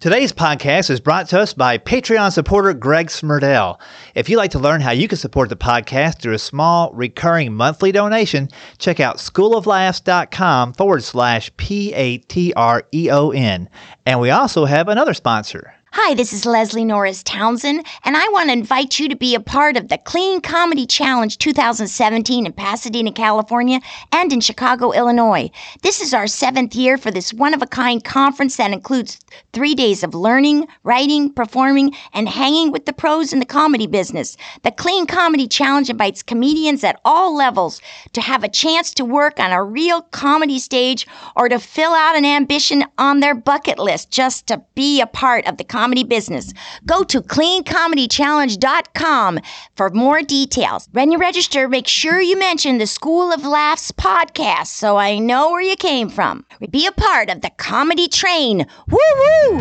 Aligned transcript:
Today's 0.00 0.32
podcast 0.32 0.88
is 0.88 0.98
brought 0.98 1.28
to 1.28 1.38
us 1.38 1.52
by 1.52 1.76
Patreon 1.76 2.32
supporter 2.32 2.72
Greg 2.72 3.08
Smurdell. 3.08 3.78
If 4.14 4.30
you'd 4.30 4.38
like 4.38 4.52
to 4.52 4.58
learn 4.58 4.80
how 4.80 4.92
you 4.92 5.06
can 5.06 5.18
support 5.18 5.50
the 5.50 5.56
podcast 5.56 6.22
through 6.22 6.32
a 6.32 6.38
small 6.38 6.90
recurring 6.94 7.52
monthly 7.52 7.92
donation, 7.92 8.48
check 8.78 8.98
out 8.98 9.18
schooloflaughs.com 9.18 10.72
forward 10.72 11.04
slash 11.04 11.54
P 11.58 11.92
A 11.92 12.16
T 12.16 12.54
R 12.56 12.82
E 12.94 13.10
O 13.10 13.28
N. 13.32 13.68
And 14.06 14.20
we 14.20 14.30
also 14.30 14.64
have 14.64 14.88
another 14.88 15.12
sponsor. 15.12 15.74
Hi, 15.92 16.14
this 16.14 16.32
is 16.32 16.46
Leslie 16.46 16.84
Norris 16.84 17.24
Townsend, 17.24 17.84
and 18.04 18.16
I 18.16 18.28
want 18.28 18.48
to 18.48 18.52
invite 18.52 19.00
you 19.00 19.08
to 19.08 19.16
be 19.16 19.34
a 19.34 19.40
part 19.40 19.76
of 19.76 19.88
the 19.88 19.98
Clean 19.98 20.40
Comedy 20.40 20.86
Challenge 20.86 21.36
2017 21.36 22.46
in 22.46 22.52
Pasadena, 22.52 23.10
California, 23.10 23.80
and 24.12 24.32
in 24.32 24.40
Chicago, 24.40 24.92
Illinois. 24.92 25.50
This 25.82 26.00
is 26.00 26.14
our 26.14 26.28
seventh 26.28 26.76
year 26.76 26.96
for 26.96 27.10
this 27.10 27.32
one 27.32 27.54
of 27.54 27.62
a 27.62 27.66
kind 27.66 28.04
conference 28.04 28.56
that 28.56 28.72
includes 28.72 29.18
three 29.52 29.74
days 29.74 30.04
of 30.04 30.14
learning, 30.14 30.68
writing, 30.84 31.32
performing, 31.32 31.92
and 32.12 32.28
hanging 32.28 32.70
with 32.70 32.86
the 32.86 32.92
pros 32.92 33.32
in 33.32 33.40
the 33.40 33.44
comedy 33.44 33.88
business. 33.88 34.36
The 34.62 34.70
Clean 34.70 35.06
Comedy 35.06 35.48
Challenge 35.48 35.90
invites 35.90 36.22
comedians 36.22 36.84
at 36.84 37.00
all 37.04 37.34
levels 37.34 37.80
to 38.12 38.20
have 38.20 38.44
a 38.44 38.48
chance 38.48 38.94
to 38.94 39.04
work 39.04 39.40
on 39.40 39.50
a 39.50 39.64
real 39.64 40.02
comedy 40.02 40.60
stage 40.60 41.08
or 41.34 41.48
to 41.48 41.58
fill 41.58 41.94
out 41.94 42.14
an 42.14 42.24
ambition 42.24 42.84
on 42.96 43.18
their 43.18 43.34
bucket 43.34 43.80
list 43.80 44.12
just 44.12 44.46
to 44.46 44.62
be 44.76 45.00
a 45.00 45.06
part 45.06 45.44
of 45.48 45.56
the 45.56 45.64
comedy 45.80 46.04
business. 46.04 46.52
Go 46.84 47.02
to 47.04 47.22
cleancomedychallenge.com 47.22 49.40
for 49.76 49.88
more 49.88 50.20
details. 50.20 50.86
When 50.92 51.10
you 51.10 51.16
register, 51.16 51.68
make 51.68 51.88
sure 51.88 52.20
you 52.20 52.38
mention 52.38 52.76
the 52.76 52.86
School 52.86 53.32
of 53.32 53.46
Laughs 53.46 53.90
podcast 53.90 54.66
so 54.66 54.98
I 54.98 55.18
know 55.18 55.52
where 55.52 55.62
you 55.62 55.76
came 55.76 56.10
from. 56.10 56.44
Be 56.70 56.86
a 56.86 56.92
part 56.92 57.30
of 57.30 57.40
the 57.40 57.48
comedy 57.56 58.08
train. 58.08 58.66
Woo 58.90 58.98
woo! 58.98 59.60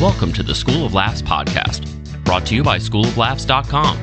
Welcome 0.00 0.32
to 0.32 0.42
the 0.42 0.56
School 0.56 0.84
of 0.84 0.92
Laughs 0.92 1.22
podcast, 1.22 1.86
brought 2.24 2.44
to 2.46 2.56
you 2.56 2.64
by 2.64 2.78
schooloflaughs.com. 2.78 3.96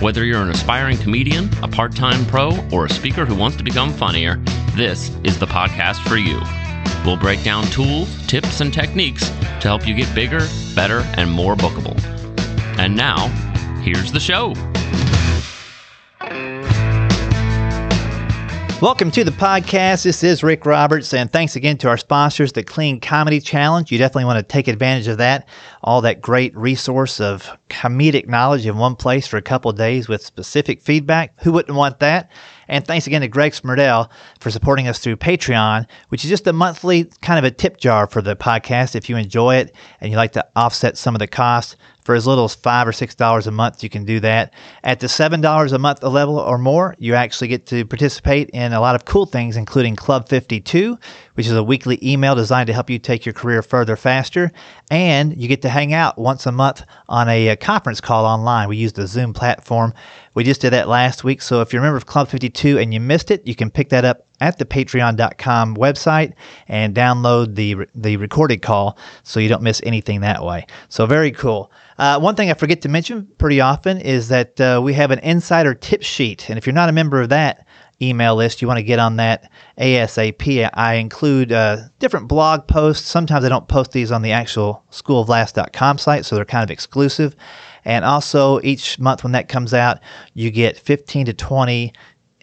Whether 0.00 0.24
you're 0.24 0.42
an 0.42 0.50
aspiring 0.50 0.98
comedian, 0.98 1.48
a 1.62 1.68
part 1.68 1.94
time 1.94 2.26
pro, 2.26 2.58
or 2.72 2.86
a 2.86 2.90
speaker 2.90 3.24
who 3.24 3.36
wants 3.36 3.56
to 3.58 3.62
become 3.62 3.92
funnier, 3.92 4.42
this 4.74 5.12
is 5.22 5.38
the 5.38 5.46
podcast 5.46 6.00
for 6.08 6.16
you. 6.16 6.40
We'll 7.04 7.16
break 7.16 7.42
down 7.42 7.64
tools, 7.64 8.08
tips, 8.28 8.60
and 8.60 8.72
techniques 8.72 9.28
to 9.28 9.68
help 9.68 9.88
you 9.88 9.94
get 9.94 10.14
bigger, 10.14 10.46
better, 10.76 11.00
and 11.16 11.28
more 11.28 11.56
bookable. 11.56 12.00
And 12.78 12.96
now, 12.96 13.26
here's 13.82 14.12
the 14.12 14.20
show. 14.20 14.54
Welcome 18.80 19.10
to 19.12 19.24
the 19.24 19.32
podcast. 19.32 20.04
This 20.04 20.22
is 20.22 20.44
Rick 20.44 20.64
Roberts, 20.64 21.12
and 21.12 21.30
thanks 21.32 21.56
again 21.56 21.76
to 21.78 21.88
our 21.88 21.96
sponsors, 21.96 22.52
the 22.52 22.62
Clean 22.62 23.00
Comedy 23.00 23.40
Challenge. 23.40 23.90
You 23.90 23.98
definitely 23.98 24.26
want 24.26 24.38
to 24.38 24.42
take 24.44 24.68
advantage 24.68 25.08
of 25.08 25.18
that. 25.18 25.48
All 25.82 26.00
that 26.02 26.20
great 26.20 26.56
resource 26.56 27.20
of 27.20 27.48
comedic 27.68 28.28
knowledge 28.28 28.64
in 28.64 28.78
one 28.78 28.94
place 28.94 29.26
for 29.26 29.36
a 29.36 29.42
couple 29.42 29.72
days 29.72 30.08
with 30.08 30.24
specific 30.24 30.80
feedback. 30.80 31.32
Who 31.42 31.52
wouldn't 31.52 31.76
want 31.76 31.98
that? 31.98 32.30
And 32.72 32.86
thanks 32.86 33.06
again 33.06 33.20
to 33.20 33.28
Greg 33.28 33.52
Smurdell 33.52 34.08
for 34.40 34.50
supporting 34.50 34.88
us 34.88 34.98
through 34.98 35.16
Patreon, 35.16 35.86
which 36.08 36.24
is 36.24 36.30
just 36.30 36.46
a 36.46 36.54
monthly 36.54 37.04
kind 37.20 37.38
of 37.38 37.44
a 37.44 37.50
tip 37.50 37.76
jar 37.76 38.06
for 38.06 38.22
the 38.22 38.34
podcast. 38.34 38.94
If 38.96 39.10
you 39.10 39.18
enjoy 39.18 39.56
it 39.56 39.76
and 40.00 40.10
you 40.10 40.16
like 40.16 40.32
to 40.32 40.46
offset 40.56 40.96
some 40.96 41.14
of 41.14 41.18
the 41.18 41.26
costs, 41.26 41.76
for 42.04 42.14
as 42.14 42.26
little 42.26 42.44
as 42.44 42.54
five 42.54 42.88
or 42.88 42.92
six 42.92 43.14
dollars 43.14 43.46
a 43.46 43.50
month, 43.50 43.82
you 43.82 43.88
can 43.88 44.04
do 44.04 44.18
that. 44.20 44.52
At 44.82 45.00
the 45.00 45.08
seven 45.08 45.40
dollars 45.40 45.72
a 45.72 45.78
month 45.78 46.02
level 46.02 46.38
or 46.38 46.58
more, 46.58 46.96
you 46.98 47.14
actually 47.14 47.48
get 47.48 47.66
to 47.66 47.84
participate 47.84 48.50
in 48.50 48.72
a 48.72 48.80
lot 48.80 48.94
of 48.94 49.04
cool 49.04 49.26
things, 49.26 49.56
including 49.56 49.94
Club 49.94 50.28
52, 50.28 50.98
which 51.34 51.46
is 51.46 51.52
a 51.52 51.62
weekly 51.62 51.98
email 52.02 52.34
designed 52.34 52.66
to 52.66 52.72
help 52.72 52.90
you 52.90 52.98
take 52.98 53.24
your 53.24 53.32
career 53.32 53.62
further 53.62 53.96
faster. 53.96 54.50
And 54.90 55.40
you 55.40 55.48
get 55.48 55.62
to 55.62 55.68
hang 55.68 55.92
out 55.92 56.18
once 56.18 56.44
a 56.46 56.52
month 56.52 56.82
on 57.08 57.28
a, 57.28 57.48
a 57.48 57.56
conference 57.56 58.00
call 58.00 58.24
online. 58.26 58.68
We 58.68 58.76
use 58.76 58.92
the 58.92 59.06
Zoom 59.06 59.32
platform. 59.32 59.94
We 60.34 60.44
just 60.44 60.60
did 60.60 60.70
that 60.70 60.88
last 60.88 61.24
week. 61.24 61.42
So 61.42 61.60
if 61.60 61.72
you're 61.72 61.82
a 61.82 61.84
member 61.84 61.96
of 61.96 62.06
Club 62.06 62.28
52 62.28 62.78
and 62.78 62.92
you 62.94 63.00
missed 63.00 63.30
it, 63.30 63.46
you 63.46 63.54
can 63.54 63.70
pick 63.70 63.90
that 63.90 64.04
up 64.04 64.26
at 64.40 64.58
the 64.58 64.64
patreon.com 64.64 65.76
website 65.76 66.32
and 66.68 66.94
download 66.94 67.54
the 67.54 67.86
the 67.94 68.16
recorded 68.16 68.62
call 68.62 68.98
so 69.22 69.38
you 69.38 69.48
don't 69.48 69.62
miss 69.62 69.80
anything 69.84 70.20
that 70.20 70.44
way. 70.44 70.66
So 70.88 71.06
very 71.06 71.30
cool. 71.30 71.70
Uh, 71.98 72.18
one 72.18 72.34
thing 72.34 72.50
I 72.50 72.54
forget 72.54 72.82
to 72.82 72.88
mention 72.88 73.28
pretty 73.38 73.60
often 73.60 74.00
is 74.00 74.28
that 74.28 74.60
uh, 74.60 74.80
we 74.82 74.94
have 74.94 75.10
an 75.10 75.20
insider 75.20 75.74
tip 75.74 76.02
sheet, 76.02 76.48
and 76.48 76.58
if 76.58 76.66
you're 76.66 76.74
not 76.74 76.88
a 76.88 76.92
member 76.92 77.20
of 77.20 77.28
that 77.28 77.66
email 78.00 78.34
list, 78.34 78.60
you 78.60 78.68
want 78.68 78.78
to 78.78 78.82
get 78.82 78.98
on 78.98 79.16
that 79.16 79.50
ASAP. 79.78 80.70
I 80.74 80.94
include 80.94 81.52
uh, 81.52 81.76
different 82.00 82.26
blog 82.26 82.66
posts. 82.66 83.08
Sometimes 83.08 83.44
I 83.44 83.48
don't 83.48 83.68
post 83.68 83.92
these 83.92 84.10
on 84.10 84.22
the 84.22 84.32
actual 84.32 84.82
schooloflaughs.com 84.90 85.98
site, 85.98 86.24
so 86.24 86.34
they're 86.34 86.44
kind 86.44 86.64
of 86.64 86.70
exclusive. 86.70 87.36
And 87.84 88.04
also, 88.04 88.60
each 88.62 88.98
month 88.98 89.24
when 89.24 89.32
that 89.32 89.48
comes 89.48 89.74
out, 89.74 89.98
you 90.34 90.50
get 90.50 90.78
15 90.78 91.26
to 91.26 91.32
20 91.32 91.92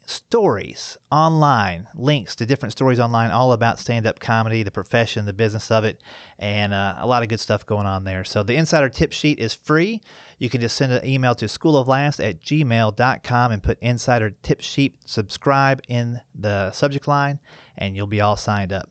stories 0.09 0.97
online, 1.11 1.87
links 1.93 2.35
to 2.35 2.45
different 2.45 2.71
stories 2.71 2.99
online, 2.99 3.31
all 3.31 3.53
about 3.53 3.79
stand 3.79 4.07
up 4.07 4.19
comedy, 4.19 4.63
the 4.63 4.71
profession, 4.71 5.25
the 5.25 5.33
business 5.33 5.69
of 5.69 5.83
it, 5.83 6.03
and 6.39 6.73
uh, 6.73 6.95
a 6.97 7.07
lot 7.07 7.21
of 7.21 7.29
good 7.29 7.39
stuff 7.39 7.65
going 7.65 7.85
on 7.85 8.03
there. 8.03 8.23
So 8.23 8.43
the 8.43 8.55
insider 8.55 8.89
tip 8.89 9.13
sheet 9.13 9.39
is 9.39 9.53
free. 9.53 10.01
You 10.39 10.49
can 10.49 10.61
just 10.61 10.77
send 10.77 10.91
an 10.91 11.05
email 11.05 11.35
to 11.35 11.45
schooloflaughs 11.45 12.23
at 12.27 12.41
gmail.com 12.41 13.51
and 13.51 13.63
put 13.63 13.79
insider 13.79 14.31
tip 14.31 14.61
sheet 14.61 15.07
subscribe 15.07 15.81
in 15.87 16.19
the 16.33 16.71
subject 16.71 17.07
line, 17.07 17.39
and 17.77 17.95
you'll 17.95 18.07
be 18.07 18.21
all 18.21 18.37
signed 18.37 18.73
up. 18.73 18.89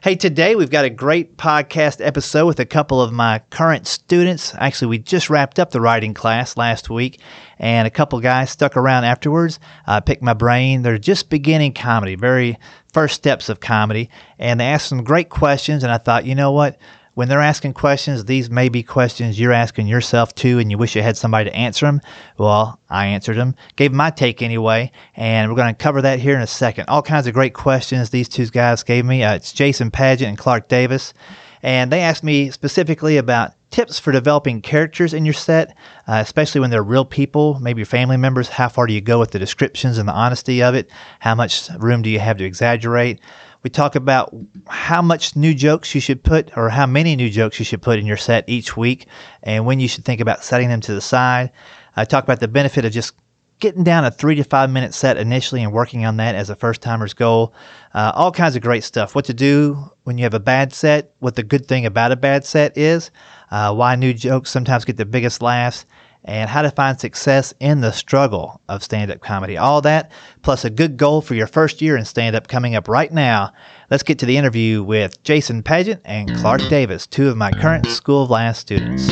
Hey, 0.00 0.14
today 0.14 0.54
we've 0.54 0.70
got 0.70 0.84
a 0.84 0.90
great 0.90 1.36
podcast 1.38 2.04
episode 2.06 2.46
with 2.46 2.60
a 2.60 2.64
couple 2.64 3.02
of 3.02 3.12
my 3.12 3.40
current 3.50 3.84
students. 3.88 4.54
Actually, 4.54 4.90
we 4.90 4.98
just 4.98 5.28
wrapped 5.28 5.58
up 5.58 5.72
the 5.72 5.80
writing 5.80 6.14
class 6.14 6.56
last 6.56 6.88
week, 6.88 7.20
and 7.58 7.84
a 7.84 7.90
couple 7.90 8.20
guys 8.20 8.48
stuck 8.48 8.76
around 8.76 9.02
afterwards, 9.02 9.58
uh, 9.88 10.00
picked 10.00 10.22
my 10.22 10.34
brain. 10.34 10.82
They're 10.82 10.98
just 10.98 11.30
beginning 11.30 11.74
comedy, 11.74 12.14
very 12.14 12.56
first 12.92 13.16
steps 13.16 13.48
of 13.48 13.58
comedy, 13.58 14.08
and 14.38 14.60
they 14.60 14.66
asked 14.66 14.88
some 14.88 15.02
great 15.02 15.30
questions. 15.30 15.82
And 15.82 15.90
I 15.90 15.98
thought, 15.98 16.24
you 16.24 16.36
know 16.36 16.52
what? 16.52 16.78
When 17.18 17.28
they're 17.28 17.40
asking 17.40 17.72
questions, 17.72 18.26
these 18.26 18.48
may 18.48 18.68
be 18.68 18.84
questions 18.84 19.40
you're 19.40 19.52
asking 19.52 19.88
yourself 19.88 20.32
too, 20.36 20.60
and 20.60 20.70
you 20.70 20.78
wish 20.78 20.94
you 20.94 21.02
had 21.02 21.16
somebody 21.16 21.50
to 21.50 21.56
answer 21.56 21.84
them. 21.84 22.00
Well, 22.36 22.78
I 22.88 23.06
answered 23.06 23.36
them, 23.36 23.56
gave 23.74 23.92
my 23.92 24.10
take 24.10 24.40
anyway, 24.40 24.92
and 25.16 25.50
we're 25.50 25.56
going 25.56 25.74
to 25.74 25.82
cover 25.82 26.00
that 26.00 26.20
here 26.20 26.36
in 26.36 26.42
a 26.42 26.46
second. 26.46 26.84
All 26.86 27.02
kinds 27.02 27.26
of 27.26 27.34
great 27.34 27.54
questions 27.54 28.10
these 28.10 28.28
two 28.28 28.46
guys 28.46 28.84
gave 28.84 29.04
me. 29.04 29.24
Uh, 29.24 29.34
it's 29.34 29.52
Jason 29.52 29.90
Paget 29.90 30.28
and 30.28 30.38
Clark 30.38 30.68
Davis, 30.68 31.12
and 31.60 31.90
they 31.90 32.02
asked 32.02 32.22
me 32.22 32.52
specifically 32.52 33.16
about 33.16 33.50
tips 33.70 33.98
for 33.98 34.12
developing 34.12 34.62
characters 34.62 35.12
in 35.12 35.24
your 35.24 35.34
set, 35.34 35.76
uh, 36.06 36.22
especially 36.24 36.60
when 36.60 36.70
they're 36.70 36.84
real 36.84 37.04
people, 37.04 37.58
maybe 37.60 37.80
your 37.80 37.86
family 37.86 38.16
members. 38.16 38.48
How 38.48 38.68
far 38.68 38.86
do 38.86 38.92
you 38.92 39.00
go 39.00 39.18
with 39.18 39.32
the 39.32 39.40
descriptions 39.40 39.98
and 39.98 40.08
the 40.08 40.12
honesty 40.12 40.62
of 40.62 40.76
it? 40.76 40.88
How 41.18 41.34
much 41.34 41.68
room 41.80 42.02
do 42.02 42.10
you 42.10 42.20
have 42.20 42.36
to 42.36 42.44
exaggerate? 42.44 43.20
We 43.62 43.70
talk 43.70 43.96
about 43.96 44.34
how 44.66 45.02
much 45.02 45.34
new 45.36 45.52
jokes 45.54 45.94
you 45.94 46.00
should 46.00 46.22
put, 46.22 46.56
or 46.56 46.68
how 46.68 46.86
many 46.86 47.16
new 47.16 47.28
jokes 47.28 47.58
you 47.58 47.64
should 47.64 47.82
put 47.82 47.98
in 47.98 48.06
your 48.06 48.16
set 48.16 48.44
each 48.46 48.76
week, 48.76 49.06
and 49.42 49.66
when 49.66 49.80
you 49.80 49.88
should 49.88 50.04
think 50.04 50.20
about 50.20 50.44
setting 50.44 50.68
them 50.68 50.80
to 50.82 50.94
the 50.94 51.00
side. 51.00 51.50
I 51.96 52.04
talk 52.04 52.24
about 52.24 52.40
the 52.40 52.48
benefit 52.48 52.84
of 52.84 52.92
just 52.92 53.14
getting 53.58 53.82
down 53.82 54.04
a 54.04 54.10
three 54.10 54.36
to 54.36 54.44
five 54.44 54.70
minute 54.70 54.94
set 54.94 55.16
initially 55.16 55.62
and 55.62 55.72
working 55.72 56.04
on 56.04 56.16
that 56.18 56.34
as 56.34 56.50
a 56.50 56.56
first 56.56 56.80
timer's 56.80 57.14
goal. 57.14 57.52
Uh, 57.94 58.12
all 58.14 58.30
kinds 58.30 58.54
of 58.54 58.62
great 58.62 58.84
stuff. 58.84 59.14
What 59.14 59.24
to 59.24 59.34
do 59.34 59.90
when 60.04 60.16
you 60.18 60.24
have 60.24 60.34
a 60.34 60.40
bad 60.40 60.72
set, 60.72 61.12
what 61.18 61.34
the 61.34 61.42
good 61.42 61.66
thing 61.66 61.84
about 61.84 62.12
a 62.12 62.16
bad 62.16 62.44
set 62.44 62.76
is, 62.78 63.10
uh, 63.50 63.74
why 63.74 63.96
new 63.96 64.14
jokes 64.14 64.50
sometimes 64.50 64.84
get 64.84 64.96
the 64.96 65.04
biggest 65.04 65.42
laughs, 65.42 65.86
and 66.28 66.50
how 66.50 66.60
to 66.60 66.70
find 66.70 67.00
success 67.00 67.54
in 67.58 67.80
the 67.80 67.90
struggle 67.90 68.60
of 68.68 68.84
stand 68.84 69.10
up 69.10 69.20
comedy. 69.20 69.56
All 69.56 69.80
that, 69.80 70.12
plus 70.42 70.62
a 70.64 70.70
good 70.70 70.98
goal 70.98 71.22
for 71.22 71.34
your 71.34 71.46
first 71.46 71.80
year 71.80 71.96
in 71.96 72.04
stand 72.04 72.36
up 72.36 72.48
coming 72.48 72.74
up 72.74 72.86
right 72.86 73.10
now. 73.10 73.52
Let's 73.90 74.02
get 74.02 74.18
to 74.18 74.26
the 74.26 74.36
interview 74.36 74.82
with 74.82 75.22
Jason 75.22 75.62
Paget 75.62 76.02
and 76.04 76.36
Clark 76.36 76.60
Davis, 76.68 77.06
two 77.06 77.28
of 77.28 77.38
my 77.38 77.50
current 77.50 77.86
School 77.86 78.24
of 78.24 78.30
Laughs 78.30 78.58
students. 78.58 79.10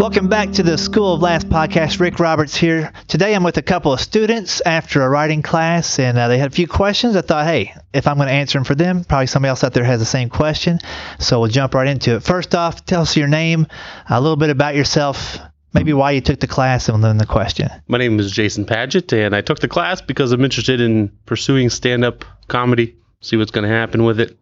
Welcome 0.00 0.28
back 0.28 0.52
to 0.52 0.62
the 0.62 0.78
School 0.78 1.12
of 1.12 1.20
Laughs 1.20 1.44
podcast. 1.44 2.00
Rick 2.00 2.18
Roberts 2.18 2.56
here. 2.56 2.90
Today 3.06 3.34
I'm 3.34 3.44
with 3.44 3.58
a 3.58 3.62
couple 3.62 3.92
of 3.92 4.00
students 4.00 4.62
after 4.64 5.02
a 5.02 5.08
writing 5.10 5.42
class, 5.42 5.98
and 5.98 6.16
uh, 6.16 6.26
they 6.26 6.38
had 6.38 6.50
a 6.50 6.54
few 6.54 6.66
questions. 6.66 7.16
I 7.16 7.20
thought, 7.20 7.44
hey, 7.44 7.74
if 7.92 8.06
I'm 8.06 8.16
going 8.16 8.28
to 8.28 8.32
answer 8.32 8.58
them 8.58 8.64
for 8.64 8.74
them, 8.74 9.04
probably 9.04 9.26
somebody 9.26 9.50
else 9.50 9.62
out 9.62 9.74
there 9.74 9.84
has 9.84 10.00
the 10.00 10.06
same 10.06 10.30
question. 10.30 10.78
So 11.18 11.38
we'll 11.38 11.50
jump 11.50 11.74
right 11.74 11.86
into 11.86 12.16
it. 12.16 12.22
First 12.22 12.54
off, 12.54 12.86
tell 12.86 13.02
us 13.02 13.14
your 13.14 13.28
name, 13.28 13.66
a 14.08 14.18
little 14.18 14.38
bit 14.38 14.48
about 14.48 14.74
yourself, 14.74 15.38
maybe 15.74 15.92
why 15.92 16.12
you 16.12 16.22
took 16.22 16.40
the 16.40 16.46
class, 16.46 16.88
and 16.88 17.04
then 17.04 17.18
the 17.18 17.26
question. 17.26 17.68
My 17.86 17.98
name 17.98 18.18
is 18.18 18.32
Jason 18.32 18.64
Paget, 18.64 19.12
and 19.12 19.36
I 19.36 19.42
took 19.42 19.58
the 19.58 19.68
class 19.68 20.00
because 20.00 20.32
I'm 20.32 20.42
interested 20.42 20.80
in 20.80 21.12
pursuing 21.26 21.68
stand 21.68 22.06
up 22.06 22.24
comedy, 22.48 22.96
see 23.20 23.36
what's 23.36 23.50
going 23.50 23.68
to 23.68 23.76
happen 23.76 24.04
with 24.04 24.18
it. 24.18 24.39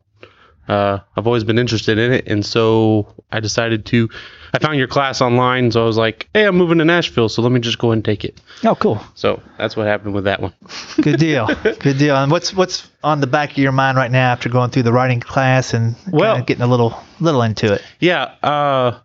Uh, 0.68 0.98
I've 1.16 1.26
always 1.26 1.44
been 1.44 1.58
interested 1.58 1.98
in 1.98 2.12
it, 2.12 2.28
and 2.28 2.44
so 2.44 3.14
I 3.32 3.40
decided 3.40 3.86
to. 3.86 4.08
I 4.52 4.58
found 4.58 4.78
your 4.78 4.86
class 4.88 5.20
online, 5.20 5.70
so 5.72 5.82
I 5.82 5.86
was 5.86 5.96
like, 5.96 6.28
"Hey, 6.34 6.44
I'm 6.46 6.56
moving 6.56 6.78
to 6.78 6.84
Nashville, 6.84 7.28
so 7.28 7.40
let 7.42 7.52
me 7.52 7.60
just 7.60 7.78
go 7.78 7.88
ahead 7.88 7.96
and 7.98 8.04
take 8.04 8.24
it." 8.24 8.40
Oh, 8.64 8.74
cool. 8.74 9.00
So 9.14 9.42
that's 9.56 9.76
what 9.76 9.86
happened 9.86 10.14
with 10.14 10.24
that 10.24 10.40
one. 10.42 10.52
Good 11.00 11.18
deal. 11.18 11.46
Good 11.80 11.98
deal. 11.98 12.16
And 12.16 12.30
what's 12.30 12.52
what's 12.54 12.90
on 13.02 13.20
the 13.20 13.26
back 13.26 13.52
of 13.52 13.58
your 13.58 13.72
mind 13.72 13.96
right 13.96 14.10
now 14.10 14.30
after 14.32 14.48
going 14.50 14.70
through 14.70 14.82
the 14.84 14.92
writing 14.92 15.20
class 15.20 15.72
and 15.74 15.96
Well- 16.10 16.42
getting 16.42 16.62
a 16.62 16.66
little 16.66 16.98
little 17.20 17.42
into 17.42 17.72
it? 17.72 17.82
Yeah, 18.00 18.24
uh, 18.42 18.98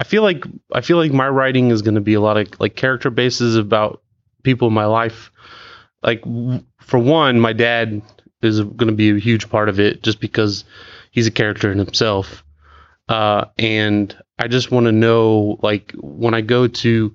I 0.00 0.04
feel 0.04 0.22
like 0.22 0.44
I 0.72 0.80
feel 0.82 0.98
like 0.98 1.12
my 1.12 1.28
writing 1.28 1.70
is 1.70 1.82
going 1.82 1.96
to 1.96 2.00
be 2.00 2.14
a 2.14 2.20
lot 2.20 2.36
of 2.36 2.48
like 2.60 2.76
character 2.76 3.10
bases 3.10 3.56
about 3.56 4.02
people 4.44 4.68
in 4.68 4.74
my 4.74 4.86
life. 4.86 5.32
Like 6.02 6.20
w- 6.22 6.62
for 6.80 6.98
one, 6.98 7.40
my 7.40 7.52
dad 7.52 8.02
is 8.42 8.60
going 8.60 8.88
to 8.88 8.92
be 8.92 9.10
a 9.10 9.18
huge 9.18 9.48
part 9.50 9.68
of 9.68 9.80
it, 9.80 10.02
just 10.02 10.20
because 10.20 10.64
he's 11.10 11.26
a 11.26 11.30
character 11.30 11.70
in 11.72 11.78
himself. 11.78 12.44
Uh, 13.08 13.46
and 13.58 14.16
I 14.38 14.48
just 14.48 14.70
want 14.70 14.86
to 14.86 14.92
know, 14.92 15.58
like, 15.62 15.92
when 15.98 16.34
I 16.34 16.40
go 16.42 16.68
to 16.68 17.14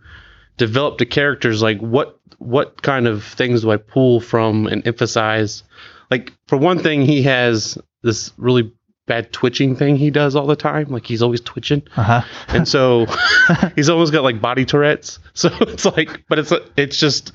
develop 0.58 0.98
the 0.98 1.06
characters, 1.06 1.62
like 1.62 1.80
what 1.80 2.20
what 2.40 2.82
kind 2.82 3.08
of 3.08 3.24
things 3.24 3.62
do 3.62 3.72
I 3.72 3.78
pull 3.78 4.20
from 4.20 4.68
and 4.68 4.86
emphasize? 4.88 5.64
Like 6.12 6.34
for 6.48 6.58
one 6.58 6.80
thing, 6.80 7.04
he 7.04 7.22
has 7.24 7.78
this 8.02 8.34
really 8.38 8.72
bad 9.06 9.32
twitching 9.34 9.76
thing 9.76 9.96
he 9.96 10.10
does 10.10 10.36
all 10.36 10.46
the 10.48 10.56
time. 10.56 10.90
Like 10.90 11.06
he's 11.06 11.22
always 11.22 11.42
twitching, 11.42 11.84
Uh 11.96 12.04
huh. 12.04 12.22
and 12.50 12.68
so 12.68 13.06
he's 13.76 13.90
almost 13.90 14.12
got 14.14 14.24
like 14.24 14.42
body 14.42 14.66
Tourette's. 14.66 15.20
So 15.36 15.50
it's 15.62 15.86
like, 15.86 16.24
but 16.28 16.40
it's 16.40 16.52
it's 16.78 16.98
just 17.00 17.32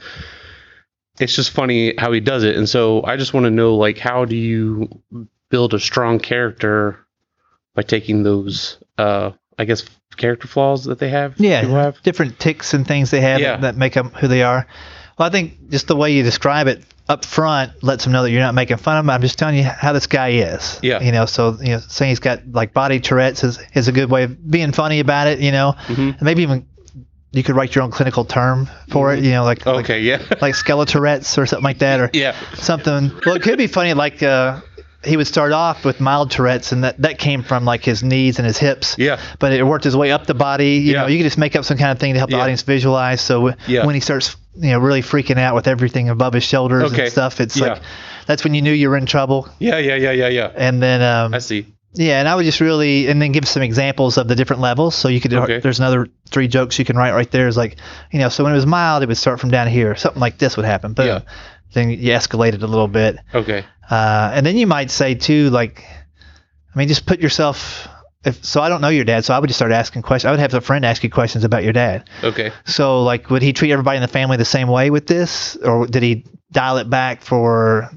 it's 1.21 1.35
just 1.35 1.51
funny 1.51 1.95
how 1.99 2.13
he 2.13 2.21
does 2.21 2.45
it. 2.45 2.57
And 2.57 2.69
so 2.69 3.03
I 3.05 3.17
just 3.17 3.35
want 3.35 3.45
to 3.45 3.51
know 3.51 3.77
like 3.77 3.99
how 3.99 4.25
do 4.25 4.37
you 4.37 4.89
build 5.51 5.75
a 5.75 5.81
strong 5.81 6.19
character 6.19 6.99
by 7.75 7.83
taking 7.83 8.23
those 8.23 8.79
uh 8.99 9.33
I 9.59 9.65
guess 9.65 9.85
character 10.17 10.49
flaws 10.49 10.85
that 10.85 10.99
they 10.99 11.09
have. 11.11 11.35
Yeah, 11.39 11.63
have. 11.63 12.03
different 12.03 12.39
ticks 12.39 12.75
and 12.75 12.87
things 12.87 13.11
they 13.11 13.21
have 13.21 13.41
Yeah. 13.41 13.57
that 13.59 13.77
make 13.77 13.95
them 13.95 14.11
who 14.11 14.29
they 14.29 14.43
are. 14.43 14.67
Well, 15.19 15.27
I 15.27 15.31
think 15.31 15.71
just 15.71 15.87
the 15.89 15.97
way 15.97 16.13
you 16.13 16.23
describe 16.23 16.69
it 16.69 16.83
up 17.09 17.25
front 17.25 17.83
lets 17.83 18.05
them 18.05 18.13
know 18.13 18.23
that 18.23 18.31
you're 18.31 18.43
not 18.43 18.55
making 18.55 18.77
fun 18.77 18.99
of 18.99 19.05
them. 19.05 19.11
I'm 19.11 19.21
just 19.23 19.39
telling 19.39 19.57
you 19.57 19.65
how 19.65 19.93
this 19.93 20.07
guy 20.07 20.29
is. 20.31 20.79
Yeah. 20.83 21.01
You 21.03 21.11
know, 21.11 21.27
so 21.27 21.57
you 21.61 21.71
know, 21.71 21.79
saying 21.81 22.11
he's 22.11 22.21
got 22.21 22.41
like 22.53 22.73
body 22.73 23.01
Tourette's 23.01 23.43
is, 23.43 23.59
is 23.75 23.89
a 23.89 23.93
good 23.93 24.11
way 24.11 24.25
of 24.25 24.51
being 24.51 24.73
funny 24.73 25.01
about 25.01 25.27
it. 25.27 25.41
You 25.41 25.51
know, 25.51 25.75
Mhm. 25.87 26.13
and 26.19 26.23
maybe 26.23 26.43
even 26.43 26.67
you 27.33 27.43
could 27.43 27.55
write 27.57 27.75
your 27.75 27.85
own 27.85 27.91
clinical 27.91 28.25
term 28.25 28.69
for 28.91 29.13
it. 29.13 29.23
You 29.23 29.31
know, 29.33 29.45
like 29.45 29.67
like, 29.67 29.85
Okay, 29.85 30.01
yeah. 30.01 30.17
like 30.41 30.55
Skeletourettes 30.55 31.37
or 31.39 31.47
something 31.47 31.65
like 31.65 31.79
that, 31.79 32.01
or 32.01 32.11
yeah. 32.13 32.35
something. 32.55 33.11
Well, 33.27 33.37
it 33.37 33.43
could 33.43 33.59
be 33.59 33.67
funny, 33.67 33.93
like 33.95 34.23
uh, 34.23 34.61
he 35.05 35.17
would 35.17 35.27
start 35.27 35.53
off 35.53 35.85
with 35.85 36.01
mild 36.01 36.31
Tourette's, 36.31 36.73
and 36.73 36.85
that 36.85 37.01
that 37.03 37.19
came 37.19 37.43
from 37.43 37.65
like 37.65 37.85
his 37.85 38.03
knees 38.03 38.39
and 38.39 38.47
his 38.47 38.59
hips. 38.59 38.97
Yeah. 38.99 39.21
But 39.39 39.53
it 39.53 39.63
worked 39.65 39.85
his 39.85 39.97
way 39.97 40.11
up 40.11 40.27
the 40.27 40.35
body. 40.35 40.77
You 40.77 40.93
Yeah. 40.93 41.03
know, 41.03 41.07
you 41.09 41.19
could 41.19 41.25
just 41.25 41.39
make 41.39 41.55
up 41.55 41.65
some 41.65 41.77
kind 41.79 41.93
of 41.93 41.99
thing 41.99 42.15
to 42.15 42.19
help 42.19 42.31
the 42.31 42.37
Yeah. 42.37 42.43
audience 42.43 42.63
visualize. 42.63 43.21
So 43.21 43.53
Yeah. 43.67 43.85
when 43.87 43.95
he 43.95 44.01
starts, 44.01 44.37
you 44.57 44.71
know, 44.71 44.79
really 44.79 45.03
freaking 45.03 45.39
out 45.39 45.55
with 45.55 45.69
everything 45.69 46.09
above 46.09 46.33
his 46.35 46.45
shoulders 46.45 46.93
Okay. 46.93 47.03
and 47.05 47.13
stuff, 47.13 47.41
it's 47.41 47.59
like 47.61 47.81
that's 48.27 48.43
when 48.45 48.55
you 48.55 48.63
knew 48.63 48.73
you 48.73 48.91
were 48.91 48.97
in 48.97 49.07
trouble. 49.07 49.49
Yeah, 49.59 49.79
yeah, 49.79 49.95
yeah, 49.95 50.11
yeah, 50.13 50.29
yeah. 50.29 50.51
And 50.57 50.83
then, 50.83 51.01
um, 51.03 51.33
I 51.35 51.39
see. 51.39 51.67
Yeah, 51.99 52.21
and 52.21 52.29
I 52.29 52.35
would 52.37 52.45
just 52.45 52.61
really, 52.61 53.09
and 53.09 53.21
then 53.21 53.33
give 53.33 53.47
some 53.49 53.61
examples 53.63 54.17
of 54.19 54.29
the 54.29 54.37
different 54.37 54.63
levels. 54.63 54.95
So 54.95 55.09
you 55.09 55.21
could, 55.21 55.35
Okay. 55.35 55.59
there's 55.59 55.81
another 55.81 56.07
three 56.31 56.47
jokes 56.47 56.79
you 56.79 56.85
can 56.85 56.97
write 56.97 57.13
right 57.13 57.31
there. 57.31 57.49
Is 57.49 57.57
like, 57.57 57.77
you 58.13 58.21
know, 58.21 58.29
so 58.29 58.45
when 58.45 58.53
it 58.53 58.57
was 58.57 58.67
mild, 58.67 59.03
it 59.03 59.07
would 59.09 59.17
start 59.17 59.41
from 59.41 59.51
down 59.51 59.67
here. 59.67 59.97
Something 59.97 60.21
like 60.21 60.39
this 60.39 60.57
would 60.57 60.65
happen. 60.67 60.93
but 60.93 61.07
Yeah. 61.07 61.21
Then 61.75 61.91
you 61.91 62.13
escalate 62.13 62.55
it 62.55 62.63
a 62.63 62.67
little 62.67 62.89
bit. 62.89 63.19
Okay. 63.35 63.65
Uh, 63.91 64.31
and 64.33 64.47
then 64.47 64.57
you 64.57 64.67
might 64.67 64.91
say 64.91 65.15
too, 65.15 65.51
like, 65.51 65.85
I 66.75 66.79
mean, 66.79 66.89
just 66.89 67.05
put 67.05 67.21
yourself. 67.21 67.89
If 68.25 68.45
so, 68.45 68.61
I 68.61 68.69
don't 68.69 68.81
know 68.81 68.89
your 68.89 69.05
dad, 69.05 69.25
so 69.25 69.35
I 69.35 69.39
would 69.39 69.49
just 69.49 69.59
start 69.59 69.71
asking 69.73 70.03
questions. 70.03 70.29
I 70.29 70.31
would 70.33 70.41
have 70.41 70.55
a 70.55 70.61
friend 70.61 70.85
ask 70.85 71.03
you 71.05 71.11
questions 71.11 71.45
about 71.45 71.63
your 71.65 71.73
dad. 71.73 72.09
Okay. 72.25 72.53
So, 72.65 73.03
like, 73.05 73.29
would 73.31 73.43
he 73.43 73.53
treat 73.53 73.71
everybody 73.73 73.97
in 73.97 74.03
the 74.03 74.09
family 74.09 74.37
the 74.37 74.45
same 74.45 74.69
way 74.69 74.91
with 74.91 75.07
this, 75.07 75.57
or 75.57 75.87
did 75.87 76.03
he 76.03 76.25
dial 76.53 76.79
it 76.79 76.89
back 76.91 77.23
for 77.23 77.91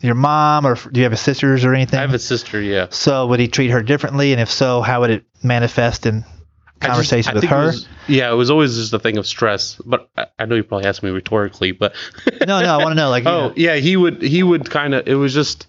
your 0.00 0.14
mom, 0.14 0.66
or 0.66 0.74
do 0.76 1.00
you 1.00 1.04
have 1.04 1.12
a 1.12 1.16
sisters 1.16 1.64
or 1.64 1.74
anything? 1.74 1.98
I 1.98 2.02
have 2.02 2.14
a 2.14 2.18
sister, 2.18 2.60
yeah. 2.60 2.86
so, 2.90 3.26
would 3.26 3.40
he 3.40 3.48
treat 3.48 3.70
her 3.70 3.82
differently, 3.82 4.32
and 4.32 4.40
if 4.40 4.50
so, 4.50 4.80
how 4.80 5.00
would 5.00 5.10
it 5.10 5.24
manifest 5.42 6.06
in 6.06 6.22
just- 6.22 6.80
conversation 6.80 7.30
I 7.30 7.34
with 7.34 7.42
think 7.42 7.52
it 7.52 7.56
her? 7.56 7.66
was- 7.66 7.88
yeah, 8.06 8.30
it 8.30 8.34
was 8.36 8.50
always 8.50 8.76
just 8.76 8.92
a 8.94 8.98
thing 8.98 9.18
of 9.18 9.26
stress. 9.26 9.74
But 9.84 10.08
I, 10.16 10.26
I 10.38 10.44
know 10.46 10.54
you 10.54 10.62
probably 10.64 10.86
asked 10.86 11.02
me 11.02 11.10
rhetorically, 11.10 11.72
but 11.72 11.94
no, 12.46 12.60
no, 12.62 12.74
I 12.74 12.76
want 12.78 12.90
to 12.90 12.94
know, 12.94 13.10
like, 13.10 13.26
oh 13.26 13.48
know, 13.48 13.52
yeah, 13.56 13.76
he 13.76 13.96
would 13.96 14.22
he 14.22 14.42
would 14.42 14.70
kind 14.70 14.94
of 14.94 15.06
it 15.08 15.14
was 15.14 15.34
just 15.34 15.66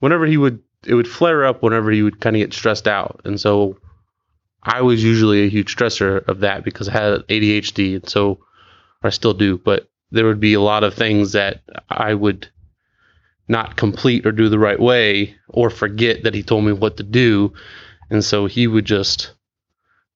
whenever 0.00 0.26
he 0.26 0.36
would 0.36 0.60
it 0.86 0.94
would 0.94 1.08
flare 1.08 1.44
up 1.46 1.62
whenever 1.62 1.90
he 1.90 2.02
would 2.02 2.20
kind 2.20 2.36
of 2.36 2.40
get 2.40 2.52
stressed 2.52 2.86
out, 2.86 3.22
and 3.24 3.40
so 3.40 3.78
I 4.62 4.82
was 4.82 5.02
usually 5.02 5.44
a 5.44 5.48
huge 5.48 5.74
stressor 5.74 6.26
of 6.28 6.40
that 6.40 6.62
because 6.64 6.88
I 6.88 6.92
had 6.92 7.26
ADHD, 7.28 7.96
and 7.96 8.08
so 8.08 8.38
I 9.02 9.08
still 9.10 9.34
do. 9.34 9.56
But 9.58 9.88
there 10.10 10.26
would 10.26 10.40
be 10.40 10.54
a 10.54 10.60
lot 10.60 10.84
of 10.84 10.94
things 10.94 11.32
that 11.32 11.62
I 11.90 12.14
would 12.14 12.48
not 13.48 13.76
complete 13.76 14.26
or 14.26 14.32
do 14.32 14.48
the 14.48 14.58
right 14.58 14.78
way, 14.80 15.34
or 15.48 15.70
forget 15.70 16.22
that 16.24 16.34
he 16.34 16.42
told 16.42 16.64
me 16.64 16.72
what 16.72 16.96
to 16.96 17.02
do, 17.02 17.52
and 18.10 18.24
so 18.24 18.46
he 18.46 18.66
would 18.66 18.84
just. 18.84 19.32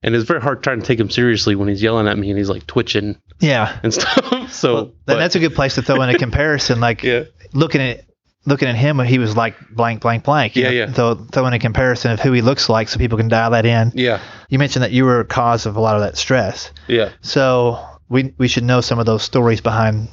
And 0.03 0.15
it's 0.15 0.25
very 0.27 0.41
hard 0.41 0.63
trying 0.63 0.81
to 0.81 0.87
take 0.87 1.01
him 1.01 1.11
seriously 1.11 1.57
when 1.57 1.67
he's 1.69 1.83
yelling 1.83 2.07
at 2.07 2.17
me 2.17 2.31
and 2.31 2.39
he's 2.39 2.49
like 2.49 2.65
twitching 2.69 3.21
yeah. 3.41 3.81
and 3.83 3.93
stuff. 3.95 4.53
So 4.53 4.75
Well, 4.75 4.93
but- 5.07 5.17
that's 5.17 5.35
a 5.35 5.41
good 5.41 5.57
place 5.57 5.75
to 5.75 5.83
throw 5.83 6.01
in 6.03 6.09
a 6.09 6.17
comparison. 6.17 6.79
Like, 6.79 7.03
yeah, 7.03 7.25
looking 7.53 7.81
at 7.81 8.05
looking 8.47 8.69
at 8.69 8.77
him, 8.77 8.97
when 8.97 9.07
he 9.09 9.19
was 9.19 9.37
like 9.37 9.57
blank, 9.71 10.01
blank, 10.01 10.23
blank. 10.25 10.55
Yeah, 10.55 10.65
know, 10.65 10.71
yeah. 10.71 10.93
So 10.93 11.15
throw 11.17 11.47
in 11.47 11.53
a 11.53 11.59
comparison 11.59 12.13
of 12.13 12.21
who 12.21 12.33
he 12.33 12.43
looks 12.43 12.69
like, 12.69 12.89
so 12.89 12.99
people 12.99 13.19
can 13.19 13.27
dial 13.29 13.51
that 13.51 13.67
in. 13.67 13.91
yeah, 13.95 14.21
You 14.49 14.59
mentioned 14.61 14.85
that 14.85 14.93
you 14.93 15.05
were 15.05 15.19
a 15.21 15.25
cause 15.25 15.67
of 15.67 15.77
a 15.77 15.81
lot 15.81 15.97
of 15.97 16.03
that 16.03 16.17
stress, 16.17 16.71
yeah. 16.87 17.11
so 17.21 17.85
we 18.09 18.33
we 18.39 18.47
should 18.49 18.65
know 18.65 18.81
some 18.81 18.99
of 19.01 19.07
those 19.07 19.23
stories 19.25 19.61
behind 19.61 20.09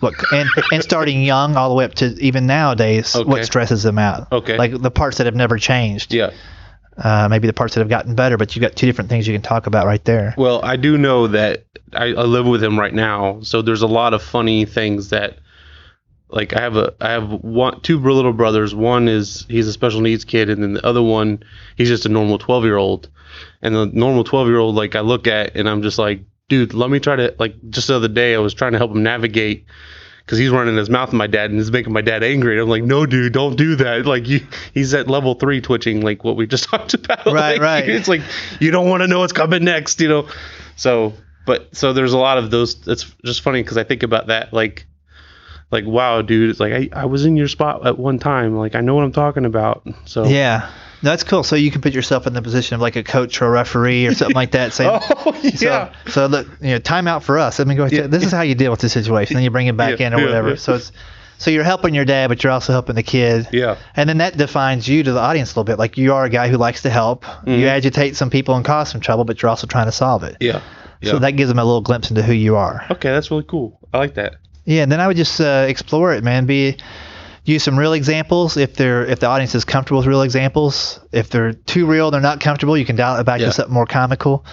what 0.00 0.14
and 0.32 0.48
and 0.72 0.82
starting 0.82 1.22
young 1.22 1.56
all 1.56 1.68
the 1.68 1.74
way 1.74 1.84
up 1.84 1.94
to 1.94 2.06
even 2.20 2.46
nowadays, 2.46 3.14
Okay. 3.16 3.28
what 3.28 3.44
stresses 3.44 3.82
them 3.82 3.98
out. 3.98 4.30
Okay. 4.32 4.56
Like 4.56 4.80
the 4.80 4.90
parts 4.90 5.18
that 5.18 5.26
have 5.26 5.34
never 5.34 5.58
changed. 5.58 6.12
Yeah. 6.14 6.30
Uh, 6.96 7.28
maybe 7.30 7.46
the 7.46 7.52
parts 7.52 7.74
that 7.74 7.80
have 7.80 7.88
gotten 7.88 8.16
better, 8.16 8.36
but 8.36 8.56
you've 8.56 8.60
got 8.60 8.74
two 8.74 8.86
different 8.86 9.08
things 9.08 9.26
you 9.28 9.32
can 9.32 9.42
talk 9.42 9.66
about 9.68 9.86
right 9.86 10.04
there. 10.04 10.34
Well, 10.36 10.60
I 10.64 10.74
do 10.74 10.98
know 10.98 11.28
that 11.28 11.64
I, 11.92 12.06
I 12.06 12.22
live 12.22 12.44
with 12.44 12.62
him 12.62 12.76
right 12.76 12.92
now, 12.92 13.40
so 13.42 13.62
there's 13.62 13.82
a 13.82 13.86
lot 13.86 14.14
of 14.14 14.20
funny 14.22 14.64
things 14.64 15.10
that, 15.10 15.38
like, 16.28 16.56
I 16.56 16.60
have 16.60 16.76
a 16.76 16.92
I 17.00 17.10
have 17.10 17.30
one 17.30 17.80
two 17.82 18.00
little 18.00 18.32
brothers. 18.32 18.74
One 18.74 19.06
is 19.06 19.46
he's 19.48 19.68
a 19.68 19.72
special 19.72 20.00
needs 20.00 20.24
kid, 20.24 20.50
and 20.50 20.60
then 20.60 20.72
the 20.72 20.84
other 20.84 21.02
one 21.02 21.44
he's 21.76 21.88
just 21.88 22.04
a 22.04 22.08
normal 22.08 22.36
twelve 22.36 22.64
year 22.64 22.76
old. 22.76 23.08
And 23.62 23.74
the 23.76 23.86
normal 23.86 24.24
twelve 24.24 24.48
year 24.48 24.58
old, 24.58 24.74
like, 24.74 24.96
I 24.96 25.00
look 25.00 25.28
at 25.28 25.54
and 25.54 25.68
I'm 25.68 25.82
just 25.82 25.98
like, 26.00 26.22
dude, 26.48 26.74
let 26.74 26.90
me 26.90 27.00
try 27.00 27.16
to 27.16 27.34
like. 27.38 27.54
Just 27.70 27.88
the 27.88 27.96
other 27.96 28.08
day, 28.08 28.34
I 28.34 28.38
was 28.38 28.54
trying 28.54 28.72
to 28.72 28.78
help 28.78 28.90
him 28.90 29.02
navigate. 29.02 29.66
Because 30.24 30.38
he's 30.38 30.50
running 30.50 30.76
his 30.76 30.90
mouth 30.90 31.08
at 31.08 31.14
my 31.14 31.26
dad 31.26 31.50
and 31.50 31.58
it's 31.58 31.70
making 31.70 31.94
my 31.94 32.02
dad 32.02 32.22
angry. 32.22 32.52
And 32.52 32.60
I'm 32.60 32.68
like, 32.68 32.82
no, 32.82 33.06
dude, 33.06 33.32
don't 33.32 33.56
do 33.56 33.76
that. 33.76 34.04
Like, 34.04 34.28
you, 34.28 34.46
he's 34.74 34.92
at 34.92 35.08
level 35.08 35.32
three 35.36 35.62
twitching, 35.62 36.02
like 36.02 36.22
what 36.22 36.36
we 36.36 36.46
just 36.46 36.64
talked 36.68 36.92
about. 36.92 37.24
Right, 37.24 37.58
Like, 37.58 37.60
right. 37.62 37.88
It's 37.88 38.08
like 38.08 38.20
you 38.60 38.70
don't 38.70 38.90
want 38.90 39.00
to 39.00 39.06
know 39.06 39.20
what's 39.20 39.32
coming 39.32 39.64
next, 39.64 40.02
you 40.02 40.08
know. 40.08 40.28
So, 40.76 41.14
but 41.46 41.74
so 41.74 41.94
there's 41.94 42.12
a 42.12 42.18
lot 42.18 42.36
of 42.36 42.50
those. 42.50 42.86
It's 42.86 43.06
just 43.24 43.40
funny 43.40 43.62
because 43.62 43.78
I 43.78 43.84
think 43.84 44.02
about 44.02 44.26
that, 44.26 44.52
like, 44.52 44.86
like 45.70 45.86
wow, 45.86 46.20
dude, 46.20 46.50
it's 46.50 46.60
like 46.60 46.72
I, 46.74 46.88
I 46.92 47.04
was 47.06 47.24
in 47.24 47.36
your 47.36 47.48
spot 47.48 47.86
at 47.86 47.98
one 47.98 48.18
time. 48.18 48.54
Like 48.56 48.74
I 48.74 48.82
know 48.82 48.94
what 48.94 49.04
I'm 49.04 49.12
talking 49.12 49.46
about. 49.46 49.86
So 50.04 50.24
Yeah. 50.24 50.70
No, 51.02 51.10
that's 51.10 51.22
cool. 51.24 51.42
So 51.42 51.54
you 51.56 51.70
can 51.70 51.80
put 51.80 51.92
yourself 51.94 52.26
in 52.26 52.32
the 52.32 52.42
position 52.42 52.74
of 52.74 52.80
like 52.80 52.96
a 52.96 53.04
coach 53.04 53.40
or 53.40 53.46
a 53.46 53.50
referee 53.50 54.06
or 54.06 54.14
something 54.14 54.34
like 54.34 54.50
that. 54.52 54.72
Saying, 54.74 54.90
Oh 55.02 55.40
yeah. 55.42 55.92
So, 56.06 56.10
so 56.10 56.26
look, 56.26 56.48
you 56.60 56.70
know, 56.70 56.78
time 56.78 57.06
out 57.06 57.22
for 57.22 57.38
us. 57.38 57.58
Let 57.58 57.68
me 57.68 57.74
go. 57.76 57.86
Yeah. 57.86 58.06
This 58.08 58.24
is 58.24 58.32
how 58.32 58.42
you 58.42 58.54
deal 58.54 58.70
with 58.70 58.80
the 58.80 58.88
situation. 58.88 59.34
Then 59.34 59.44
you 59.44 59.50
bring 59.50 59.66
it 59.68 59.76
back 59.76 60.00
Yeah, 60.00 60.08
in 60.08 60.14
or 60.14 60.18
yeah, 60.18 60.24
whatever. 60.26 60.56
So 60.56 60.74
it's 60.74 60.90
so 61.38 61.52
you're 61.52 61.62
helping 61.62 61.94
your 61.94 62.04
dad, 62.04 62.26
but 62.28 62.42
you're 62.42 62.52
also 62.52 62.72
helping 62.72 62.96
the 62.96 63.04
kid. 63.04 63.46
Yeah. 63.52 63.76
And 63.94 64.08
then 64.08 64.18
that 64.18 64.36
defines 64.36 64.88
you 64.88 65.04
to 65.04 65.12
the 65.12 65.20
audience 65.20 65.50
a 65.50 65.52
little 65.52 65.64
bit. 65.64 65.78
Like 65.78 65.96
you 65.96 66.14
are 66.14 66.24
a 66.24 66.30
guy 66.30 66.48
who 66.48 66.56
likes 66.56 66.82
to 66.82 66.90
help. 66.90 67.24
Mhm. 67.24 67.60
You 67.60 67.68
agitate 67.68 68.16
some 68.16 68.28
people 68.28 68.56
and 68.56 68.64
cause 68.64 68.90
some 68.90 69.00
trouble, 69.00 69.24
but 69.24 69.40
you're 69.40 69.50
also 69.50 69.68
trying 69.68 69.86
to 69.86 69.92
solve 69.92 70.24
it. 70.24 70.36
Yeah. 70.40 70.62
Yeah. 71.00 71.12
So 71.12 71.18
that 71.20 71.32
gives 71.36 71.48
them 71.48 71.60
a 71.60 71.64
little 71.64 71.80
glimpse 71.80 72.10
into 72.10 72.22
who 72.24 72.32
you 72.32 72.56
are. 72.56 72.84
okay, 72.90 73.10
that's 73.12 73.30
really 73.30 73.44
cool. 73.44 73.78
I 73.94 73.98
like 73.98 74.14
that. 74.14 74.34
Yeah, 74.64 74.82
and 74.82 74.90
then 74.90 74.98
I 75.00 75.06
would 75.06 75.16
just 75.16 75.40
uh, 75.40 75.64
explore 75.68 76.12
it, 76.12 76.24
man. 76.24 76.44
Be 76.46 76.76
use 77.52 77.62
some 77.64 77.78
real 77.78 77.92
examples 77.94 78.56
if 78.56 78.74
they're 78.74 79.04
if 79.06 79.20
the 79.20 79.26
audience 79.26 79.54
is 79.54 79.64
comfortable 79.64 79.98
with 79.98 80.06
real 80.06 80.22
examples. 80.22 81.00
If 81.12 81.30
they're 81.30 81.52
too 81.52 81.86
real, 81.86 82.10
they're 82.10 82.20
not 82.20 82.40
comfortable. 82.40 82.76
You 82.76 82.84
can 82.84 82.96
dial 82.96 83.18
it 83.18 83.24
back 83.24 83.40
Yeah. 83.40 83.46
to 83.46 83.52
something 83.52 83.74
more 83.74 83.86
comical. 83.86 84.44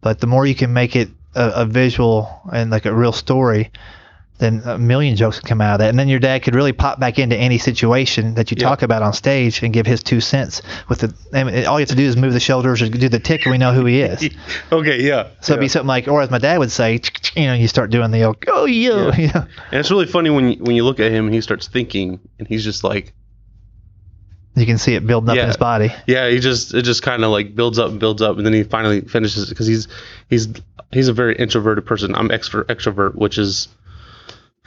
But 0.00 0.20
the 0.20 0.26
more 0.26 0.46
you 0.46 0.54
can 0.54 0.72
make 0.72 0.96
it 0.96 1.08
a, 1.34 1.62
a 1.62 1.66
visual 1.66 2.40
and 2.52 2.70
like 2.70 2.86
a 2.86 2.94
real 2.94 3.12
story, 3.12 3.70
then 4.38 4.62
a 4.64 4.78
million 4.78 5.16
jokes 5.16 5.40
can 5.40 5.48
come 5.48 5.60
out 5.60 5.74
of 5.74 5.78
that. 5.80 5.90
And 5.90 5.98
then 5.98 6.08
your 6.08 6.20
dad 6.20 6.42
could 6.44 6.54
really 6.54 6.72
pop 6.72 7.00
back 7.00 7.18
into 7.18 7.36
any 7.36 7.58
situation 7.58 8.34
that 8.34 8.50
you 8.50 8.56
Yeah. 8.58 8.68
talk 8.68 8.82
about 8.82 9.02
on 9.02 9.12
stage 9.12 9.62
and 9.62 9.72
give 9.72 9.84
his 9.86 10.02
two 10.02 10.20
cents. 10.20 10.62
With 10.88 11.00
the 11.00 11.14
mean, 11.32 11.66
all 11.66 11.78
you 11.78 11.82
have 11.82 11.88
to 11.88 11.94
do 11.96 12.04
is 12.04 12.16
move 12.16 12.32
the 12.32 12.40
shoulders 12.40 12.80
or 12.80 12.88
do 12.88 13.08
the 13.08 13.18
tick, 13.18 13.44
and 13.46 13.50
we 13.52 13.58
know 13.58 13.72
who 13.72 13.84
he 13.84 14.00
is. 14.00 14.30
okay. 14.72 15.02
Yeah. 15.02 15.28
So 15.40 15.52
it'd 15.54 15.60
be 15.60 15.68
something 15.68 15.88
like, 15.88 16.06
or 16.08 16.22
as 16.22 16.30
my 16.30 16.38
dad 16.38 16.58
would 16.58 16.70
say, 16.70 17.00
you 17.36 17.46
know, 17.46 17.54
you 17.54 17.66
start 17.68 17.90
doing 17.90 18.10
the 18.12 18.22
old, 18.24 18.36
oh 18.46 18.64
yeah, 18.66 19.06
Yeah. 19.08 19.16
you 19.18 19.26
know. 19.28 19.46
And 19.72 19.80
it's 19.80 19.90
really 19.90 20.06
funny 20.06 20.30
when 20.30 20.50
you, 20.52 20.58
when 20.64 20.76
you 20.76 20.84
look 20.84 21.00
at 21.00 21.10
him 21.10 21.26
and 21.26 21.34
he 21.34 21.40
starts 21.40 21.66
thinking 21.68 22.20
and 22.38 22.46
he's 22.46 22.62
just 22.64 22.84
like 22.84 23.12
You 24.54 24.66
can 24.66 24.78
see 24.78 24.94
it 24.94 25.06
building 25.06 25.30
up 25.30 25.36
Yeah. 25.36 25.42
in 25.42 25.48
his 25.48 25.56
body. 25.56 25.92
Yeah, 26.06 26.28
he 26.28 26.38
just 26.40 26.74
it 26.74 26.82
just 26.82 27.02
kind 27.02 27.24
of 27.24 27.30
like 27.30 27.54
builds 27.54 27.78
up 27.78 27.90
and 27.90 27.98
builds 28.00 28.22
up, 28.22 28.36
and 28.36 28.46
then 28.46 28.52
he 28.52 28.62
finally 28.62 29.00
finishes 29.02 29.48
because 29.48 29.66
he's 29.66 29.88
he's 30.28 30.48
he's 30.92 31.08
a 31.08 31.12
very 31.12 31.34
introverted 31.36 31.86
person. 31.86 32.14
I'm 32.14 32.28
extro 32.30 32.62
extrovert, 32.64 33.14
which 33.14 33.36
is 33.38 33.68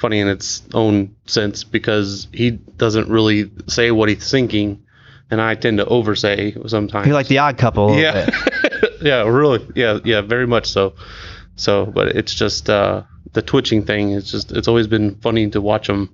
funny 0.02 0.20
in 0.20 0.28
its 0.28 0.64
own 0.74 1.16
sense 1.28 1.64
because 1.64 2.28
he 2.34 2.52
doesn't 2.52 3.08
really 3.08 3.50
say 3.68 3.92
what 3.92 4.10
he's 4.10 4.30
thinking, 4.30 4.84
and 5.30 5.40
I 5.40 5.56
tend 5.56 5.78
to 5.78 5.86
oversay 5.86 6.58
sometimes. 6.68 7.06
You're 7.08 7.14
like 7.14 7.28
the 7.28 7.38
odd 7.38 7.58
couple. 7.58 7.96
yeah, 7.96 8.30
yeah, 9.02 9.22
really, 9.24 9.66
yeah, 9.76 10.00
yeah, 10.04 10.22
very 10.22 10.48
much 10.48 10.66
so. 10.66 10.96
So, 11.56 11.86
but 11.86 12.10
it's 12.10 12.34
just 12.34 12.70
uh, 12.70 13.04
the 13.34 13.42
twitching 13.42 13.86
thing. 13.86 14.12
It's 14.12 14.32
just 14.32 14.52
it's 14.52 14.68
always 14.68 14.88
been 14.88 15.16
funny 15.16 15.50
to 15.52 15.62
watch 15.62 15.88
him 15.88 16.10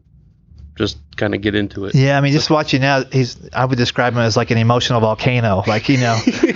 just 0.78 0.98
kind 1.18 1.34
of 1.36 1.42
get 1.42 1.56
into 1.56 1.86
it. 1.86 1.96
Yeah, 1.96 2.18
I 2.18 2.22
mean, 2.22 2.32
just 2.32 2.50
watching 2.50 2.82
now, 2.82 3.04
he's. 3.04 3.50
I 3.54 3.66
would 3.66 3.78
describe 3.78 4.14
him 4.14 4.20
as 4.20 4.38
like 4.38 4.52
an 4.52 4.58
emotional 4.58 5.02
volcano. 5.02 5.64
Like 5.68 5.90
you 5.90 5.98
know, 5.98 6.20
you 6.26 6.54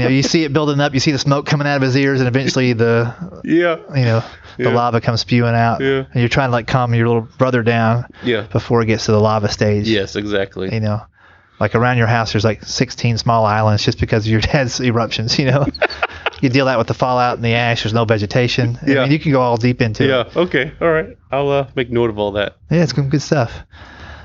know, 0.00 0.08
you 0.08 0.22
see 0.22 0.44
it 0.44 0.52
building 0.52 0.78
up, 0.80 0.94
you 0.94 1.00
see 1.00 1.12
the 1.12 1.18
smoke 1.18 1.46
coming 1.46 1.66
out 1.66 1.76
of 1.76 1.82
his 1.82 1.96
ears, 1.96 2.20
and 2.20 2.28
eventually 2.28 2.72
the, 2.74 3.14
Yeah, 3.44 3.76
you 3.96 4.04
know, 4.04 4.22
the 4.58 4.64
Yeah. 4.64 4.74
lava 4.74 5.00
comes 5.00 5.20
spewing 5.22 5.54
out. 5.54 5.80
Yeah. 5.80 6.04
And 6.12 6.14
you're 6.16 6.28
trying 6.28 6.48
to 6.48 6.52
like 6.52 6.66
calm 6.66 6.94
your 6.94 7.06
little 7.08 7.22
brother 7.38 7.62
down 7.62 8.06
yeah, 8.22 8.42
before 8.42 8.82
it 8.82 8.86
gets 8.86 9.06
to 9.06 9.12
the 9.12 9.20
lava 9.20 9.48
stage. 9.50 9.88
yes, 9.88 10.14
exactly. 10.16 10.72
You 10.72 10.80
know, 10.80 11.00
like 11.58 11.74
around 11.74 11.96
your 11.98 12.06
house, 12.08 12.32
there's 12.32 12.44
like 12.44 12.62
16 12.64 13.18
small 13.18 13.44
islands 13.46 13.84
just 13.84 13.98
because 13.98 14.26
of 14.26 14.30
your 14.32 14.40
dad's 14.52 14.80
eruptions. 14.80 15.38
You 15.38 15.46
know, 15.46 15.66
you 16.42 16.48
deal 16.50 16.66
that 16.66 16.76
with 16.78 16.88
the 16.88 16.94
fallout 16.94 17.36
and 17.36 17.44
the 17.44 17.54
ash. 17.54 17.82
There's 17.84 17.94
no 17.94 18.04
vegetation. 18.04 18.78
I 18.82 18.90
Yeah. 18.90 19.02
mean, 19.02 19.12
you 19.12 19.18
can 19.18 19.32
go 19.32 19.40
all 19.40 19.56
deep 19.56 19.80
into 19.80 20.04
Yeah. 20.06 20.20
it. 20.22 20.28
Yeah. 20.34 20.42
Okay. 20.42 20.72
All 20.80 20.90
right. 20.90 21.16
I'll 21.30 21.48
uh, 21.50 21.66
make 21.74 21.90
note 21.90 22.10
of 22.10 22.18
all 22.18 22.32
that. 22.32 22.56
Yeah, 22.70 22.82
it's 22.82 22.92
good 22.92 23.10
good 23.10 23.22
stuff. 23.22 23.52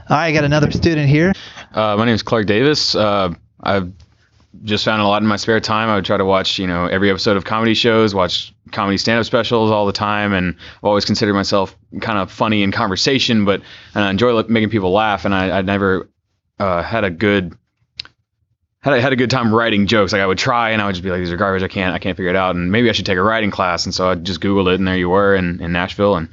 All 0.09 0.15
right, 0.17 0.25
I 0.27 0.31
got 0.31 0.43
another 0.43 0.71
student 0.71 1.09
here. 1.09 1.33
Uh, 1.73 1.95
my 1.97 2.05
name 2.05 2.15
is 2.15 2.23
Clark 2.23 2.45
Davis. 2.47 2.95
Uh, 2.95 3.33
I've 3.61 3.91
just 4.63 4.85
found 4.85 5.01
a 5.01 5.05
lot 5.07 5.21
in 5.21 5.27
my 5.27 5.35
spare 5.35 5.59
time. 5.59 5.89
I 5.89 5.95
would 5.95 6.05
try 6.05 6.17
to 6.17 6.25
watch, 6.25 6.57
you 6.59 6.65
know, 6.65 6.85
every 6.85 7.09
episode 7.09 7.37
of 7.37 7.43
comedy 7.45 7.73
shows, 7.73 8.15
watch 8.15 8.53
comedy 8.71 8.97
stand-up 8.97 9.25
specials 9.25 9.69
all 9.69 9.85
the 9.85 9.91
time, 9.91 10.33
and 10.33 10.55
I've 10.77 10.83
always 10.83 11.05
considered 11.05 11.33
myself 11.33 11.75
kind 12.01 12.17
of 12.17 12.31
funny 12.31 12.63
in 12.63 12.71
conversation, 12.71 13.43
but 13.45 13.61
and 13.93 14.03
I 14.03 14.09
enjoy 14.09 14.41
making 14.43 14.69
people 14.69 14.91
laugh. 14.91 15.25
And 15.25 15.35
I, 15.35 15.59
I 15.59 15.61
never 15.61 16.09
uh, 16.57 16.81
had 16.81 17.03
a 17.03 17.09
good 17.09 17.53
had 18.87 18.97
a, 18.97 19.01
had 19.01 19.13
a 19.13 19.17
good 19.17 19.29
time 19.29 19.53
writing 19.53 19.87
jokes. 19.87 20.13
Like 20.13 20.21
I 20.21 20.25
would 20.25 20.37
try, 20.37 20.71
and 20.71 20.81
I 20.81 20.85
would 20.85 20.93
just 20.93 21.03
be 21.03 21.09
like, 21.09 21.19
"These 21.19 21.31
are 21.31 21.37
garbage. 21.37 21.63
I 21.63 21.67
can't 21.67 21.93
I 21.93 21.99
can't 21.99 22.15
figure 22.15 22.29
it 22.29 22.35
out." 22.35 22.55
And 22.55 22.71
maybe 22.71 22.89
I 22.89 22.93
should 22.93 23.05
take 23.05 23.17
a 23.17 23.23
writing 23.23 23.51
class. 23.51 23.85
And 23.85 23.93
so 23.93 24.09
I 24.09 24.15
just 24.15 24.41
googled 24.41 24.71
it, 24.71 24.79
and 24.79 24.87
there 24.87 24.97
you 24.97 25.09
were 25.09 25.35
in, 25.35 25.61
in 25.61 25.71
Nashville. 25.73 26.15
And 26.15 26.29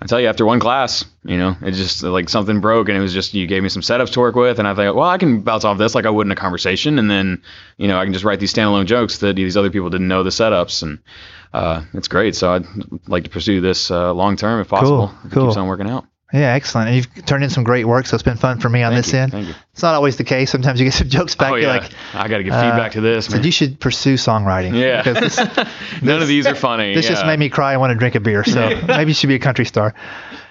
I 0.00 0.06
tell 0.06 0.20
you, 0.20 0.28
after 0.28 0.46
one 0.46 0.60
class, 0.60 1.04
you 1.24 1.36
know, 1.36 1.56
it 1.60 1.72
just 1.72 2.02
like 2.04 2.28
something 2.28 2.60
broke, 2.60 2.88
and 2.88 2.96
it 2.96 3.00
was 3.00 3.12
just 3.12 3.34
you 3.34 3.46
gave 3.46 3.62
me 3.62 3.68
some 3.68 3.82
setups 3.82 4.12
to 4.12 4.20
work 4.20 4.36
with, 4.36 4.58
and 4.60 4.68
I 4.68 4.74
thought, 4.74 4.94
well, 4.94 5.08
I 5.08 5.18
can 5.18 5.40
bounce 5.40 5.64
off 5.64 5.78
this 5.78 5.94
like 5.94 6.06
I 6.06 6.10
would 6.10 6.26
in 6.26 6.30
a 6.30 6.36
conversation, 6.36 6.98
and 6.98 7.10
then 7.10 7.42
you 7.76 7.88
know 7.88 7.98
I 7.98 8.04
can 8.04 8.12
just 8.12 8.24
write 8.24 8.38
these 8.38 8.54
standalone 8.54 8.86
jokes 8.86 9.18
that 9.18 9.34
these 9.34 9.56
other 9.56 9.70
people 9.70 9.90
didn't 9.90 10.08
know 10.08 10.22
the 10.22 10.30
setups, 10.30 10.84
and 10.84 11.00
uh, 11.52 11.82
it's 11.94 12.08
great. 12.08 12.36
So 12.36 12.52
I'd 12.52 12.66
like 13.08 13.24
to 13.24 13.30
pursue 13.30 13.60
this 13.60 13.90
uh, 13.90 14.12
long 14.12 14.36
term 14.36 14.60
if 14.60 14.68
possible. 14.68 15.08
Cool, 15.08 15.18
if 15.24 15.32
cool. 15.32 15.44
It 15.44 15.46
keeps 15.48 15.56
on 15.56 15.66
working 15.66 15.90
out. 15.90 16.06
Yeah, 16.32 16.52
excellent. 16.52 16.88
And 16.88 16.96
you've 16.96 17.24
turned 17.24 17.42
in 17.42 17.48
some 17.48 17.64
great 17.64 17.86
work, 17.86 18.04
so 18.06 18.14
it's 18.14 18.22
been 18.22 18.36
fun 18.36 18.60
for 18.60 18.68
me 18.68 18.82
on 18.82 18.92
Thank 18.92 19.04
this 19.06 19.12
you, 19.14 19.18
end. 19.20 19.32
thank 19.32 19.48
you. 19.48 19.54
It's 19.72 19.82
not 19.82 19.94
always 19.94 20.18
the 20.18 20.24
case. 20.24 20.50
Sometimes 20.50 20.78
you 20.78 20.84
get 20.84 20.92
some 20.92 21.08
jokes 21.18 21.34
back. 21.34 21.52
oh 21.52 21.54
you're 21.54 21.64
yeah, 21.68 21.78
like, 21.78 21.90
I 22.12 22.28
got 22.28 22.38
to 22.38 22.44
give 22.44 22.52
uh, 22.52 22.60
feedback 22.60 22.92
to 22.92 23.00
this. 23.00 23.26
so 23.26 23.38
you 23.38 23.50
should 23.50 23.80
pursue 23.80 24.14
songwriting. 24.14 24.74
yeah, 24.78 25.02
Because 25.02 25.20
this, 25.36 25.38
none 26.02 26.20
of 26.20 26.28
these 26.28 26.46
are 26.46 26.54
funny. 26.68 26.94
this 26.94 27.08
just 27.08 27.24
made 27.24 27.38
me 27.38 27.48
cry 27.48 27.72
and 27.72 27.80
want 27.80 27.92
to 27.92 27.98
drink 27.98 28.14
a 28.14 28.20
beer. 28.20 28.44
So 28.44 28.78
maybe 28.86 29.10
you 29.10 29.14
should 29.14 29.28
be 29.28 29.36
a 29.36 29.38
country 29.38 29.64
star. 29.64 29.94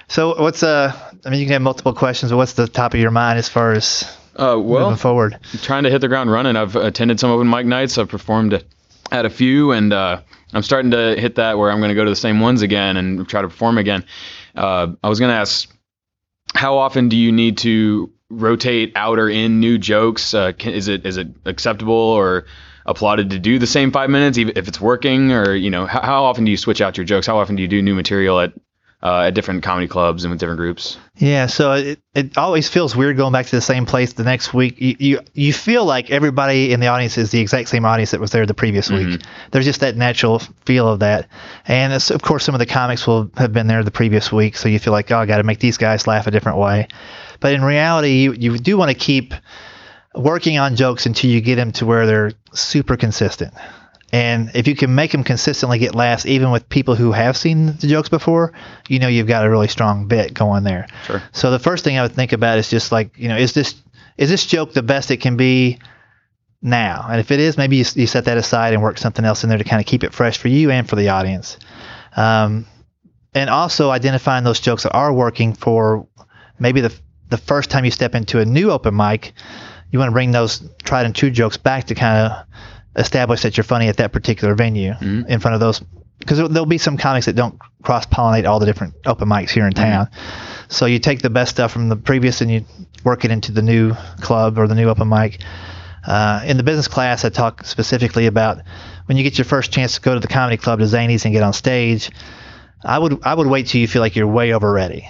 So 0.07 0.41
what's 0.41 0.63
uh? 0.63 0.93
I 1.25 1.29
mean, 1.29 1.39
you 1.39 1.45
can 1.45 1.53
have 1.53 1.61
multiple 1.61 1.93
questions, 1.93 2.31
but 2.31 2.37
what's 2.37 2.53
the 2.53 2.67
top 2.67 2.93
of 2.93 2.99
your 2.99 3.11
mind 3.11 3.37
as 3.37 3.49
far 3.49 3.73
as 3.73 4.03
Uh, 4.35 4.57
well, 4.59 4.85
moving 4.85 4.95
forward? 4.97 5.37
trying 5.61 5.83
to 5.83 5.91
hit 5.91 5.99
the 6.01 6.07
ground 6.07 6.31
running. 6.31 6.55
I've 6.55 6.75
attended 6.75 7.19
some 7.19 7.29
open 7.29 7.49
mic 7.49 7.65
nights. 7.65 7.97
I've 7.97 8.07
performed 8.09 8.63
at 9.11 9.25
a 9.25 9.29
few, 9.29 9.73
and 9.73 9.91
uh, 9.93 10.21
I'm 10.53 10.63
starting 10.63 10.91
to 10.91 11.15
hit 11.19 11.35
that 11.35 11.57
where 11.57 11.69
I'm 11.71 11.79
going 11.79 11.89
to 11.89 11.95
go 11.95 12.03
to 12.05 12.09
the 12.09 12.15
same 12.15 12.39
ones 12.39 12.61
again 12.61 12.95
and 12.97 13.27
try 13.27 13.41
to 13.41 13.47
perform 13.47 13.77
again. 13.77 14.05
Uh, 14.57 14.93
I 15.03 15.09
was 15.09 15.19
going 15.19 15.31
to 15.31 15.37
ask, 15.37 15.69
how 16.53 16.77
often 16.77 17.09
do 17.09 17.15
you 17.15 17.31
need 17.31 17.59
to 17.59 18.11
rotate 18.29 18.93
out 18.95 19.19
or 19.19 19.29
in 19.29 19.59
new 19.59 19.77
jokes? 19.77 20.33
Uh, 20.33 20.51
can, 20.51 20.73
is 20.73 20.87
it 20.87 21.05
is 21.05 21.17
it 21.17 21.27
acceptable 21.45 21.93
or 21.93 22.45
applauded 22.85 23.29
to 23.31 23.39
do 23.39 23.59
the 23.59 23.67
same 23.67 23.91
five 23.91 24.09
minutes, 24.09 24.37
if 24.37 24.67
it's 24.67 24.81
working? 24.81 25.31
Or 25.31 25.53
you 25.53 25.69
know, 25.69 25.85
how, 25.85 26.01
how 26.01 26.23
often 26.25 26.45
do 26.45 26.51
you 26.51 26.57
switch 26.57 26.81
out 26.81 26.97
your 26.97 27.05
jokes? 27.05 27.27
How 27.27 27.37
often 27.37 27.55
do 27.55 27.61
you 27.61 27.67
do 27.67 27.81
new 27.81 27.95
material 27.95 28.39
at 28.39 28.53
uh, 29.03 29.21
at 29.21 29.35
different 29.35 29.61
comedy 29.61 29.87
clubs 29.87 30.23
and 30.23 30.31
with 30.31 30.39
different 30.39 30.57
groups? 30.57 30.97
Yeah, 31.17 31.45
so 31.45 31.73
it, 31.73 31.99
it 32.15 32.37
always 32.37 32.67
feels 32.67 32.95
weird 32.95 33.15
going 33.17 33.31
back 33.31 33.45
to 33.45 33.55
the 33.55 33.61
same 33.61 33.85
place 33.85 34.13
the 34.13 34.23
next 34.23 34.53
week. 34.53 34.79
You, 34.79 34.95
you 34.99 35.19
you 35.33 35.53
feel 35.53 35.85
like 35.85 36.09
everybody 36.09 36.73
in 36.73 36.79
the 36.79 36.87
audience 36.87 37.17
is 37.17 37.31
the 37.31 37.39
exact 37.39 37.69
same 37.69 37.85
audience 37.85 38.11
that 38.11 38.19
was 38.19 38.31
there 38.31 38.45
the 38.45 38.53
previous 38.53 38.89
week. 38.89 39.21
There's 39.51 39.65
just 39.65 39.81
that 39.81 39.95
natural 39.95 40.39
feel 40.65 40.87
of 40.87 40.99
that, 40.99 41.29
and 41.67 41.93
of 41.93 42.21
course 42.21 42.43
some 42.43 42.55
of 42.55 42.59
the 42.59 42.65
comics 42.65 43.05
will 43.05 43.29
have 43.37 43.53
been 43.53 43.67
there 43.67 43.83
the 43.83 43.91
previous 43.91 44.31
week, 44.31 44.57
so 44.57 44.67
you 44.67 44.79
feel 44.79 44.93
like 44.93 45.11
oh 45.11 45.17
I 45.19 45.25
got 45.25 45.37
to 45.37 45.43
make 45.43 45.59
these 45.59 45.77
guys 45.77 46.07
laugh 46.07 46.27
a 46.27 46.31
different 46.31 46.57
way. 46.57 46.87
But 47.39 47.53
in 47.53 47.63
reality, 47.63 48.13
you 48.13 48.33
you 48.33 48.57
do 48.57 48.77
want 48.77 48.89
to 48.89 48.97
keep 48.97 49.33
working 50.15 50.57
on 50.57 50.75
jokes 50.75 51.05
until 51.05 51.29
you 51.29 51.41
get 51.41 51.55
them 51.55 51.71
to 51.73 51.85
where 51.85 52.07
they're 52.07 52.31
super 52.53 52.97
consistent. 52.97 53.53
And 54.13 54.51
if 54.53 54.67
you 54.67 54.75
can 54.75 54.95
make 54.95 55.11
them 55.11 55.23
consistently 55.23 55.79
get 55.79 55.93
laughs, 55.93 56.25
even 56.25 56.51
with 56.51 56.69
people 56.69 56.95
who 56.95 57.11
have 57.11 57.35
seen 57.35 57.65
the 57.65 57.87
jokes 57.87 58.07
before, 58.07 58.53
you 58.87 58.99
know 58.99 59.09
you've 59.09 59.27
got 59.27 59.45
a 59.45 59.49
really 59.49 59.67
strong 59.67 60.07
bit 60.07 60.33
going 60.33 60.63
there. 60.63 60.87
Sure. 61.05 61.21
So 61.33 61.51
the 61.51 61.59
first 61.59 61.83
thing 61.83 61.97
I 61.97 62.03
would 62.03 62.13
think 62.13 62.31
about 62.31 62.57
is 62.57 62.69
just 62.69 62.91
like, 62.91 63.17
you 63.17 63.27
know, 63.27 63.35
is 63.35 63.53
this 63.53 63.75
is 64.17 64.29
this 64.29 64.45
joke 64.45 64.73
the 64.73 64.81
best 64.81 65.11
it 65.11 65.17
can 65.17 65.35
be 65.35 65.79
now? 66.61 67.05
And 67.09 67.19
if 67.19 67.31
it 67.31 67.39
is, 67.41 67.57
maybe 67.57 67.75
you, 67.75 67.85
you 67.95 68.07
set 68.07 68.25
that 68.25 68.37
aside 68.37 68.73
and 68.73 68.81
work 68.81 68.97
something 68.97 69.25
else 69.25 69.43
in 69.43 69.49
there 69.49 69.57
to 69.57 69.63
kind 69.63 69.81
of 69.81 69.85
keep 69.85 70.03
it 70.03 70.13
fresh 70.13 70.37
for 70.37 70.47
you 70.47 70.71
and 70.71 70.87
for 70.87 70.95
the 70.95 71.09
audience. 71.09 71.57
Um, 72.15 72.65
and 73.33 73.49
also 73.49 73.91
identifying 73.91 74.45
those 74.45 74.59
jokes 74.59 74.83
that 74.83 74.93
are 74.93 75.13
working 75.13 75.53
for 75.53 76.07
maybe 76.59 76.81
the 76.81 76.93
the 77.29 77.37
first 77.37 77.69
time 77.69 77.83
you 77.83 77.91
step 77.91 78.15
into 78.15 78.39
a 78.39 78.45
new 78.45 78.71
open 78.71 78.95
mic, 78.95 79.33
you 79.91 79.99
want 79.99 80.09
to 80.09 80.13
bring 80.13 80.31
those 80.31 80.67
tried 80.83 81.05
and 81.05 81.13
true 81.13 81.29
jokes 81.29 81.57
back 81.57 81.85
to 81.85 81.95
kind 81.95 82.25
of 82.25 82.45
establish 82.97 83.43
that 83.43 83.55
you're 83.55 83.63
funny 83.63 83.87
at 83.87 83.97
that 83.97 84.11
particular 84.11 84.55
venue 84.55 84.93
in 85.27 85.39
front 85.39 85.53
of 85.53 85.59
those 85.59 85.81
because 86.19 86.39
there'll 86.49 86.65
be 86.65 86.79
some 86.79 86.97
comics 86.97 87.27
that 87.27 87.35
don't 87.35 87.59
cross 87.83 88.05
pollinate 88.07 88.47
all 88.47 88.59
the 88.59 88.65
different 88.65 88.95
open 89.05 89.29
mics 89.29 89.51
here 89.51 89.67
in 89.67 89.73
town. 89.73 90.09
So 90.67 90.85
you 90.87 90.99
take 90.99 91.21
the 91.21 91.29
best 91.29 91.51
stuff 91.51 91.71
from 91.71 91.89
the 91.89 91.95
previous 91.95 92.41
and 92.41 92.49
you 92.51 92.65
work 93.03 93.23
it 93.23 93.31
into 93.31 93.51
the 93.51 93.61
new 93.61 93.93
club 94.19 94.57
or 94.57 94.67
the 94.67 94.75
new 94.75 94.89
open 94.89 95.07
mic. 95.07 95.39
Uh, 96.05 96.41
in 96.45 96.57
the 96.57 96.63
business 96.63 96.87
class, 96.87 97.23
I 97.23 97.29
talk 97.29 97.65
specifically 97.65 98.25
about 98.25 98.59
when 99.05 99.17
you 99.17 99.23
get 99.23 99.37
your 99.37 99.45
first 99.45 99.71
chance 99.71 99.95
to 99.95 100.01
go 100.01 100.13
to 100.13 100.19
the 100.19 100.27
comedy 100.27 100.57
club 100.57 100.79
to 100.79 100.85
Zanies 100.85 101.25
and 101.25 101.33
get 101.33 101.43
on 101.43 101.53
stage. 101.53 102.09
I 102.83 102.97
would 102.97 103.19
I 103.23 103.33
would 103.33 103.47
wait 103.47 103.67
till 103.67 103.81
you 103.81 103.87
feel 103.87 104.01
like 104.01 104.15
you're 104.15 104.27
way 104.27 104.53
over 104.53 104.71
ready, 104.71 105.07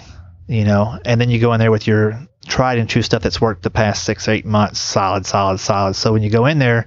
you 0.48 0.66
know, 0.66 1.00
and 1.06 1.22
then 1.22 1.30
you 1.30 1.40
go 1.40 1.54
in 1.54 1.60
there 1.60 1.72
with 1.72 1.86
your 1.86 2.20
tried 2.48 2.80
and 2.80 2.90
true 2.90 3.02
stuff 3.02 3.22
that's 3.22 3.40
worked 3.42 3.64
the 3.64 3.70
past 3.70 4.04
six 4.06 4.28
eight 4.28 4.46
months, 4.46 4.80
solid, 4.80 5.26
solid, 5.26 5.60
solid. 5.60 5.96
So 5.96 6.14
when 6.14 6.24
you 6.24 6.30
go 6.30 6.46
in 6.46 6.60
there 6.60 6.86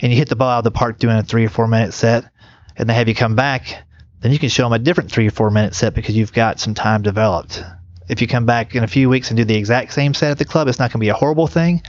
and 0.00 0.12
you 0.12 0.18
hit 0.18 0.28
the 0.28 0.36
ball 0.36 0.50
out 0.50 0.58
of 0.58 0.64
the 0.64 0.70
park 0.70 0.98
doing 0.98 1.16
a 1.16 1.22
three 1.22 1.46
or 1.46 1.48
four 1.48 1.66
minute 1.66 1.94
set, 1.94 2.24
and 2.76 2.88
they 2.88 2.94
have 2.94 3.08
you 3.08 3.14
come 3.14 3.34
back, 3.34 3.84
then 4.20 4.32
you 4.32 4.38
can 4.38 4.48
show 4.48 4.64
them 4.64 4.72
a 4.72 4.78
different 4.78 5.10
three 5.10 5.26
or 5.26 5.30
four 5.30 5.50
minute 5.50 5.74
set 5.74 5.94
because 5.94 6.16
you've 6.16 6.32
got 6.32 6.60
some 6.60 6.74
time 6.74 7.02
developed. 7.02 7.62
If 8.08 8.20
you 8.20 8.28
come 8.28 8.46
back 8.46 8.74
in 8.74 8.84
a 8.84 8.88
few 8.88 9.08
weeks 9.08 9.30
and 9.30 9.36
do 9.36 9.44
the 9.44 9.56
exact 9.56 9.92
same 9.92 10.14
set 10.14 10.30
at 10.30 10.38
the 10.38 10.44
club, 10.44 10.68
it's 10.68 10.78
not 10.78 10.90
going 10.90 11.00
to 11.00 11.04
be 11.04 11.08
a 11.08 11.14
horrible 11.14 11.46
thing, 11.46 11.82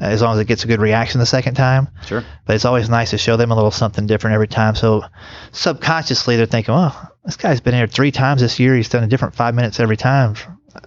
uh, 0.00 0.04
as 0.04 0.22
long 0.22 0.34
as 0.34 0.40
it 0.40 0.46
gets 0.46 0.64
a 0.64 0.68
good 0.68 0.80
reaction 0.80 1.18
the 1.18 1.26
second 1.26 1.54
time. 1.54 1.88
Sure. 2.06 2.24
But 2.46 2.56
it's 2.56 2.64
always 2.64 2.88
nice 2.88 3.10
to 3.10 3.18
show 3.18 3.36
them 3.36 3.50
a 3.50 3.54
little 3.54 3.70
something 3.70 4.06
different 4.06 4.34
every 4.34 4.48
time. 4.48 4.76
So 4.76 5.04
subconsciously, 5.52 6.36
they're 6.36 6.46
thinking, 6.46 6.74
"Oh, 6.74 6.94
this 7.24 7.36
guy's 7.36 7.60
been 7.60 7.74
here 7.74 7.86
three 7.86 8.12
times 8.12 8.40
this 8.40 8.60
year. 8.60 8.76
He's 8.76 8.88
done 8.88 9.02
a 9.02 9.08
different 9.08 9.34
five 9.34 9.54
minutes 9.54 9.80
every 9.80 9.96
time. 9.96 10.36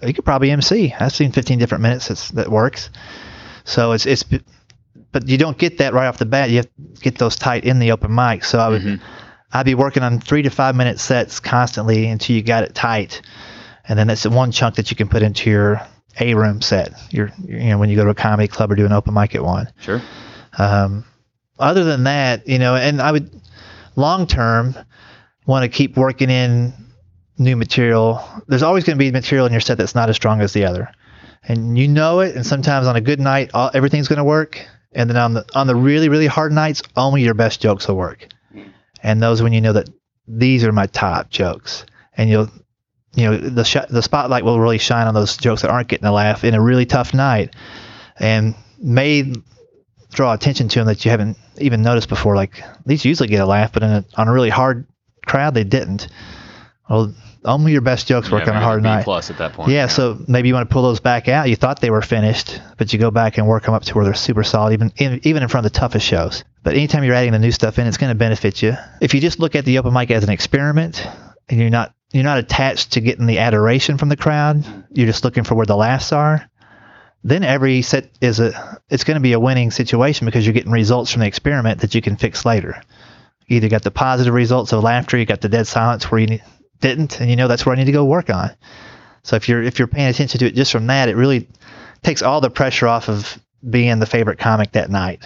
He 0.03 0.13
could 0.13 0.23
probably 0.23 0.51
MC. 0.51 0.93
I've 0.97 1.11
seen 1.11 1.33
15 1.33 1.59
different 1.59 1.81
minutes 1.81 2.07
that's, 2.07 2.29
that 2.31 2.49
works." 2.49 2.89
So 3.65 3.91
it's 3.91 4.05
it's, 4.05 4.23
but 5.11 5.27
you 5.27 5.37
don't 5.37 5.57
get 5.57 5.77
that 5.79 5.93
right 5.93 6.07
off 6.07 6.17
the 6.17 6.25
bat. 6.25 6.49
You 6.49 6.57
have 6.57 6.65
to 6.65 7.01
get 7.01 7.17
those 7.17 7.35
tight 7.35 7.65
in 7.65 7.79
the 7.79 7.91
open 7.91 8.13
mic. 8.13 8.43
So 8.43 8.59
I 8.59 8.69
would, 8.69 9.01
I'd 9.53 9.65
be 9.65 9.75
working 9.75 10.03
on 10.03 10.19
three 10.19 10.41
to 10.43 10.49
five 10.49 10.75
minute 10.75 10.99
sets 10.99 11.39
constantly 11.39 12.07
until 12.07 12.35
you 12.35 12.41
got 12.43 12.63
it 12.63 12.73
tight, 12.73 13.21
and 13.87 13.99
then 13.99 14.07
that's 14.07 14.23
the 14.23 14.29
one 14.29 14.51
chunk 14.51 14.75
that 14.75 14.91
you 14.91 14.97
can 14.97 15.09
put 15.09 15.21
into 15.23 15.49
your 15.49 15.81
A 16.19 16.33
room 16.33 16.61
set. 16.61 16.93
Your, 17.11 17.31
you 17.45 17.69
know, 17.69 17.77
when 17.77 17.89
you 17.89 17.95
go 17.95 18.05
to 18.05 18.11
a 18.11 18.15
comedy 18.15 18.47
club 18.47 18.71
or 18.71 18.75
do 18.75 18.85
an 18.85 18.93
open 18.93 19.13
mic 19.13 19.35
at 19.35 19.43
one. 19.43 19.67
Sure. 19.81 20.01
Um, 20.57 21.05
other 21.59 21.83
than 21.83 22.05
that, 22.05 22.47
you 22.47 22.59
know, 22.59 22.75
and 22.75 23.01
I 23.01 23.11
would 23.11 23.29
long 23.95 24.27
term 24.27 24.75
want 25.45 25.63
to 25.63 25.69
keep 25.69 25.97
working 25.97 26.29
in 26.29 26.73
new 27.37 27.55
material. 27.55 28.23
There's 28.47 28.63
always 28.63 28.83
going 28.83 28.97
to 28.97 28.99
be 28.99 29.11
material 29.11 29.45
in 29.45 29.51
your 29.51 29.61
set 29.61 29.77
that's 29.77 29.95
not 29.95 30.09
as 30.09 30.15
strong 30.15 30.41
as 30.41 30.53
the 30.53 30.65
other, 30.65 30.89
and 31.43 31.77
you 31.77 31.87
know 31.87 32.21
it. 32.21 32.35
And 32.35 32.45
sometimes 32.45 32.87
on 32.87 32.95
a 32.95 33.01
good 33.01 33.19
night, 33.19 33.51
all, 33.53 33.69
everything's 33.73 34.07
going 34.07 34.17
to 34.17 34.23
work, 34.23 34.65
and 34.93 35.09
then 35.09 35.17
on 35.17 35.33
the 35.33 35.45
on 35.55 35.67
the 35.67 35.75
really 35.75 36.09
really 36.09 36.27
hard 36.27 36.51
nights, 36.51 36.81
only 36.95 37.23
your 37.23 37.33
best 37.33 37.61
jokes 37.61 37.87
will 37.87 37.95
work. 37.95 38.27
And 39.03 39.21
those 39.21 39.41
when 39.41 39.53
you 39.53 39.61
know 39.61 39.73
that 39.73 39.89
these 40.27 40.63
are 40.63 40.71
my 40.71 40.87
top 40.87 41.29
jokes, 41.29 41.85
and 42.15 42.29
you'll 42.29 42.49
you 43.15 43.25
know 43.25 43.37
the 43.37 43.63
sh- 43.63 43.89
the 43.89 44.01
spotlight 44.01 44.45
will 44.45 44.59
really 44.59 44.77
shine 44.77 45.07
on 45.07 45.13
those 45.13 45.37
jokes 45.37 45.61
that 45.61 45.71
aren't 45.71 45.87
getting 45.87 46.07
a 46.07 46.11
laugh 46.11 46.43
in 46.43 46.53
a 46.53 46.61
really 46.61 46.85
tough 46.85 47.13
night, 47.13 47.55
and 48.19 48.55
may 48.79 49.33
draw 50.11 50.33
attention 50.33 50.67
to 50.67 50.79
them 50.79 50.87
that 50.87 51.03
you 51.05 51.11
haven't 51.11 51.37
even 51.57 51.81
noticed 51.81 52.09
before. 52.09 52.35
Like 52.35 52.63
these 52.85 53.05
usually 53.05 53.29
get 53.29 53.41
a 53.41 53.45
laugh, 53.45 53.71
but 53.73 53.83
a, 53.83 54.05
on 54.15 54.27
a 54.27 54.33
really 54.33 54.49
hard 54.49 54.85
crowd, 55.25 55.53
they 55.53 55.63
didn't. 55.63 56.07
Well, 56.89 57.13
only 57.43 57.71
your 57.71 57.81
best 57.81 58.07
jokes 58.07 58.29
work 58.29 58.45
Yeah, 58.45 58.51
on 58.51 58.57
a 58.57 58.61
hard 58.61 58.83
B 58.83 58.89
night. 58.89 59.03
plus 59.03 59.29
at 59.29 59.37
that 59.39 59.53
point. 59.53 59.71
Yeah, 59.71 59.87
so 59.87 60.17
maybe 60.27 60.47
you 60.47 60.53
want 60.53 60.69
to 60.69 60.73
pull 60.73 60.83
those 60.83 60.99
back 60.99 61.27
out. 61.27 61.49
You 61.49 61.55
thought 61.55 61.81
they 61.81 61.89
were 61.89 62.01
finished, 62.01 62.61
but 62.77 62.93
you 62.93 62.99
go 62.99 63.11
back 63.11 63.37
and 63.37 63.47
work 63.47 63.63
them 63.63 63.73
up 63.73 63.83
to 63.83 63.95
where 63.95 64.05
they're 64.05 64.13
super 64.13 64.43
solid, 64.43 64.73
even 64.73 64.91
in, 64.97 65.19
even 65.23 65.41
in 65.43 65.49
front 65.49 65.65
of 65.65 65.73
the 65.73 65.79
toughest 65.79 66.05
shows. 66.05 66.43
But 66.63 66.75
anytime 66.75 67.03
you're 67.03 67.15
adding 67.15 67.31
the 67.31 67.39
new 67.39 67.51
stuff 67.51 67.79
in, 67.79 67.87
it's 67.87 67.97
going 67.97 68.11
to 68.11 68.15
benefit 68.17 68.61
you. 68.61 68.75
If 69.01 69.13
you 69.13 69.21
just 69.21 69.39
look 69.39 69.55
at 69.55 69.65
the 69.65 69.79
open 69.79 69.93
mic 69.93 70.11
as 70.11 70.23
an 70.23 70.29
experiment, 70.29 71.05
and 71.49 71.59
you're 71.59 71.69
not 71.69 71.93
you're 72.11 72.23
not 72.23 72.37
attached 72.39 72.91
to 72.93 73.01
getting 73.01 73.25
the 73.25 73.39
adoration 73.39 73.97
from 73.97 74.09
the 74.09 74.17
crowd, 74.17 74.63
you're 74.91 75.07
just 75.07 75.23
looking 75.23 75.43
for 75.43 75.55
where 75.55 75.65
the 75.65 75.75
laughs 75.77 76.11
are. 76.11 76.47
Then 77.23 77.43
every 77.43 77.81
set 77.81 78.09
is 78.21 78.39
a 78.39 78.79
it's 78.89 79.03
going 79.03 79.15
to 79.15 79.21
be 79.21 79.33
a 79.33 79.39
winning 79.39 79.71
situation 79.71 80.25
because 80.25 80.45
you're 80.45 80.53
getting 80.53 80.71
results 80.71 81.11
from 81.11 81.21
the 81.21 81.27
experiment 81.27 81.81
that 81.81 81.95
you 81.95 82.01
can 82.01 82.17
fix 82.17 82.45
later. 82.45 82.81
You 83.47 83.57
either 83.57 83.69
got 83.69 83.83
the 83.83 83.91
positive 83.91 84.33
results 84.33 84.71
of 84.73 84.83
laughter, 84.83 85.17
you 85.17 85.25
got 85.25 85.41
the 85.41 85.49
dead 85.49 85.67
silence 85.67 86.09
where 86.11 86.21
you 86.21 86.39
didn't, 86.81 87.19
and 87.21 87.29
you 87.29 87.35
know 87.35 87.47
that's 87.47 87.65
where 87.65 87.73
I 87.73 87.77
need 87.79 87.85
to 87.85 87.91
go 87.91 88.03
work 88.05 88.29
on. 88.29 88.51
So 89.23 89.35
if 89.35 89.47
you're 89.47 89.61
if 89.63 89.79
you're 89.79 89.87
paying 89.87 90.09
attention 90.09 90.39
to 90.39 90.47
it 90.47 90.55
just 90.55 90.71
from 90.71 90.87
that, 90.87 91.07
it 91.09 91.15
really 91.15 91.47
takes 92.03 92.21
all 92.21 92.41
the 92.41 92.49
pressure 92.49 92.87
off 92.87 93.07
of 93.07 93.39
being 93.69 93.99
the 93.99 94.05
favorite 94.07 94.39
comic 94.39 94.71
that 94.71 94.89
night, 94.89 95.23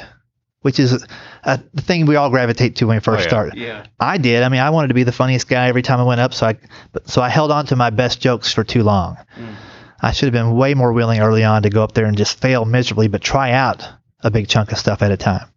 which 0.62 0.80
is 0.80 1.06
a, 1.44 1.60
the 1.74 1.82
thing 1.82 2.06
we 2.06 2.18
all 2.18 2.30
gravitate 2.30 2.76
to 2.78 2.88
when 2.88 2.98
we 2.98 3.00
first 3.00 3.20
Oh, 3.20 3.24
yeah. 3.24 3.28
start. 3.30 3.56
Yeah. 3.56 3.86
I 4.00 4.18
did. 4.18 4.44
I 4.44 4.50
mean, 4.50 4.60
I 4.60 4.70
wanted 4.72 4.90
to 4.90 4.94
be 4.94 5.04
the 5.04 5.14
funniest 5.14 5.48
guy 5.48 5.68
every 5.70 5.82
time 5.82 6.00
I 6.00 6.04
went 6.04 6.20
up, 6.22 6.34
so 6.34 6.48
I 6.48 6.58
but, 6.92 7.08
so 7.08 7.22
I 7.22 7.30
held 7.30 7.52
on 7.52 7.66
to 7.68 7.76
my 7.78 7.90
best 7.90 8.20
jokes 8.20 8.52
for 8.54 8.64
too 8.66 8.84
long. 8.84 9.18
Mm. 9.38 9.56
I 10.02 10.12
should 10.12 10.26
have 10.26 10.34
been 10.34 10.56
way 10.56 10.74
more 10.74 10.92
willing 10.92 11.22
early 11.22 11.46
on 11.46 11.64
to 11.64 11.70
go 11.70 11.82
up 11.82 11.94
there 11.94 12.06
and 12.06 12.18
just 12.18 12.40
fail 12.42 12.66
miserably, 12.66 13.08
but 13.08 13.22
try 13.22 13.52
out 13.54 13.88
a 14.22 14.30
big 14.30 14.50
chunk 14.50 14.72
of 14.74 14.78
stuff 14.78 15.02
at 15.02 15.12
a 15.12 15.18
time. 15.18 15.48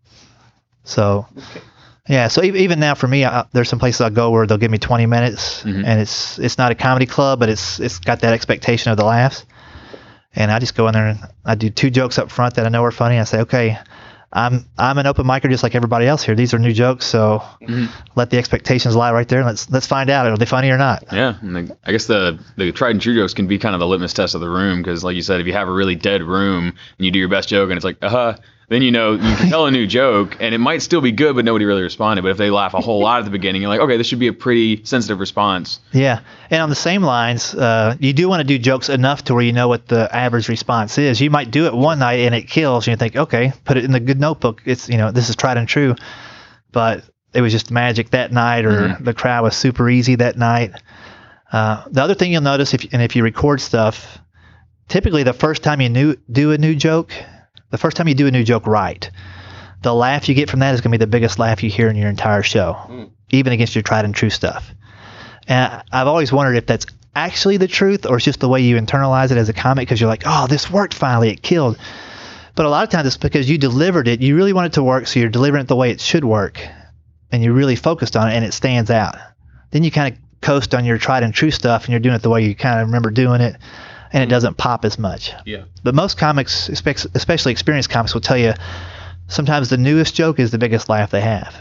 So. 0.85 1.27
Yeah, 2.09 2.29
so 2.29 2.43
even, 2.43 2.81
now 2.81 2.95
for 2.95 3.07
me, 3.07 3.25
I, 3.25 3.45
there's 3.53 3.69
some 3.69 3.79
places 3.79 4.01
I 4.01 4.11
go 4.11 4.31
where 4.31 4.47
they'll 4.47 4.57
give 4.59 4.71
me 4.71 4.79
20 4.79 5.07
minutes, 5.07 5.63
Mhm. 5.65 5.85
and 5.87 6.01
it's 6.01 6.39
it's 6.39 6.57
not 6.59 6.73
a 6.73 6.75
comedy 6.75 7.07
club, 7.07 7.39
but 7.39 7.49
it's 7.49 7.79
it's 7.81 7.99
got 7.99 8.21
that 8.21 8.33
expectation 8.33 8.91
of 8.91 8.97
the 8.97 9.05
laughs, 9.05 9.45
and 10.35 10.51
I 10.51 10.59
just 10.59 10.75
go 10.75 10.89
in 10.89 10.95
there 10.95 11.09
and 11.09 11.19
I 11.45 11.55
do 11.55 11.69
two 11.71 11.91
jokes 11.91 12.19
up 12.19 12.31
front 12.31 12.55
that 12.55 12.65
I 12.67 12.71
know 12.71 12.83
are 12.85 12.91
funny. 12.91 13.19
I 13.19 13.25
say, 13.25 13.41
okay, 13.41 13.79
I'm 14.33 14.65
I'm 14.79 14.97
an 14.99 15.07
open 15.07 15.27
micer 15.27 15.51
just 15.51 15.63
like 15.63 15.75
everybody 15.75 16.07
else 16.07 16.23
here. 16.23 16.35
These 16.35 16.55
are 16.55 16.59
new 16.59 16.73
jokes, 16.73 17.05
so 17.07 17.43
Mhm. 17.63 17.89
let 18.15 18.31
the 18.31 18.39
expectations 18.39 18.97
lie 18.97 19.13
right 19.13 19.29
there, 19.29 19.41
and 19.41 19.47
let's 19.49 19.71
let's 19.71 19.87
find 19.87 20.09
out 20.09 20.27
are 20.27 20.37
they 20.39 20.47
funny 20.47 20.71
or 20.71 20.79
not. 20.79 21.05
Yeah, 21.13 21.35
and 21.43 21.57
the, 21.57 21.77
I 21.87 21.93
guess 21.93 22.07
the 22.07 22.39
the 22.57 22.73
tried 22.73 22.91
and 22.93 23.01
true 23.03 23.15
jokes 23.15 23.35
can 23.35 23.47
be 23.47 23.59
kind 23.59 23.75
of 23.75 23.81
the 23.81 23.87
litmus 23.87 24.15
test 24.15 24.35
of 24.35 24.41
the 24.41 24.49
room 24.51 24.79
because, 24.83 25.05
like 25.05 25.15
you 25.17 25.23
said, 25.23 25.41
if 25.41 25.47
you 25.47 25.53
have 25.53 25.69
a 25.69 25.73
really 25.73 25.95
dead 25.95 26.23
room 26.23 26.69
and 26.99 27.05
you 27.05 27.11
do 27.11 27.19
your 27.19 27.29
best 27.29 27.49
joke 27.51 27.69
and 27.71 27.77
it's 27.77 27.85
like, 27.85 27.99
uh 28.03 28.09
huh, 28.09 28.35
then 28.69 28.83
you 28.83 28.91
know 28.91 29.13
you 29.13 29.37
can 29.37 29.49
tell 29.51 29.67
a 29.67 29.71
new 29.71 29.87
joke 29.87 30.37
and 30.41 30.55
it 30.55 30.59
might 30.59 30.83
still 30.83 31.01
be 31.01 31.13
good, 31.13 31.35
but 31.35 31.45
nobody 31.45 31.65
really 31.65 31.83
responded. 31.83 32.23
But 32.23 32.31
if 32.33 32.37
they 32.37 32.51
laugh 32.51 32.75
a 32.75 32.81
whole 32.81 33.01
lot 33.01 33.21
at 33.21 33.25
the 33.25 33.31
beginning, 33.31 33.63
you're 33.63 33.71
like, 33.71 33.81
okay, 33.81 33.97
this 33.97 34.07
should 34.07 34.19
be 34.19 34.27
a 34.29 34.33
pretty 34.33 34.85
sensitive 34.85 35.19
response. 35.21 35.81
Yeah, 35.93 36.21
and 36.51 36.61
on 36.63 36.69
the 36.69 36.75
same 36.75 37.03
lines, 37.03 37.55
uh, 37.55 37.97
you 37.99 38.13
do 38.13 38.29
want 38.29 38.41
to 38.41 38.45
do 38.47 38.59
jokes 38.59 38.89
enough 38.89 39.25
to 39.25 39.35
where 39.35 39.43
you 39.43 39.53
know 39.53 39.69
what 39.69 39.89
the 39.89 40.15
average 40.15 40.49
response 40.49 40.99
is. 40.99 41.21
You 41.21 41.31
might 41.31 41.51
do 41.51 41.67
it 41.67 41.75
one 41.75 41.99
night 41.99 42.21
and 42.21 42.35
it 42.35 42.49
kills, 42.49 42.87
and 42.87 42.93
you 42.93 42.97
think, 42.97 43.17
okay, 43.17 43.53
put 43.65 43.77
it 43.77 43.85
in 43.85 43.93
the 43.93 44.01
good 44.01 44.21
notebook. 44.21 44.63
It's 44.65 44.89
you 44.89 44.99
know 44.99 45.11
this 45.11 45.29
is 45.31 45.37
tried 45.37 45.57
and 45.57 45.67
true, 45.69 45.95
but 46.73 47.05
it 47.35 47.41
was 47.41 47.53
just 47.53 47.71
magic 47.71 48.11
that 48.11 48.33
night, 48.33 48.65
or 48.65 48.89
Mhm. 48.89 49.05
the 49.05 49.15
crowd 49.15 49.43
was 49.45 49.55
super 49.57 49.89
easy 49.89 50.15
that 50.17 50.37
night. 50.39 50.73
Uh, 51.53 51.85
the 51.91 52.03
other 52.03 52.15
thing 52.15 52.33
you'll 52.33 52.43
notice, 52.43 52.75
if 52.75 52.87
and 52.93 53.01
if 53.01 53.17
you 53.17 53.23
record 53.23 53.61
stuff, 53.61 54.19
typically 54.89 55.23
the 55.23 55.33
first 55.33 55.63
time 55.63 55.81
you 55.81 55.89
new, 55.89 56.15
do 56.31 56.53
a 56.53 56.59
new 56.59 56.75
joke, 56.75 57.13
the 57.71 57.79
first 57.79 57.97
time 57.97 58.09
you 58.09 58.15
do 58.15 58.27
a 58.27 58.31
new 58.31 58.45
joke 58.45 58.67
right, 58.67 59.11
the 59.83 59.95
laugh 59.95 60.29
you 60.29 60.35
get 60.35 60.51
from 60.51 60.61
that 60.61 60.75
is 60.75 60.81
going 60.81 60.93
to 60.93 60.99
be 60.99 61.05
the 61.05 61.11
biggest 61.11 61.39
laugh 61.39 61.63
you 61.63 61.71
hear 61.71 61.89
in 61.89 61.97
your 61.97 62.09
entire 62.09 62.43
show, 62.43 62.73
hmm. 62.73 63.05
even 63.31 63.53
against 63.53 63.75
your 63.75 63.83
tried 63.83 64.05
and 64.05 64.15
true 64.15 64.31
stuff. 64.31 64.73
And 65.47 65.83
I've 65.93 66.07
always 66.07 66.33
wondered 66.33 66.57
if 66.57 66.67
that's 66.67 66.87
actually 67.15 67.57
the 67.57 67.69
truth 67.69 68.07
or 68.07 68.17
it's 68.17 68.25
just 68.25 68.41
the 68.41 68.49
way 68.49 68.61
you 68.61 68.77
internalize 68.77 69.31
it 69.31 69.39
as 69.39 69.49
a 69.49 69.53
comic 69.53 69.89
because 69.89 70.01
you're 70.01 70.11
like, 70.11 70.25
oh, 70.27 70.47
this 70.47 70.71
worked 70.71 70.95
finally, 70.95 71.31
it 71.31 71.43
killed. 71.43 71.79
But 72.55 72.67
a 72.67 72.71
lot 72.71 72.85
of 72.85 72.91
times 72.91 73.07
it's 73.07 73.17
because 73.17 73.49
you 73.49 73.57
delivered 73.57 74.09
it, 74.09 74.21
you 74.21 74.37
really 74.37 74.53
want 74.53 74.67
it 74.67 74.73
to 74.75 74.83
work, 74.83 75.07
so 75.07 75.21
you're 75.21 75.29
delivering 75.29 75.63
it 75.63 75.69
the 75.69 75.77
way 75.77 75.91
it 75.91 76.01
should 76.01 76.25
work, 76.25 76.61
and 77.31 77.43
you 77.43 77.53
really 77.53 77.77
focused 77.77 78.17
on 78.17 78.29
it, 78.29 78.35
and 78.35 78.45
it 78.45 78.53
stands 78.53 78.91
out. 78.91 79.17
Then 79.71 79.85
you 79.85 79.93
kind 79.93 80.13
of 80.13 80.21
coast 80.41 80.75
on 80.75 80.85
your 80.85 80.99
tried 80.99 81.23
and 81.23 81.33
true 81.33 81.53
stuff, 81.53 81.85
and 81.85 81.91
you're 81.91 82.01
doing 82.01 82.17
it 82.17 82.23
the 82.23 82.31
way 82.31 82.45
you 82.45 82.57
kind 82.57 82.81
of 82.81 82.89
remember 82.89 83.11
doing 83.11 83.41
it, 83.41 83.57
and 84.13 84.23
it 84.23 84.27
doesn't 84.27 84.57
pop 84.57 84.85
as 84.85 84.99
much. 84.99 85.33
Yeah. 85.45 85.65
But 85.83 85.95
most 85.95 86.19
comics, 86.19 86.69
especially 86.69 87.53
experienced 87.53 87.91
comics, 87.91 88.15
will 88.15 88.21
tell 88.21 88.39
you 88.39 88.55
sometimes 89.29 89.69
the 89.69 89.77
newest 89.77 90.15
joke 90.15 90.39
is 90.39 90.51
the 90.51 90.59
biggest 90.59 90.89
laugh 90.89 91.11
they 91.11 91.21
have. 91.21 91.55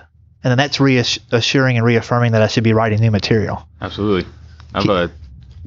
And 0.44 0.52
then 0.52 0.58
that's 0.58 0.80
reassuring 0.80 1.78
and 1.78 1.86
reaffirming 1.86 2.32
that 2.34 2.42
I 2.42 2.48
should 2.48 2.64
be 2.64 2.74
writing 2.74 3.00
new 3.00 3.12
material. 3.12 3.68
Absolutely. 3.82 4.30
I've 4.74 4.88
uh, 4.88 5.08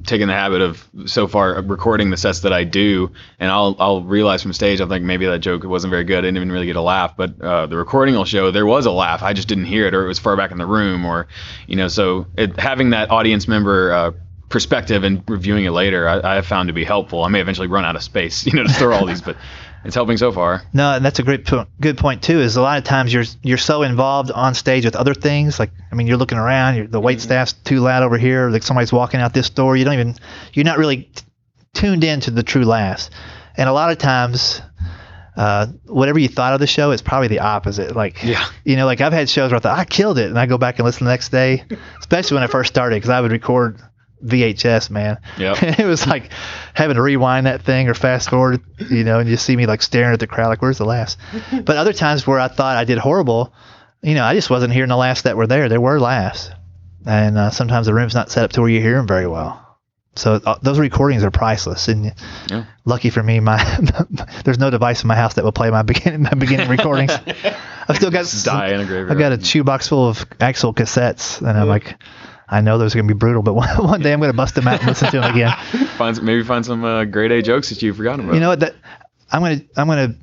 taken 0.05 0.29
the 0.29 0.35
habit 0.35 0.61
of 0.63 0.89
so 1.07 1.27
far 1.27 1.61
recording 1.63 2.11
the 2.11 2.17
sets 2.17 2.41
that 2.41 2.53
I 2.53 2.65
do, 2.65 3.11
and 3.39 3.51
I'll 3.51 3.77
I'll 3.79 4.03
realize 4.03 4.43
from 4.43 4.53
stage 4.53 4.81
I 4.81 4.87
think 4.87 5.05
maybe 5.05 5.27
that 5.27 5.41
joke 5.41 5.65
wasn't 5.65 5.91
very 5.91 6.05
good. 6.05 6.19
I 6.19 6.21
didn't 6.23 6.37
even 6.37 6.53
really 6.53 6.67
get 6.67 6.77
a 6.77 6.83
laugh, 6.83 7.17
but 7.17 7.41
uh, 7.41 7.67
the 7.67 7.77
recording 7.77 8.15
will 8.15 8.25
show 8.25 8.51
there 8.51 8.67
was 8.67 8.87
a 8.87 8.91
laugh. 8.91 9.23
I 9.23 9.33
just 9.33 9.49
didn't 9.49 9.67
hear 9.67 9.87
it, 9.87 9.95
or 9.95 10.05
it 10.05 10.09
was 10.09 10.19
far 10.19 10.37
back 10.37 10.51
in 10.53 10.59
the 10.59 10.67
room, 10.67 11.05
or 11.05 11.27
you 11.67 11.77
know. 11.77 11.89
So 11.89 12.27
it, 12.37 12.59
having 12.59 12.91
that 12.91 13.11
audience 13.11 13.49
member. 13.49 13.93
Uh, 13.93 14.13
perspective 14.51 15.03
and 15.05 15.23
reviewing 15.29 15.65
it 15.65 15.71
later 15.71 16.07
I, 16.07 16.33
I 16.33 16.35
have 16.35 16.47
found 16.47 16.67
to 16.69 16.73
be 16.75 16.85
helpful 16.85 17.25
i 17.25 17.29
may 17.29 17.41
eventually 17.41 17.69
run 17.69 17.85
out 17.87 17.97
of 17.97 18.03
space 18.03 18.45
you 18.47 18.53
know 18.53 18.65
to 18.65 18.69
store 18.69 18.93
all 18.93 19.07
these 19.07 19.23
but 19.23 19.37
it's 19.83 19.95
helping 19.95 20.19
so 20.19 20.31
far 20.31 20.61
No, 20.75 20.93
and 20.93 21.03
that's 21.03 21.21
a 21.21 21.23
great 21.23 21.47
po- 21.47 21.67
good 21.81 21.97
point 21.97 22.23
too. 22.23 22.39
Is 22.41 22.57
a 22.57 22.61
lot 22.61 22.77
of 22.77 22.85
times 22.85 23.15
you're 23.15 23.25
you're 23.43 23.57
so 23.57 23.83
involved 23.83 24.31
on 24.31 24.53
stage 24.53 24.85
with 24.85 24.95
other 24.95 25.15
things. 25.15 25.59
Like 25.59 25.71
I 25.91 25.95
mean, 25.95 26.07
you're 26.07 26.19
looking 26.19 26.37
around. 26.37 26.77
You're, 26.77 26.87
the 26.87 27.01
wait 27.01 27.19
staff's 27.23 27.55
too 27.55 27.81
loud 27.81 28.03
over 28.03 28.19
here. 28.19 28.51
Like 28.51 28.63
somebody's 28.63 28.93
walking 28.93 29.21
out 29.21 29.33
this 29.33 29.49
door. 29.49 29.79
You 29.79 29.87
don't 29.87 29.95
even 29.95 30.17
you're 30.53 30.67
not 30.67 30.77
really 30.77 31.05
t- 31.05 31.25
tuned 31.73 32.05
into 32.05 32.31
the 32.31 32.43
true 32.43 32.67
laughs. 32.67 33.09
And 33.57 33.71
a 33.71 33.73
lot 33.73 33.91
of 33.91 33.97
times, 33.97 34.61
uh, 35.35 35.69
whatever 35.87 36.19
you 36.19 36.29
thought 36.29 36.53
of 36.53 36.61
the 36.61 36.67
show, 36.67 36.91
it's 36.91 37.01
probably 37.01 37.29
the 37.29 37.39
opposite. 37.39 37.97
Like 37.97 38.23
Yeah. 38.23 38.45
you 38.65 38.77
know, 38.77 38.85
like 38.85 39.01
I've 39.01 39.15
had 39.15 39.31
shows 39.31 39.51
where 39.51 39.57
I 39.57 39.61
thought 39.61 39.79
I 39.79 39.87
killed 39.87 40.19
it, 40.19 40.29
and 40.29 40.39
I 40.39 40.45
go 40.45 40.59
back 40.59 40.79
and 40.79 40.85
listen 40.85 41.07
the 41.07 41.11
next 41.11 41.31
day, 41.31 41.65
especially 42.01 42.35
when 42.35 42.45
I 42.45 42.49
first 42.49 42.69
started, 42.71 42.97
because 42.97 43.09
I 43.09 43.23
would 43.23 43.33
record 43.33 43.81
VHS, 44.25 44.91
man. 44.91 45.19
Yep. 45.39 45.63
it 45.79 45.85
was 45.87 46.07
like 46.07 46.31
having 46.75 46.97
to 46.97 47.03
rewind 47.03 47.47
that 47.47 47.63
thing 47.63 47.89
or 47.89 47.95
fast 47.95 48.31
forward, 48.31 48.61
you 48.91 49.05
know, 49.05 49.19
and 49.21 49.29
you 49.29 49.37
see 49.37 49.57
me 49.57 49.67
like 49.67 49.83
staring 49.83 50.13
at 50.13 50.21
the 50.21 50.27
crowd, 50.27 50.49
like, 50.49 50.63
where's 50.63 50.79
the 50.79 50.85
laughs? 50.85 51.17
But 51.53 51.77
other 51.77 51.93
times 51.93 52.27
where 52.27 52.39
I 52.41 52.49
thought 52.49 52.77
I 52.77 52.85
did 52.85 52.99
horrible, 52.99 53.53
you 54.03 54.15
know, 54.15 54.25
I 54.25 54.35
just 54.35 54.51
wasn't 54.51 54.73
hearing 54.73 54.89
the 54.91 54.97
laughs 54.97 55.23
that 55.23 55.37
were 55.37 55.47
there. 55.47 55.69
There 55.69 55.81
were 55.81 55.99
laughs. 56.01 56.51
And 57.07 57.39
uh, 57.39 57.51
sometimes 57.51 57.87
the 57.87 57.95
room's 57.95 58.15
not 58.15 58.31
set 58.31 58.45
up 58.45 58.53
to 58.53 58.61
where 58.61 58.71
you 58.71 58.81
hear 58.81 58.97
them 58.97 59.07
very 59.07 59.27
well. 59.27 59.67
So 60.17 60.35
uh, 60.35 60.59
those 60.61 60.79
recordings 60.79 61.23
are 61.25 61.31
priceless. 61.31 61.89
And 61.89 62.13
Yeah. 62.51 62.65
lucky 62.85 63.11
for 63.11 63.23
me, 63.23 63.41
my 63.41 63.57
there's 64.45 64.59
no 64.59 64.69
device 64.69 65.03
in 65.03 65.09
my 65.09 65.15
house 65.17 65.35
that 65.35 65.45
will 65.45 65.53
play 65.53 65.71
my 65.71 65.83
beginning 65.83 66.23
my 66.23 66.31
beginning 66.35 66.69
recordings. 66.69 67.13
I've 67.89 67.97
still 67.97 68.11
got 68.11 68.27
some- 68.27 68.55
die 68.59 68.75
in 68.75 68.81
a 68.81 68.85
graveyard 68.85 69.13
I've 69.13 69.19
got 69.19 69.33
a 69.33 69.43
shoebox 69.43 69.89
full 69.89 70.09
of 70.09 70.27
actual 70.41 70.75
cassettes, 70.75 71.39
and 71.41 71.57
I'm 71.57 71.69
like, 71.69 71.95
I 72.53 72.61
know 72.61 72.79
those 72.79 72.95
are 72.95 72.99
gonna 72.99 73.09
be 73.09 73.15
brutal, 73.15 73.43
but 73.43 73.55
one, 73.63 73.69
one 73.87 74.03
day 74.03 74.13
I'm 74.13 74.21
gonna 74.21 74.33
bust 74.33 74.55
them 74.57 74.67
out 74.69 74.81
and 74.81 74.89
listen 74.89 75.11
to 75.13 75.21
them 75.21 75.31
again. 75.35 75.57
find 75.97 76.17
some, 76.17 76.25
maybe 76.25 76.43
find 76.43 76.65
some 76.67 76.85
uh, 76.85 77.05
grade 77.05 77.31
A 77.33 77.43
jokes 77.43 77.69
that 77.71 77.81
you've 77.83 77.97
forgotten 77.97 78.25
about 78.25 78.35
You 78.35 78.41
know 78.41 78.49
what? 78.49 78.61
That 78.61 78.75
I'm 79.31 79.41
gonna 79.43 79.61
I'm 79.77 79.87
gonna 79.87 80.15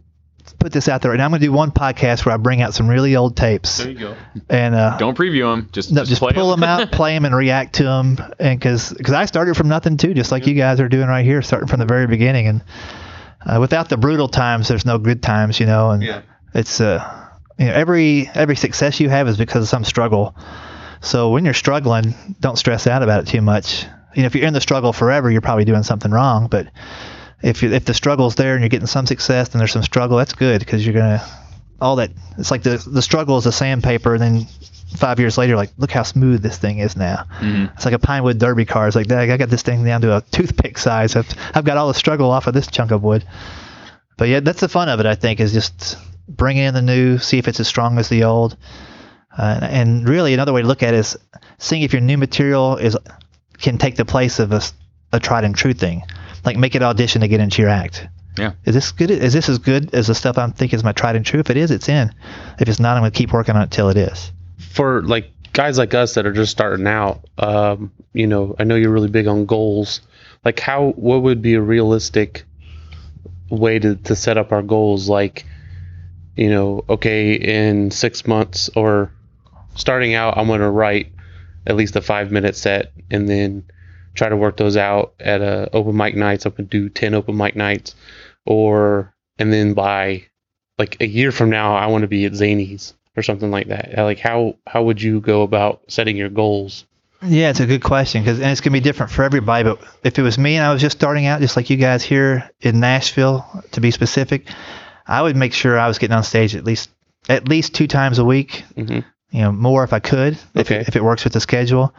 put 0.59 0.71
this 0.73 0.87
out 0.89 1.01
there 1.01 1.11
and. 1.13 1.21
I'm 1.21 1.29
gonna 1.31 1.39
do 1.41 1.51
one 1.51 1.71
podcast 1.71 2.25
where 2.25 2.33
I 2.33 2.37
bring 2.37 2.61
out 2.61 2.73
some 2.73 2.87
really 2.87 3.15
old 3.15 3.37
tapes 3.37 3.77
There 3.77 3.91
you 3.91 3.99
go. 3.99 4.15
and 4.49 4.75
uh, 4.75 4.97
don't 4.97 5.17
preview 5.17 5.51
them 5.53 5.69
just, 5.71 5.91
no, 5.91 6.01
just, 6.01 6.21
just 6.21 6.35
pull 6.35 6.51
'em. 6.53 6.59
them 6.59 6.67
out, 6.69 6.91
play 6.91 7.13
them, 7.13 7.25
and 7.25 7.35
react 7.35 7.75
to 7.75 7.83
them. 7.83 8.17
And 8.39 8.59
because 8.59 8.91
because 8.93 9.13
I 9.13 9.25
started 9.25 9.55
from 9.55 9.67
nothing 9.69 9.97
too, 9.97 10.13
just 10.13 10.31
like 10.31 10.47
you 10.47 10.53
guys 10.53 10.79
are 10.79 10.89
doing 10.89 11.07
right 11.07 11.23
here, 11.25 11.41
starting 11.41 11.67
from 11.67 11.79
the 11.79 11.85
very 11.85 12.07
beginning. 12.07 12.47
And 12.47 12.63
uh, 13.45 13.57
without 13.61 13.87
the 13.89 13.95
brutal 13.97 14.27
times, 14.27 14.67
there's 14.67 14.85
no 14.85 14.97
good 14.97 15.21
times, 15.23 15.59
you 15.59 15.65
know. 15.65 15.91
And 15.91 16.03
Yeah. 16.03 16.21
it's 16.53 16.81
uh, 16.81 17.29
you 17.57 17.65
know, 17.67 17.73
every 17.73 18.29
every 18.33 18.55
success 18.57 18.99
you 18.99 19.09
have 19.09 19.27
is 19.29 19.37
because 19.37 19.63
of 19.63 19.69
some 19.69 19.83
struggle. 19.85 20.35
So 21.01 21.29
when 21.29 21.45
you're 21.45 21.53
struggling, 21.53 22.13
don't 22.39 22.57
stress 22.57 22.87
out 22.87 23.03
about 23.03 23.21
it 23.21 23.27
too 23.27 23.41
much. 23.41 23.85
You 24.15 24.23
know, 24.23 24.27
if 24.27 24.35
you're 24.35 24.47
in 24.47 24.53
the 24.53 24.61
struggle 24.61 24.93
forever, 24.93 25.29
you're 25.29 25.41
probably 25.41 25.65
doing 25.65 25.83
something 25.83 26.11
wrong. 26.11 26.47
But 26.47 26.67
if 27.43 27.61
you, 27.61 27.71
if 27.71 27.85
the 27.85 27.93
struggle's 27.93 28.35
there 28.35 28.53
and 28.53 28.61
you're 28.61 28.69
getting 28.69 28.87
some 28.87 29.05
success, 29.05 29.49
then 29.49 29.59
there's 29.59 29.71
some 29.71 29.83
struggle. 29.83 30.17
That's 30.17 30.33
good 30.33 30.59
because 30.59 30.85
you're 30.85 30.95
gonna 30.95 31.23
all 31.79 31.97
that. 31.97 32.11
It's 32.37 32.49
like 32.51 32.63
the 32.63 32.83
the 32.87 33.01
struggle 33.01 33.37
is 33.37 33.45
a 33.45 33.51
sandpaper, 33.51 34.13
and 34.15 34.21
then 34.21 34.47
five 34.95 35.19
years 35.19 35.37
later, 35.37 35.55
like 35.55 35.69
look 35.77 35.91
how 35.91 36.01
smooth 36.03 36.41
this 36.41 36.57
thing 36.57 36.79
is 36.79 36.97
now. 36.97 37.25
Mhm. 37.39 37.71
It's 37.75 37.85
like 37.85 37.93
a 37.93 37.99
Pinewood 37.99 38.39
Derby 38.39 38.65
car. 38.65 38.87
It's 38.87 38.95
like 38.95 39.07
"Dang, 39.07 39.29
I 39.29 39.37
got 39.37 39.49
this 39.49 39.61
thing 39.61 39.83
down 39.83 40.01
to 40.01 40.17
a 40.17 40.21
toothpick 40.31 40.77
size. 40.79 41.15
I've, 41.15 41.29
I've 41.53 41.65
got 41.65 41.77
all 41.77 41.87
the 41.89 41.93
struggle 41.93 42.31
off 42.31 42.47
of 42.47 42.55
this 42.55 42.67
chunk 42.67 42.89
of 42.91 43.03
wood. 43.03 43.23
But 44.17 44.29
yeah, 44.29 44.39
that's 44.39 44.61
the 44.61 44.69
fun 44.69 44.89
of 44.89 44.99
it. 44.99 45.05
I 45.05 45.13
think 45.13 45.39
is 45.39 45.53
just 45.53 45.95
bringing 46.27 46.63
in 46.63 46.73
the 46.73 46.81
new, 46.81 47.19
see 47.19 47.37
if 47.37 47.47
it's 47.47 47.59
as 47.59 47.67
strong 47.67 47.99
as 47.99 48.09
the 48.09 48.23
old. 48.23 48.57
Uh, 49.37 49.59
and 49.61 50.07
really, 50.07 50.33
another 50.33 50.53
way 50.53 50.61
to 50.61 50.67
look 50.67 50.83
at 50.83 50.93
it 50.93 50.97
is 50.97 51.17
seeing 51.59 51.83
if 51.83 51.93
your 51.93 52.01
new 52.01 52.17
material 52.17 52.77
is 52.77 52.97
can 53.59 53.77
take 53.77 53.95
the 53.95 54.05
place 54.05 54.39
of 54.39 54.51
a 55.11 55.19
tried 55.19 55.43
and 55.43 55.55
true 55.55 55.73
thing. 55.73 56.03
Like 56.45 56.57
make 56.57 56.75
it 56.75 56.83
audition 56.83 57.21
to 57.21 57.27
get 57.27 57.39
into 57.39 57.61
your 57.61 57.69
act. 57.69 58.07
Yeah. 58.37 58.53
Is 58.65 58.75
this 58.75 58.91
good? 58.91 59.11
Is 59.11 59.33
this 59.33 59.49
as 59.49 59.57
good 59.57 59.93
as 59.93 60.07
the 60.07 60.15
stuff 60.15 60.37
I'm 60.37 60.53
thinking 60.53 60.77
is 60.77 60.83
my 60.83 60.91
tried 60.91 61.15
and 61.15 61.25
true? 61.25 61.39
If 61.39 61.49
it 61.49 61.57
is, 61.57 61.71
it's 61.71 61.89
in. 61.89 62.13
If 62.59 62.69
it's 62.69 62.79
not, 62.79 62.95
I'm 62.95 63.01
going 63.01 63.11
to 63.11 63.17
keep 63.17 63.33
working 63.33 63.55
on 63.55 63.63
it 63.63 63.71
till 63.71 63.89
it 63.89 63.97
is. 63.97 64.31
For 64.59 65.01
like 65.01 65.31
guys 65.53 65.77
like 65.77 65.93
us 65.93 66.13
that 66.13 66.25
are 66.25 66.33
just 66.33 66.51
starting 66.51 66.87
out, 66.87 67.25
um, 67.39 67.91
you 68.13 68.27
know, 68.27 68.55
I 68.59 68.63
know 68.63 68.75
you're 68.75 68.91
really 68.91 69.09
big 69.09 69.27
on 69.27 69.45
goals. 69.45 70.01
Like, 70.45 70.59
how 70.59 70.89
what 70.91 71.23
would 71.23 71.41
be 71.41 71.55
a 71.55 71.61
realistic 71.61 72.45
way 73.49 73.79
to 73.79 73.95
to 73.95 74.15
set 74.15 74.37
up 74.37 74.51
our 74.51 74.61
goals? 74.61 75.09
Like, 75.09 75.45
you 76.35 76.51
know, 76.51 76.85
okay, 76.87 77.33
in 77.33 77.89
six 77.89 78.27
months 78.27 78.69
or 78.75 79.11
starting 79.77 80.13
out, 80.13 80.37
I'm 80.37 80.47
going 80.47 80.59
to 80.61 80.69
write 80.69 81.11
at 81.65 81.75
least 81.75 81.95
a 81.95 82.01
five 82.01 82.31
minute 82.31 82.55
set, 82.55 82.91
and 83.09 83.27
then 83.29 83.63
try 84.13 84.29
to 84.29 84.37
work 84.37 84.57
those 84.57 84.77
out 84.77 85.13
at 85.19 85.41
a 85.41 85.69
open 85.73 85.95
mic 85.95 86.15
nights. 86.15 86.45
I'm 86.45 86.51
going 86.53 86.67
to 86.67 86.79
do 86.81 86.89
ten 86.89 87.13
open 87.13 87.37
mic 87.37 87.55
nights, 87.55 87.95
or 88.45 89.13
and 89.37 89.51
then 89.51 89.73
by 89.73 90.23
like 90.77 90.97
a 91.01 91.07
year 91.07 91.31
from 91.31 91.49
now, 91.49 91.75
I 91.75 91.87
want 91.87 92.03
to 92.03 92.07
be 92.07 92.25
at 92.25 92.33
Zanies 92.33 92.93
or 93.15 93.23
something 93.23 93.49
like 93.51 93.67
that. 93.67 93.95
Like, 93.97 94.19
how 94.19 94.55
how 94.65 94.83
would 94.83 95.01
you 95.01 95.19
go 95.19 95.41
about 95.43 95.81
setting 95.87 96.17
your 96.17 96.29
goals? 96.29 96.85
Yeah, 97.23 97.49
it's 97.49 97.59
a 97.59 97.65
good 97.65 97.83
question 97.83 98.21
because 98.21 98.39
and 98.39 98.51
it's 98.51 98.61
gonna 98.61 98.73
be 98.73 98.79
different 98.79 99.11
for 99.11 99.23
everybody. 99.23 99.63
But 99.63 99.79
if 100.03 100.19
it 100.19 100.21
was 100.21 100.37
me 100.37 100.55
and 100.55 100.63
I 100.65 100.71
was 100.71 100.81
just 100.81 100.97
starting 100.97 101.25
out, 101.25 101.41
just 101.41 101.55
like 101.57 101.69
you 101.69 101.77
guys 101.77 102.03
here 102.03 102.49
in 102.61 102.79
Nashville, 102.79 103.43
to 103.71 103.81
be 103.81 103.89
specific, 103.89 104.47
I 105.07 105.23
would 105.23 105.35
make 105.35 105.53
sure 105.53 105.79
I 105.79 105.87
was 105.87 105.97
getting 105.97 106.15
on 106.15 106.23
stage 106.23 106.55
at 106.55 106.63
least 106.63 106.91
at 107.27 107.47
least 107.49 107.73
two 107.73 107.87
times 107.87 108.19
a 108.19 108.25
week. 108.25 108.63
Mhm. 108.77 109.03
You 109.31 109.41
know, 109.41 109.51
more 109.51 109.83
if 109.83 109.93
I 109.93 109.99
could, 109.99 110.33
if 110.53 110.67
Okay. 110.71 110.77
it, 110.77 110.87
if 110.87 110.95
it 110.95 111.03
works 111.03 111.23
with 111.23 111.33
the 111.33 111.39
schedule, 111.41 111.93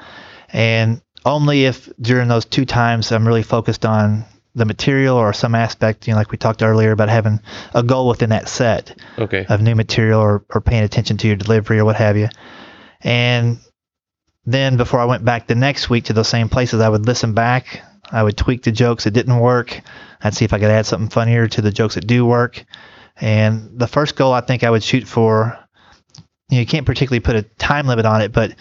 and 0.52 1.00
only 1.24 1.64
if 1.66 1.88
during 2.00 2.28
those 2.28 2.44
two 2.46 2.64
times 2.64 3.12
I'm 3.12 3.26
really 3.26 3.42
focused 3.42 3.84
on 3.84 4.24
the 4.54 4.64
material 4.64 5.16
or 5.16 5.32
some 5.32 5.54
aspect. 5.54 6.06
You 6.08 6.14
know, 6.14 6.18
like 6.18 6.32
we 6.32 6.38
talked 6.38 6.62
earlier 6.62 6.90
about 6.90 7.08
having 7.10 7.40
a 7.74 7.82
goal 7.82 8.08
within 8.08 8.30
that 8.30 8.48
set 8.48 8.98
Okay. 9.18 9.44
of 9.48 9.60
new 9.60 9.74
material 9.74 10.20
or, 10.20 10.44
or 10.54 10.60
paying 10.60 10.82
attention 10.84 11.16
to 11.18 11.26
your 11.26 11.36
delivery 11.36 11.78
or 11.78 11.84
what 11.84 11.96
have 11.96 12.16
you. 12.16 12.28
And 13.02 13.58
then 14.46 14.76
before 14.76 15.00
I 15.00 15.04
went 15.04 15.24
back 15.24 15.46
the 15.46 15.54
next 15.54 15.90
week 15.90 16.04
to 16.04 16.12
those 16.12 16.28
same 16.28 16.48
places, 16.48 16.80
I 16.80 16.88
would 16.88 17.06
listen 17.06 17.34
back. 17.34 17.82
I 18.10 18.22
would 18.22 18.36
tweak 18.38 18.62
the 18.62 18.72
jokes 18.72 19.04
that 19.04 19.10
didn't 19.10 19.38
work. 19.38 19.80
I'd 20.22 20.34
see 20.34 20.46
if 20.46 20.52
I 20.54 20.58
could 20.58 20.70
add 20.70 20.86
something 20.86 21.10
funnier 21.10 21.46
to 21.48 21.60
the 21.60 21.70
jokes 21.70 21.94
that 21.96 22.06
do 22.06 22.24
work. 22.24 22.64
And 23.20 23.78
the 23.78 23.86
first 23.86 24.16
goal 24.16 24.32
I 24.32 24.40
think 24.40 24.64
I 24.64 24.70
would 24.70 24.82
shoot 24.82 25.06
for, 25.06 25.58
you, 26.48 26.56
know, 26.56 26.60
you 26.60 26.66
can't 26.66 26.86
particularly 26.86 27.20
put 27.20 27.36
a 27.36 27.42
time 27.42 27.86
limit 27.86 28.06
on 28.06 28.20
it, 28.22 28.32
but 28.32 28.54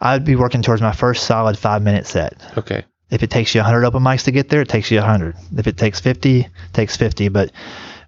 I'd 0.00 0.24
be 0.24 0.36
working 0.36 0.62
towards 0.62 0.82
my 0.82 0.92
first 0.92 1.24
solid 1.24 1.58
five 1.58 1.82
minute 1.82 2.06
set. 2.06 2.40
Okay. 2.56 2.84
If 3.10 3.22
it 3.22 3.30
takes 3.30 3.54
you 3.54 3.60
100 3.60 3.84
open 3.84 4.02
mics 4.02 4.24
to 4.24 4.30
get 4.30 4.48
there, 4.48 4.60
it 4.60 4.68
takes 4.68 4.90
you 4.90 4.98
100. 4.98 5.34
If 5.56 5.66
it 5.66 5.76
takes 5.76 5.98
50, 5.98 6.40
it 6.40 6.50
takes 6.72 6.96
50. 6.96 7.28
But 7.28 7.52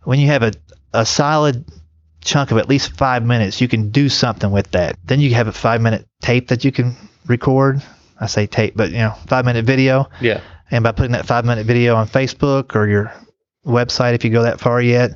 when 0.04 0.20
you 0.20 0.26
have 0.26 0.42
a, 0.42 0.52
a 0.92 1.06
solid 1.06 1.64
chunk 2.20 2.50
of 2.50 2.58
at 2.58 2.68
least 2.68 2.92
five 2.96 3.24
minutes, 3.24 3.60
you 3.60 3.68
can 3.68 3.90
do 3.90 4.08
something 4.08 4.50
with 4.50 4.70
that. 4.72 4.98
Then 5.04 5.20
you 5.20 5.34
have 5.34 5.48
a 5.48 5.52
five 5.52 5.80
minute 5.80 6.06
tape 6.20 6.48
that 6.48 6.64
you 6.64 6.72
can 6.72 6.96
record. 7.26 7.82
I 8.20 8.26
say 8.26 8.46
tape, 8.46 8.74
but 8.76 8.90
you 8.90 8.98
know, 8.98 9.14
five 9.26 9.44
minute 9.46 9.64
video. 9.64 10.08
Yeah. 10.20 10.42
And 10.70 10.84
by 10.84 10.92
putting 10.92 11.12
that 11.12 11.26
five 11.26 11.44
minute 11.44 11.66
video 11.66 11.96
on 11.96 12.06
Facebook 12.06 12.76
or 12.76 12.86
your 12.86 13.12
website, 13.64 14.14
if 14.14 14.24
you 14.24 14.30
go 14.30 14.42
that 14.42 14.60
far 14.60 14.80
yet, 14.80 15.12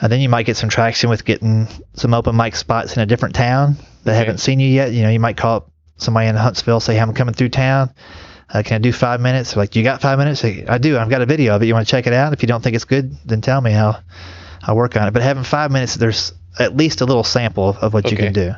uh, 0.00 0.08
then 0.08 0.20
you 0.20 0.28
might 0.28 0.46
get 0.46 0.56
some 0.56 0.68
traction 0.68 1.10
with 1.10 1.24
getting 1.24 1.68
some 1.94 2.14
open 2.14 2.36
mic 2.36 2.56
spots 2.56 2.96
in 2.96 3.02
a 3.02 3.06
different 3.06 3.34
town 3.34 3.76
that 4.04 4.12
Okay. 4.12 4.18
haven't 4.18 4.38
seen 4.38 4.60
you 4.60 4.68
yet. 4.68 4.92
You 4.92 5.02
know, 5.02 5.10
you 5.10 5.20
might 5.20 5.36
call 5.36 5.56
up 5.56 5.70
somebody 5.96 6.28
in 6.28 6.36
Huntsville, 6.36 6.80
say, 6.80 6.94
hey, 6.94 7.00
I'm 7.00 7.12
coming 7.14 7.34
through 7.34 7.50
town. 7.50 7.92
Uh, 8.52 8.62
can 8.64 8.76
I 8.76 8.78
do 8.78 8.92
five 8.92 9.20
minutes? 9.20 9.52
They're 9.54 9.62
like, 9.62 9.76
you 9.76 9.82
got 9.84 10.00
five 10.00 10.18
minutes? 10.18 10.40
Say, 10.40 10.64
I 10.66 10.78
do. 10.78 10.98
I've 10.98 11.10
got 11.10 11.22
a 11.22 11.26
video 11.26 11.54
of 11.54 11.62
it. 11.62 11.66
You 11.66 11.74
want 11.74 11.86
to 11.86 11.90
check 11.90 12.06
it 12.06 12.12
out? 12.12 12.32
If 12.32 12.42
you 12.42 12.48
don't 12.48 12.62
think 12.62 12.74
it's 12.74 12.84
good, 12.84 13.14
then 13.24 13.40
tell 13.42 13.60
me. 13.60 13.74
I'll, 13.74 14.02
I'll 14.62 14.74
work 14.76 14.96
on 14.96 15.06
it. 15.06 15.12
But 15.12 15.22
having 15.22 15.44
five 15.44 15.70
minutes, 15.70 15.94
there's 15.94 16.32
at 16.58 16.76
least 16.76 17.00
a 17.00 17.04
little 17.04 17.22
sample 17.22 17.68
of, 17.68 17.76
of 17.78 17.94
what 17.94 18.10
you 18.10 18.16
can 18.16 18.32
do. 18.32 18.52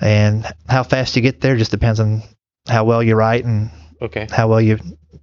And 0.00 0.46
how 0.68 0.82
fast 0.82 1.16
you 1.16 1.22
get 1.22 1.40
there 1.40 1.56
just 1.56 1.70
depends 1.70 2.00
on 2.00 2.22
how 2.68 2.84
well 2.84 3.02
you 3.02 3.14
write 3.16 3.44
and 3.44 3.70
Okay. 4.02 4.26
how 4.30 4.48
well 4.48 4.60
you 4.60 4.78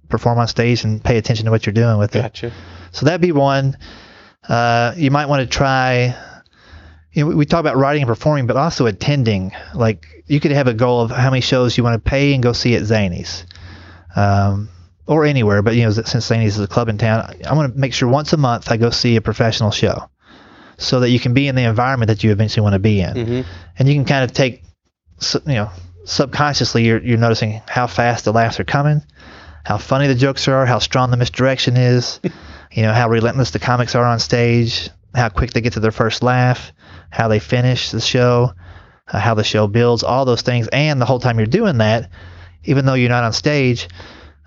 perform 0.08 0.38
on 0.38 0.48
stage 0.48 0.84
and 0.84 1.02
pay 1.02 1.16
attention 1.16 1.44
to 1.46 1.50
what 1.50 1.64
you're 1.66 1.72
doing 1.72 1.98
with 1.98 2.14
it. 2.16 2.22
Gotcha. 2.22 2.52
So 2.92 3.06
that'd 3.06 3.20
be 3.20 3.32
one. 3.32 3.76
Uh, 4.48 4.92
you 4.96 5.10
might 5.10 5.26
want 5.26 5.40
to 5.40 5.46
try. 5.46 6.14
You 7.12 7.24
know, 7.24 7.36
we- 7.36 7.46
talk 7.46 7.60
about 7.60 7.76
writing 7.76 8.02
and 8.02 8.08
performing, 8.08 8.46
but 8.46 8.56
also 8.56 8.86
attending. 8.86 9.52
Like 9.74 10.06
you 10.26 10.40
could 10.40 10.50
have 10.50 10.66
a 10.66 10.74
goal 10.74 11.00
of 11.02 11.10
how 11.10 11.30
many 11.30 11.40
shows 11.40 11.76
you 11.76 11.84
want 11.84 12.02
to 12.02 12.10
pay 12.10 12.34
and 12.34 12.42
go 12.42 12.52
see 12.52 12.74
at 12.74 12.82
Zanies, 12.82 13.44
um, 14.16 14.68
or 15.06 15.24
anywhere. 15.24 15.62
But 15.62 15.76
you 15.76 15.84
know, 15.84 15.90
since 15.90 16.28
Zanies 16.28 16.46
is 16.46 16.60
a 16.60 16.66
club 16.66 16.88
in 16.88 16.98
town, 16.98 17.34
I 17.48 17.54
want 17.54 17.72
to 17.72 17.78
make 17.78 17.94
sure 17.94 18.08
once 18.08 18.32
a 18.32 18.36
month 18.36 18.70
I 18.70 18.76
go 18.76 18.90
see 18.90 19.16
a 19.16 19.20
professional 19.20 19.70
show, 19.70 20.08
so 20.76 21.00
that 21.00 21.10
you 21.10 21.20
can 21.20 21.34
be 21.34 21.46
in 21.46 21.54
the 21.54 21.62
environment 21.62 22.08
that 22.08 22.24
you 22.24 22.32
eventually 22.32 22.62
want 22.62 22.72
to 22.74 22.80
be 22.80 23.00
in, 23.00 23.26
hmm 23.26 23.40
and 23.78 23.88
you 23.88 23.94
can 23.94 24.04
kind 24.04 24.24
of 24.24 24.32
take, 24.32 24.62
you 25.46 25.54
know, 25.54 25.70
subconsciously 26.04 26.84
you're 26.84 27.02
you're 27.02 27.18
noticing 27.18 27.62
how 27.68 27.86
fast 27.86 28.24
the 28.24 28.32
laughs 28.32 28.58
are 28.60 28.64
coming, 28.64 29.02
how 29.64 29.78
funny 29.78 30.06
the 30.06 30.14
jokes 30.14 30.48
are, 30.48 30.66
how 30.66 30.78
strong 30.80 31.10
the 31.10 31.16
misdirection 31.16 31.76
is, 31.76 32.20
you 32.74 32.82
know, 32.82 32.92
how 32.92 33.08
relentless 33.08 33.52
the 33.52 33.58
comics 33.60 33.94
are 33.94 34.04
on 34.04 34.18
stage, 34.18 34.90
how 35.14 35.28
quick 35.28 35.52
they 35.52 35.60
get 35.60 35.74
to 35.74 35.80
their 35.80 35.92
first 35.92 36.22
laugh, 36.22 36.72
how 37.10 37.28
they 37.28 37.38
finish 37.38 37.90
the 37.90 38.00
show, 38.00 38.52
uh, 39.08 39.18
how 39.18 39.34
the 39.34 39.44
show 39.44 39.68
builds, 39.68 40.02
all 40.02 40.24
those 40.24 40.42
things. 40.42 40.66
And 40.68 41.00
the 41.00 41.06
whole 41.06 41.20
time 41.20 41.38
you're 41.38 41.46
doing 41.46 41.78
that, 41.78 42.10
even 42.64 42.84
though 42.84 42.94
you're 42.94 43.08
not 43.08 43.22
on 43.22 43.32
stage, 43.32 43.88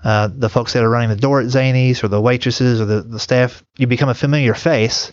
uh, 0.04 0.30
the 0.34 0.50
folks 0.50 0.74
that 0.74 0.84
are 0.84 0.90
running 0.90 1.10
the 1.10 1.16
door 1.16 1.40
at 1.40 1.48
Zanies 1.48 2.04
or 2.04 2.10
the 2.10 2.22
waitresses 2.22 2.82
or 2.82 2.86
the, 2.86 3.02
the 3.02 3.20
staff, 3.20 3.64
you 3.78 3.88
become 3.88 4.10
a 4.10 4.14
familiar 4.14 4.54
face. 4.54 5.12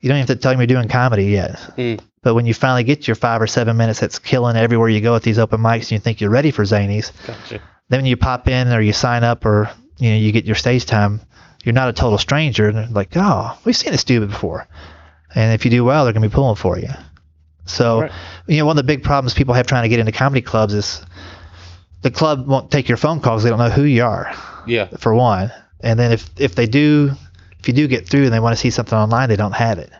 You 0.00 0.10
don't 0.10 0.18
have 0.18 0.26
to 0.26 0.36
tell 0.36 0.52
them 0.52 0.60
you're 0.60 0.66
doing 0.66 0.88
comedy 0.88 1.26
yet. 1.26 1.56
Mm. 1.78 2.00
But 2.22 2.34
when 2.34 2.44
you 2.44 2.52
finally 2.52 2.84
get 2.84 3.08
your 3.08 3.14
five 3.14 3.40
or 3.40 3.46
seven 3.46 3.76
minutes 3.78 4.00
that's 4.00 4.18
killing 4.18 4.56
everywhere 4.56 4.88
you 4.88 5.00
go 5.00 5.16
at 5.16 5.22
these 5.22 5.38
open 5.38 5.60
mics 5.60 5.84
and 5.84 5.92
you 5.92 5.98
think 5.98 6.20
you're 6.20 6.30
ready 6.30 6.50
for 6.50 6.64
Zanies, 6.64 7.10
Gotcha. 7.26 7.60
then 7.88 8.00
when 8.00 8.06
you 8.06 8.16
pop 8.16 8.48
in 8.48 8.68
or 8.68 8.80
you 8.80 8.92
sign 8.92 9.24
up 9.24 9.46
or 9.46 9.70
you 9.98 10.10
know 10.10 10.16
you 10.16 10.30
get 10.32 10.44
your 10.44 10.56
stage 10.56 10.84
time, 10.84 11.20
you're 11.64 11.72
not 11.72 11.88
a 11.88 11.92
total 11.92 12.18
stranger. 12.18 12.68
And 12.68 12.76
they're 12.78 12.86
like, 12.88 13.10
oh, 13.16 13.58
we've 13.64 13.76
seen 13.76 13.92
this 13.92 14.04
dude 14.04 14.28
before. 14.28 14.66
And 15.34 15.52
if 15.52 15.64
you 15.64 15.70
do 15.70 15.84
well, 15.84 16.04
they're 16.04 16.12
gonna 16.12 16.28
be 16.28 16.32
pulling 16.34 16.56
for 16.56 16.78
you. 16.78 16.88
So, 17.66 18.02
Right. 18.02 18.12
you 18.46 18.58
know, 18.58 18.66
one 18.66 18.74
of 18.78 18.84
the 18.84 18.86
big 18.86 19.02
problems 19.02 19.34
people 19.34 19.54
have 19.54 19.66
trying 19.66 19.82
to 19.84 19.88
get 19.88 19.98
into 19.98 20.12
comedy 20.12 20.42
clubs 20.42 20.74
is 20.74 21.02
the 22.02 22.10
club 22.10 22.46
won't 22.46 22.70
take 22.70 22.88
your 22.88 22.98
phone 22.98 23.20
calls. 23.20 23.42
They 23.42 23.50
don't 23.50 23.58
know 23.58 23.70
who 23.70 23.84
you 23.84 24.04
are, 24.04 24.30
Yeah. 24.66 24.86
for 24.98 25.14
one. 25.14 25.50
And 25.80 25.98
then 25.98 26.12
if 26.12 26.28
if 26.36 26.54
they 26.54 26.66
do, 26.66 27.12
if 27.58 27.66
you 27.68 27.74
do 27.74 27.88
get 27.88 28.08
through 28.08 28.24
and 28.24 28.32
they 28.32 28.40
want 28.40 28.54
to 28.54 28.60
see 28.60 28.70
something 28.70 28.96
online, 28.96 29.28
they 29.28 29.36
don't 29.36 29.54
have 29.54 29.78
it. 29.78 29.90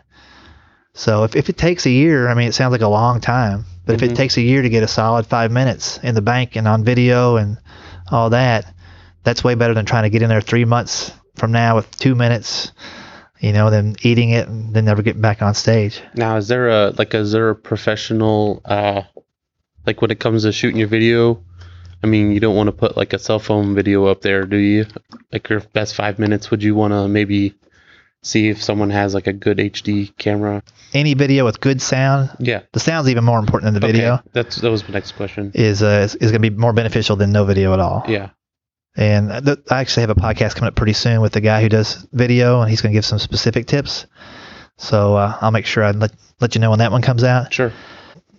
So 0.93 1.23
if, 1.23 1.35
if 1.35 1.49
it 1.49 1.57
takes 1.57 1.85
a 1.85 1.89
year, 1.89 2.29
I 2.29 2.35
mean, 2.35 2.47
it 2.47 2.53
sounds 2.53 2.71
like 2.71 2.81
a 2.81 2.87
long 2.87 3.19
time, 3.19 3.65
but 3.85 3.95
if 3.95 4.01
Mhm. 4.01 4.11
it 4.11 4.15
takes 4.15 4.37
a 4.37 4.41
year 4.41 4.61
to 4.61 4.69
get 4.69 4.83
a 4.83 4.87
solid 4.87 5.25
five 5.25 5.51
minutes 5.51 5.99
in 6.03 6.15
the 6.15 6.21
bank 6.21 6.55
and 6.55 6.67
on 6.67 6.83
video 6.85 7.35
and 7.37 7.57
all 8.11 8.29
that, 8.29 8.65
that's 9.23 9.43
way 9.43 9.55
better 9.55 9.73
than 9.73 9.85
trying 9.85 10.03
to 10.03 10.09
get 10.09 10.21
in 10.21 10.29
there 10.29 10.39
three 10.41 10.65
months 10.65 11.11
from 11.35 11.51
now 11.51 11.75
with 11.75 11.89
two 11.97 12.15
minutes, 12.15 12.71
you 13.39 13.51
know, 13.53 13.69
then 13.69 13.95
eating 14.01 14.31
it 14.31 14.47
and 14.47 14.73
then 14.73 14.85
never 14.85 15.01
getting 15.01 15.21
back 15.21 15.41
on 15.41 15.53
stage. 15.53 16.01
Now, 16.15 16.37
is 16.37 16.47
there 16.47 16.69
a 16.69 16.89
like 16.97 17.13
is 17.13 17.31
there 17.31 17.49
a 17.49 17.55
professional 17.55 18.61
uh 18.65 19.03
like 19.85 20.01
when 20.01 20.11
it 20.11 20.19
comes 20.19 20.43
to 20.43 20.51
shooting 20.51 20.79
your 20.79 20.87
video? 20.87 21.43
I 22.03 22.07
mean, 22.07 22.31
you 22.31 22.39
don't 22.39 22.55
want 22.55 22.67
to 22.67 22.71
put 22.71 22.97
like 22.97 23.13
a 23.13 23.19
cell 23.19 23.39
phone 23.39 23.73
video 23.73 24.05
up 24.05 24.21
there, 24.21 24.43
do 24.45 24.57
you? 24.57 24.85
Like 25.31 25.49
your 25.49 25.61
best 25.61 25.95
five 25.95 26.19
minutes, 26.19 26.51
would 26.51 26.61
you 26.61 26.75
want 26.75 26.91
to 26.93 27.07
maybe 27.07 27.55
see 28.21 28.49
if 28.49 28.61
someone 28.61 28.89
has 28.91 29.13
like 29.13 29.27
a 29.27 29.33
good 29.33 29.57
HD 29.57 30.15
camera? 30.17 30.61
Any 30.93 31.13
video 31.13 31.45
with 31.45 31.59
good 31.61 31.81
sound, 31.81 32.29
Yeah. 32.39 32.61
the 32.73 32.79
sound's 32.79 33.09
even 33.09 33.23
more 33.23 33.39
important 33.39 33.73
than 33.73 33.81
the 33.81 33.87
video, 33.87 34.13
Okay. 34.15 34.23
That's 34.33 34.55
that 34.57 34.69
was 34.71 34.83
my 34.87 34.93
next 34.93 35.13
question. 35.13 35.51
is 35.55 35.81
uh, 35.81 36.01
is, 36.05 36.15
is 36.15 36.31
going 36.31 36.41
to 36.41 36.49
be 36.49 36.55
more 36.55 36.73
beneficial 36.73 37.15
than 37.15 37.31
no 37.31 37.43
video 37.45 37.73
at 37.73 37.79
all. 37.79 38.03
Yeah. 38.07 38.29
And 38.97 39.31
I 39.31 39.81
actually 39.81 40.01
have 40.01 40.09
a 40.09 40.15
podcast 40.15 40.55
coming 40.55 40.69
up 40.69 40.75
pretty 40.75 40.93
soon 40.93 41.19
with 41.21 41.33
the 41.33 41.41
guy 41.41 41.61
who 41.61 41.67
does 41.69 42.07
video, 42.13 42.61
and 42.61 42.69
he's 42.69 42.81
going 42.81 42.93
to 42.93 42.97
give 42.97 43.05
some 43.05 43.19
specific 43.19 43.65
tips. 43.67 44.05
So 44.77 45.15
uh, 45.15 45.37
I'll 45.41 45.51
make 45.51 45.65
sure 45.65 45.83
I 45.83 45.91
let 45.91 46.11
let 46.39 46.55
you 46.55 46.61
know 46.61 46.69
when 46.69 46.79
that 46.79 46.91
one 46.91 47.01
comes 47.01 47.23
out. 47.23 47.53
Sure. 47.53 47.71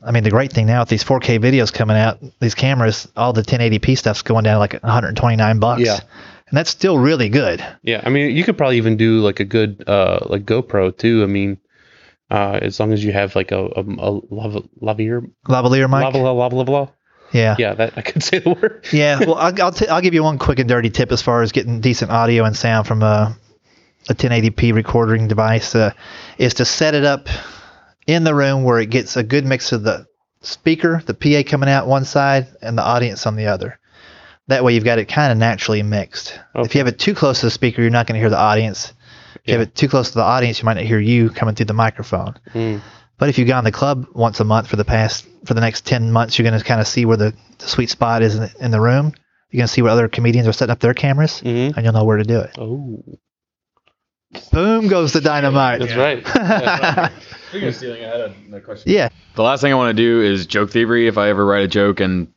I 0.02 0.12
mean, 0.12 0.22
the 0.22 0.30
great 0.30 0.52
thing 0.52 0.66
now 0.66 0.80
with 0.80 0.88
these 0.88 1.02
4K 1.02 1.40
videos 1.40 1.72
coming 1.72 1.96
out, 1.96 2.18
these 2.40 2.54
cameras, 2.54 3.08
all 3.16 3.32
the 3.32 3.42
1080p 3.42 3.98
stuff's 3.98 4.22
going 4.22 4.44
down 4.44 4.60
like 4.60 4.74
129 4.74 5.58
bucks. 5.58 5.82
Yeah. 5.82 5.94
And 6.48 6.56
that's 6.56 6.70
still 6.70 6.96
really 6.98 7.28
good. 7.28 7.64
Yeah. 7.82 8.02
I 8.04 8.10
mean, 8.10 8.36
you 8.36 8.44
could 8.44 8.56
probably 8.56 8.76
even 8.76 8.96
do 8.96 9.20
like 9.20 9.40
a 9.40 9.44
good 9.44 9.82
uh 9.88 10.20
like 10.26 10.44
GoPro 10.44 10.96
too. 10.96 11.22
I 11.22 11.26
mean, 11.26 11.58
uh 12.30 12.58
as 12.62 12.78
long 12.78 12.92
as 12.92 13.04
you 13.04 13.12
have 13.12 13.34
like 13.34 13.50
a 13.52 13.64
a, 13.64 13.80
a 13.82 14.10
lava 14.30 14.62
lavalier 14.80 15.28
Lavalier 15.48 15.90
mic. 15.90 16.02
lava 16.02 16.18
lava 16.18 16.54
lava 16.54 16.70
lava. 16.70 16.92
Yeah. 17.32 17.56
Yeah, 17.58 17.74
that 17.74 17.96
I 17.96 18.02
could 18.02 18.22
say 18.22 18.38
the 18.38 18.50
word. 18.50 18.84
Yeah, 18.92 19.20
well, 19.20 19.34
I'll 19.34 19.62
I'll, 19.62 19.72
t- 19.72 19.88
I'll 19.88 20.00
give 20.00 20.14
you 20.14 20.22
one 20.22 20.38
quick 20.38 20.58
and 20.58 20.68
dirty 20.68 20.90
tip 20.90 21.12
as 21.12 21.22
far 21.22 21.42
as 21.42 21.52
getting 21.52 21.80
decent 21.80 22.10
audio 22.10 22.44
and 22.44 22.56
sound 22.56 22.86
from 22.86 23.02
a 23.02 23.36
a 24.08 24.14
1080p 24.14 24.72
recording 24.72 25.26
device 25.26 25.74
uh, 25.74 25.92
is 26.38 26.54
to 26.54 26.64
set 26.64 26.94
it 26.94 27.04
up 27.04 27.28
in 28.06 28.22
the 28.24 28.34
room 28.34 28.62
where 28.62 28.78
it 28.78 28.90
gets 28.90 29.16
a 29.16 29.22
good 29.22 29.44
mix 29.44 29.72
of 29.72 29.82
the 29.82 30.06
speaker, 30.42 31.02
the 31.06 31.14
PA 31.14 31.48
coming 31.48 31.68
out 31.68 31.88
one 31.88 32.04
side, 32.04 32.46
and 32.62 32.78
the 32.78 32.82
audience 32.82 33.26
on 33.26 33.36
the 33.36 33.46
other. 33.46 33.78
That 34.46 34.62
way, 34.62 34.74
you've 34.74 34.84
got 34.84 35.00
it 35.00 35.06
kind 35.06 35.32
of 35.32 35.38
naturally 35.38 35.82
mixed. 35.82 36.38
If 36.54 36.74
you 36.74 36.78
have 36.78 36.86
it 36.86 37.00
too 37.00 37.14
close 37.14 37.40
to 37.40 37.46
the 37.46 37.50
speaker, 37.50 37.82
you're 37.82 37.90
not 37.90 38.06
going 38.06 38.14
to 38.14 38.20
hear 38.20 38.30
the 38.30 38.38
audience. 38.38 38.92
If 39.34 39.48
you 39.48 39.52
have 39.54 39.62
it 39.62 39.74
too 39.74 39.88
close 39.88 40.10
to 40.10 40.14
the 40.14 40.22
audience, 40.22 40.60
you 40.60 40.66
might 40.66 40.74
not 40.74 40.84
hear 40.84 41.00
you 41.00 41.30
coming 41.30 41.56
through 41.56 41.66
the 41.66 41.74
microphone. 41.74 42.36
Mm. 42.54 42.80
But 43.18 43.28
if 43.30 43.38
you've 43.38 43.48
gone 43.48 43.64
to 43.64 43.70
the 43.70 43.76
club 43.76 44.06
once 44.14 44.40
a 44.40 44.44
month 44.44 44.68
for 44.68 44.76
the 44.76 44.84
past 44.84 45.26
for 45.44 45.54
the 45.54 45.60
next 45.60 45.86
ten 45.86 46.12
months, 46.12 46.38
you're 46.38 46.48
going 46.48 46.58
to 46.58 46.64
kind 46.64 46.80
of 46.80 46.86
see 46.86 47.04
where 47.06 47.16
the, 47.16 47.34
the 47.58 47.66
sweet 47.68 47.88
spot 47.90 48.22
is 48.22 48.34
in 48.34 48.40
the, 48.42 48.54
in 48.60 48.70
the 48.70 48.80
room. 48.80 49.12
You're 49.50 49.60
going 49.60 49.68
to 49.68 49.72
see 49.72 49.80
where 49.82 49.92
other 49.92 50.08
comedians 50.08 50.46
are 50.48 50.52
setting 50.52 50.72
up 50.72 50.80
their 50.80 50.92
cameras, 50.94 51.40
Mhm. 51.44 51.74
and 51.76 51.84
you'll 51.84 51.94
know 51.94 52.04
where 52.04 52.16
to 52.18 52.24
do 52.24 52.40
it. 52.40 52.50
Oh, 52.58 53.02
Boom 54.52 54.88
goes 54.88 55.12
the 55.12 55.20
dynamite. 55.20 55.80
that's 55.80 55.94
right. 55.94 56.24
That's. 56.24 57.14
Speaking 57.48 57.68
of 57.68 57.74
stealing, 57.76 58.04
I 58.04 58.08
had 58.08 58.20
another 58.46 58.60
question. 58.60 58.92
Yeah. 58.92 59.08
The 59.34 59.42
last 59.42 59.60
thing 59.62 59.72
I 59.72 59.76
want 59.76 59.96
to 59.96 60.02
do 60.02 60.20
is 60.20 60.46
joke 60.46 60.70
thievery. 60.70 61.06
If 61.06 61.16
I 61.16 61.28
ever 61.30 61.46
write 61.46 61.62
a 61.62 61.68
joke 61.68 62.00
and 62.00 62.28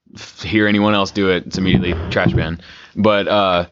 hear 0.41 0.67
anyone 0.67 0.93
else 0.93 1.11
do 1.11 1.29
it, 1.29 1.47
it's 1.47 1.57
immediately 1.57 1.93
trash 2.11 2.31
ban. 2.31 2.61
But 2.95 3.27
uh, 3.27 3.65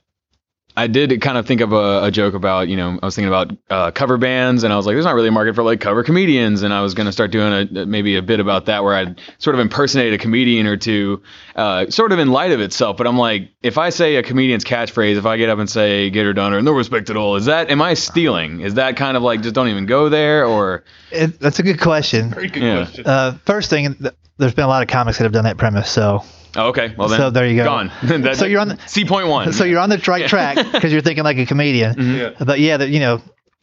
I 0.78 0.86
did 0.88 1.20
kind 1.22 1.38
of 1.40 1.48
think 1.48 1.62
of 1.62 1.74
a, 1.74 2.04
a 2.06 2.12
joke 2.12 2.36
about, 2.36 2.68
you 2.68 2.78
know, 2.78 3.00
I 3.02 3.06
was 3.06 3.16
thinking 3.16 3.28
about 3.30 3.52
uh, 3.70 3.92
cover 3.92 4.18
bands, 4.18 4.64
and 4.64 4.72
I 4.72 4.78
was 4.78 4.86
like, 4.86 4.94
there's 4.96 5.06
not 5.06 5.16
really 5.16 5.30
a 5.30 5.32
market 5.32 5.56
for 5.56 5.64
like 5.64 5.82
cover 5.82 6.04
comedians, 6.04 6.62
and 6.62 6.72
I 6.74 6.82
was 6.82 6.94
going 6.94 7.08
to 7.08 7.12
start 7.12 7.32
doing 7.32 7.52
a 7.76 7.86
maybe 7.88 8.16
a 8.16 8.22
bit 8.22 8.40
about 8.40 8.68
that 8.68 8.84
where 8.84 8.94
I'd 8.94 9.20
sort 9.40 9.56
of 9.56 9.60
impersonate 9.60 10.14
a 10.14 10.18
comedian 10.20 10.68
or 10.68 10.78
two, 10.78 11.24
uh, 11.56 11.90
sort 11.90 12.12
of 12.12 12.20
in 12.20 12.30
light 12.30 12.52
of 12.52 12.62
itself. 12.62 12.96
But 12.96 13.08
I'm 13.08 13.18
like, 13.18 13.50
if 13.64 13.78
I 13.80 13.90
say 13.90 14.18
a 14.18 14.24
comedian's 14.24 14.64
catchphrase, 14.64 15.18
if 15.18 15.26
I 15.26 15.38
get 15.38 15.50
up 15.50 15.58
and 15.60 15.68
say 15.70 16.12
"get 16.12 16.26
her 16.26 16.34
done" 16.34 16.54
or 16.54 16.62
"no 16.62 16.74
respect 16.74 17.10
at 17.10 17.18
all," 17.18 17.36
is 17.38 17.46
that 17.46 17.72
am 17.72 17.82
I 17.82 17.96
stealing? 17.96 18.62
Is 18.62 18.76
that 18.76 18.98
kind 18.98 19.18
of 19.18 19.24
like 19.24 19.42
just 19.42 19.56
don't 19.56 19.70
even 19.70 19.88
go 19.88 20.10
there, 20.10 20.46
or 20.46 20.84
It, 21.12 21.40
that's 21.40 21.58
a 21.58 21.64
good 21.64 21.82
question. 21.82 22.30
Very 22.30 22.50
good 22.50 22.62
Yeah. 22.62 22.84
question. 22.86 23.06
Uh, 23.08 23.38
first 23.46 23.72
thing, 23.72 23.96
th- 23.96 24.14
there's 24.38 24.54
been 24.54 24.66
a 24.66 24.70
lot 24.70 24.84
of 24.84 24.90
comics 24.90 25.18
that 25.18 25.24
have 25.24 25.34
done 25.34 25.46
that 25.46 25.58
premise. 25.58 25.90
So, 25.90 26.24
oh, 26.56 26.68
okay, 26.70 26.94
well 26.98 27.08
then, 27.08 27.20
So 27.20 27.30
there 27.30 27.46
you 27.48 27.56
go. 27.58 27.64
gone. 27.66 27.92
So 28.36 28.46
you're 28.46 28.60
on 28.62 28.70
the- 28.70 28.78
C 28.88 29.06
point 29.06 29.28
one. 29.28 29.52
so 29.60 29.64
you're 29.64 29.80
on 29.80 29.90
the 29.90 29.98
right 30.08 30.28
track 30.28 30.58
because 30.72 30.92
you're 30.92 31.02
thinking 31.02 31.24
like 31.24 31.38
a 31.38 31.46
comedian. 31.46 31.96
Yeah. 32.18 32.30
But 32.44 32.60
yeah, 32.60 32.78
that 32.78 32.90
you 32.90 33.00
know, 33.00 33.22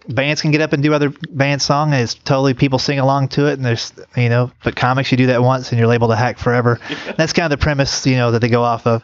bands 0.09 0.43
can 0.43 0.51
get 0.51 0.61
up 0.61 0.73
and 0.73 0.83
do 0.83 0.93
other 0.93 1.11
band 1.31 1.63
song, 1.63 1.93
and 1.93 2.03
it's 2.03 2.15
totally 2.15 2.55
people 2.55 2.79
sing 2.79 2.99
along 2.99 3.29
to 3.29 3.47
it, 3.47 3.55
and 3.55 3.65
there's 3.65 3.93
you 4.17 4.29
know, 4.29 4.51
but 4.63 4.77
comics 4.77 5.11
you 5.11 5.17
do 5.19 5.27
that 5.29 5.43
once 5.43 5.71
and 5.71 5.79
you're 5.79 5.89
labeled 5.89 6.11
a 6.13 6.17
hack 6.17 6.39
forever. 6.39 6.79
That's 7.17 7.33
kind 7.33 7.53
of 7.53 7.59
the 7.59 7.63
premise, 7.63 8.07
you 8.07 8.17
know, 8.17 8.31
that 8.33 8.41
they 8.41 8.49
go 8.49 8.63
off 8.63 8.87
of. 8.87 9.03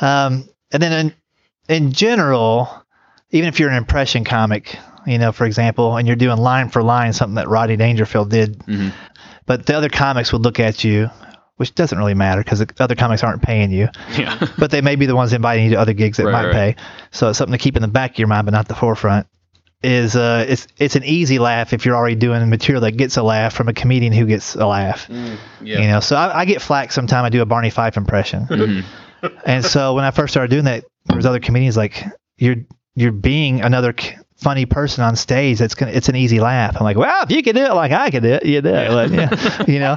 Um, 0.00 0.48
and 0.72 0.82
then 0.82 0.92
in 0.92 1.14
in 1.68 1.92
general, 1.92 2.68
even 3.30 3.48
if 3.48 3.58
you're 3.58 3.70
an 3.70 3.76
impression 3.76 4.24
comic, 4.24 4.78
you 5.06 5.18
know, 5.18 5.32
for 5.32 5.46
example, 5.46 5.96
and 5.96 6.06
you're 6.06 6.16
doing 6.16 6.36
line 6.38 6.68
for 6.68 6.82
line 6.82 7.12
something 7.12 7.36
that 7.36 7.48
Rodney 7.48 7.76
Dangerfield 7.76 8.30
did, 8.30 8.58
Mhm. 8.60 8.92
but 9.46 9.64
the 9.66 9.76
other 9.76 9.88
comics 9.88 10.32
would 10.32 10.42
look 10.42 10.60
at 10.60 10.84
you. 10.84 11.10
Which 11.56 11.74
doesn't 11.74 11.96
really 11.96 12.14
matter 12.14 12.42
because 12.44 12.58
the 12.58 12.68
other 12.80 12.94
comics 12.94 13.22
aren't 13.24 13.40
paying 13.42 13.70
you 13.70 13.88
yeah. 14.18 14.46
but 14.58 14.70
they 14.70 14.80
may 14.82 14.96
be 14.96 15.06
the 15.06 15.16
ones 15.16 15.32
inviting 15.32 15.64
you 15.64 15.70
to 15.70 15.76
other 15.80 15.94
gigs 15.94 16.18
that 16.18 16.24
Right, 16.26 16.32
might 16.32 16.44
right. 16.46 16.76
pay. 16.76 16.82
So 17.12 17.28
it's 17.30 17.38
something 17.38 17.56
to 17.56 17.62
keep 17.62 17.76
in 17.76 17.82
the 17.82 17.88
back 17.88 18.12
of 18.12 18.18
your 18.18 18.28
mind, 18.28 18.44
but 18.46 18.52
not 18.52 18.68
the 18.68 18.74
forefront. 18.74 19.26
Is 19.82 20.16
uh, 20.16 20.44
it's 20.48 20.66
it's 20.78 20.96
an 20.96 21.04
easy 21.04 21.38
laugh 21.38 21.72
if 21.74 21.84
you're 21.84 21.94
already 21.94 22.14
doing 22.16 22.48
material 22.48 22.80
that 22.82 22.92
gets 22.92 23.16
a 23.18 23.22
laugh 23.22 23.52
from 23.54 23.68
a 23.68 23.72
comedian 23.74 24.12
who 24.12 24.24
gets 24.26 24.54
a 24.54 24.66
laugh. 24.66 25.06
Yeah. 25.10 25.36
You 25.80 25.86
know, 25.88 26.00
so 26.00 26.16
I, 26.16 26.40
I 26.40 26.44
get 26.46 26.62
flack 26.62 26.92
sometime. 26.92 27.24
I 27.24 27.28
do 27.28 27.42
a 27.42 27.46
Barney 27.46 27.70
Fife 27.70 27.96
impression, 27.98 28.46
Mhm. 28.50 28.84
and 29.44 29.64
so 29.64 29.94
when 29.94 30.02
I 30.04 30.10
first 30.12 30.32
started 30.32 30.50
doing 30.50 30.64
that, 30.64 30.84
there 31.04 31.16
was 31.16 31.26
other 31.26 31.40
comedians 31.40 31.76
like 31.76 32.02
you're 32.38 32.56
you're 32.94 33.12
being 33.12 33.60
another 33.60 33.94
c- 33.98 34.14
funny 34.36 34.64
person 34.64 35.04
on 35.04 35.14
stage. 35.14 35.58
That's 35.58 35.74
gonna 35.74 35.92
it's 35.92 36.08
an 36.08 36.16
easy 36.16 36.40
laugh. 36.40 36.76
I'm 36.78 36.84
like, 36.84 36.96
well, 36.96 37.22
if 37.22 37.30
you 37.30 37.42
can 37.42 37.54
do 37.54 37.62
it 37.64 37.74
like 37.74 37.92
I 37.92 38.10
can 38.10 38.22
do 38.22 38.30
it, 38.30 38.46
you 38.46 38.62
do 38.62 38.70
it. 38.74 39.12
Yeah, 39.12 39.64
you 39.68 39.78
know. 39.78 39.96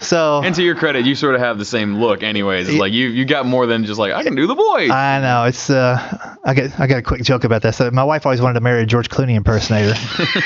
So 0.00 0.42
And 0.44 0.54
to 0.54 0.62
your 0.62 0.76
credit, 0.76 1.06
you 1.06 1.16
sort 1.16 1.34
of 1.34 1.40
have 1.40 1.58
the 1.58 1.64
same 1.64 1.96
look, 1.98 2.22
anyways. 2.22 2.68
It's 2.68 2.78
like 2.78 2.92
you 2.92 3.08
you 3.08 3.24
got 3.24 3.46
more 3.46 3.66
than 3.66 3.84
just 3.84 3.98
like 3.98 4.12
I 4.12 4.22
can 4.22 4.36
do 4.36 4.46
the 4.46 4.54
voice. 4.54 4.90
I 4.90 5.20
know 5.20 5.44
it's. 5.44 5.70
Uh, 5.70 6.36
I 6.44 6.54
got 6.54 6.78
I 6.78 6.86
got 6.86 6.98
a 6.98 7.02
quick 7.02 7.22
joke 7.22 7.42
about 7.42 7.62
that. 7.62 7.74
So 7.74 7.90
my 7.90 8.04
wife 8.04 8.24
always 8.24 8.40
wanted 8.40 8.54
to 8.54 8.60
marry 8.60 8.82
a 8.82 8.86
George 8.86 9.08
Clooney 9.08 9.34
impersonator. 9.34 9.94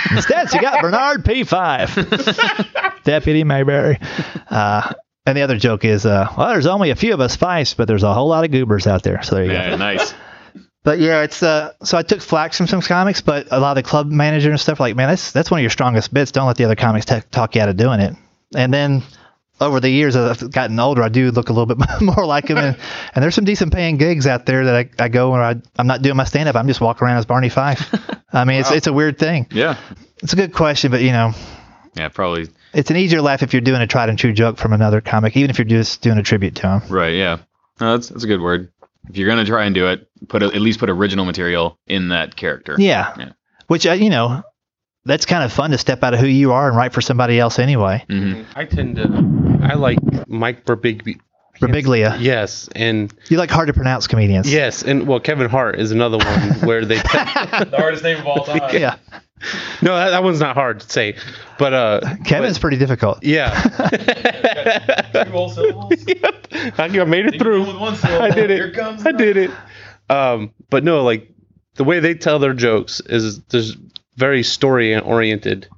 Instead, 0.10 0.50
she 0.50 0.58
got 0.58 0.80
Bernard 0.80 1.24
P. 1.24 1.44
Fife, 1.44 1.98
Deputy 3.04 3.44
Mayberry. 3.44 3.98
Uh, 4.48 4.94
and 5.26 5.36
the 5.36 5.42
other 5.42 5.58
joke 5.58 5.84
is, 5.84 6.04
uh, 6.04 6.32
well, 6.36 6.48
there's 6.48 6.66
only 6.66 6.90
a 6.90 6.96
few 6.96 7.14
of 7.14 7.20
us 7.20 7.36
Fifes, 7.36 7.74
but 7.74 7.86
there's 7.86 8.02
a 8.02 8.12
whole 8.12 8.28
lot 8.28 8.44
of 8.44 8.50
goobers 8.50 8.86
out 8.86 9.02
there. 9.02 9.22
So 9.22 9.36
there 9.36 9.44
you 9.44 9.52
yeah, 9.52 9.70
go. 9.70 9.76
nice. 9.76 10.14
But 10.82 10.98
yeah, 10.98 11.22
it's 11.22 11.42
uh. 11.42 11.74
So 11.84 11.98
I 11.98 12.02
took 12.02 12.22
flack 12.22 12.54
from 12.54 12.66
some 12.66 12.80
comics, 12.80 13.20
but 13.20 13.48
a 13.50 13.60
lot 13.60 13.76
of 13.76 13.84
the 13.84 13.88
club 13.88 14.08
manager 14.08 14.50
and 14.50 14.58
stuff 14.58 14.80
like, 14.80 14.96
man, 14.96 15.08
that's 15.08 15.30
that's 15.30 15.50
one 15.50 15.60
of 15.60 15.62
your 15.62 15.70
strongest 15.70 16.12
bits. 16.12 16.32
Don't 16.32 16.46
let 16.46 16.56
the 16.56 16.64
other 16.64 16.74
comics 16.74 17.04
t- 17.04 17.20
talk 17.30 17.54
you 17.54 17.60
out 17.60 17.68
of 17.68 17.76
doing 17.76 18.00
it. 18.00 18.16
And 18.56 18.72
then 18.72 19.02
over 19.62 19.80
the 19.80 19.88
years, 19.90 20.14
as 20.16 20.42
I've 20.42 20.50
gotten 20.50 20.78
older, 20.78 21.02
I 21.02 21.08
do 21.08 21.30
look 21.30 21.48
a 21.48 21.52
little 21.52 21.74
bit 21.74 21.78
more 22.00 22.26
like 22.26 22.48
him. 22.48 22.58
And, 22.58 22.76
and 23.14 23.22
there's 23.22 23.34
some 23.34 23.44
decent 23.44 23.72
paying 23.72 23.96
gigs 23.96 24.26
out 24.26 24.44
there 24.46 24.64
that 24.66 24.74
I, 24.74 25.04
I 25.04 25.08
go 25.08 25.30
where 25.30 25.42
I, 25.42 25.54
I'm 25.76 25.86
not 25.86 26.02
doing 26.02 26.16
my 26.16 26.24
stand 26.24 26.48
up. 26.48 26.56
I'm 26.56 26.66
just 26.68 26.80
walking 26.80 27.06
around 27.06 27.18
as 27.18 27.26
Barney 27.26 27.48
Fife. 27.48 27.94
I 28.32 28.44
mean, 28.44 28.60
it's, 28.60 28.70
it's 28.70 28.86
a 28.86 28.92
weird 28.92 29.18
thing. 29.18 29.46
Yeah. 29.50 29.78
It's 30.22 30.32
a 30.32 30.36
good 30.36 30.52
question, 30.54 30.90
but 30.90 31.00
you 31.02 31.12
know, 31.12 31.32
Yeah, 31.94 32.08
probably. 32.08 32.48
it's 32.72 32.90
an 32.90 32.96
easier 32.96 33.20
laugh 33.22 33.42
if 33.42 33.52
you're 33.52 33.60
doing 33.62 33.80
a 33.82 33.86
tried 33.86 34.08
and 34.08 34.18
true 34.18 34.32
joke 34.32 34.58
from 34.58 34.72
another 34.72 35.00
comic, 35.00 35.36
even 35.36 35.50
if 35.50 35.58
you're 35.58 35.64
just 35.66 36.02
doing 36.02 36.18
a 36.18 36.22
tribute 36.22 36.56
to 36.56 36.68
him. 36.78 36.82
Right. 36.88 37.14
Yeah. 37.14 37.38
No, 37.80 37.92
that's 37.92 38.08
that's 38.08 38.24
a 38.24 38.26
good 38.28 38.40
word. 38.40 38.70
If 39.08 39.16
you're 39.16 39.28
gonna 39.28 39.44
try 39.44 39.64
and 39.64 39.74
do 39.74 39.88
it, 39.88 40.08
put 40.28 40.42
a, 40.42 40.46
at 40.46 40.60
least 40.60 40.78
put 40.78 40.88
original 40.88 41.24
material 41.24 41.78
in 41.86 42.10
that 42.10 42.36
character. 42.36 42.76
Yeah. 42.78 43.12
Yeah. 43.18 43.32
Which, 43.66 43.86
uh, 43.86 43.92
you 43.92 44.10
know, 44.10 44.42
that's 45.04 45.26
kind 45.26 45.42
of 45.44 45.52
fun 45.52 45.70
to 45.70 45.78
step 45.78 46.02
out 46.02 46.14
of 46.14 46.20
who 46.20 46.26
you 46.26 46.52
are 46.52 46.68
and 46.68 46.76
write 46.76 46.92
for 46.92 47.00
somebody 47.00 47.38
else 47.38 47.58
anyway. 47.58 48.04
hmm 48.08 48.42
I 48.54 48.64
tend 48.64 48.96
to. 48.96 49.58
I 49.62 49.74
like 49.74 49.98
Mike 50.28 50.64
Birbiglia. 50.64 51.18
Birbiglia. 51.60 52.16
Yes, 52.20 52.68
and 52.74 53.12
You 53.28 53.36
like 53.38 53.50
hard 53.50 53.68
to 53.68 53.72
pronounce 53.72 54.06
comedians. 54.06 54.52
yes, 54.52 54.82
and 54.82 55.06
well, 55.06 55.20
Kevin 55.20 55.48
Hart 55.48 55.78
is 55.78 55.92
another 55.92 56.18
one 56.18 56.40
where 56.66 56.84
they. 56.84 56.96
the 57.02 57.74
hardest 57.76 58.02
name 58.02 58.18
of 58.18 58.26
all 58.26 58.44
time. 58.44 58.70
Yeah. 58.72 58.96
no, 59.82 59.94
that, 59.96 60.10
that 60.10 60.22
one's 60.24 60.38
not 60.40 60.54
hard 60.54 60.80
to 60.80 60.88
say, 60.88 61.16
but 61.58 61.72
uh, 61.74 62.00
Kevin's 62.24 62.58
pretty 62.58 62.76
difficult. 62.78 63.22
yeah. 63.24 63.60
Two 65.24 65.30
whole 65.30 65.50
syllables. 65.50 65.92
I 66.78 66.84
I 66.84 67.04
made 67.04 67.26
it 67.26 67.38
through. 67.40 67.66
with 67.66 67.76
one 67.76 67.96
syllable. 67.96 68.22
I 68.24 68.30
did 68.30 68.50
it. 68.50 68.56
Here 68.56 68.70
comes 68.72 69.04
I 69.06 69.12
did 69.12 69.36
it. 69.36 69.50
Um, 70.08 70.52
but 70.70 70.84
no, 70.84 71.02
like 71.02 71.28
the 71.74 71.84
way 71.84 72.00
they 72.00 72.14
tell 72.14 72.38
their 72.38 72.54
jokes 72.54 73.00
is 73.00 73.40
there's 73.44 73.76
very 74.16 74.42
story 74.42 74.98
oriented, 74.98 75.68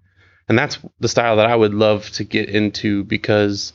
and 0.48 0.58
that's 0.58 0.78
the 1.00 1.08
style 1.08 1.36
that 1.36 1.46
I 1.46 1.54
would 1.56 1.74
love 1.74 2.10
to 2.12 2.24
get 2.24 2.48
into 2.48 3.04
because 3.04 3.72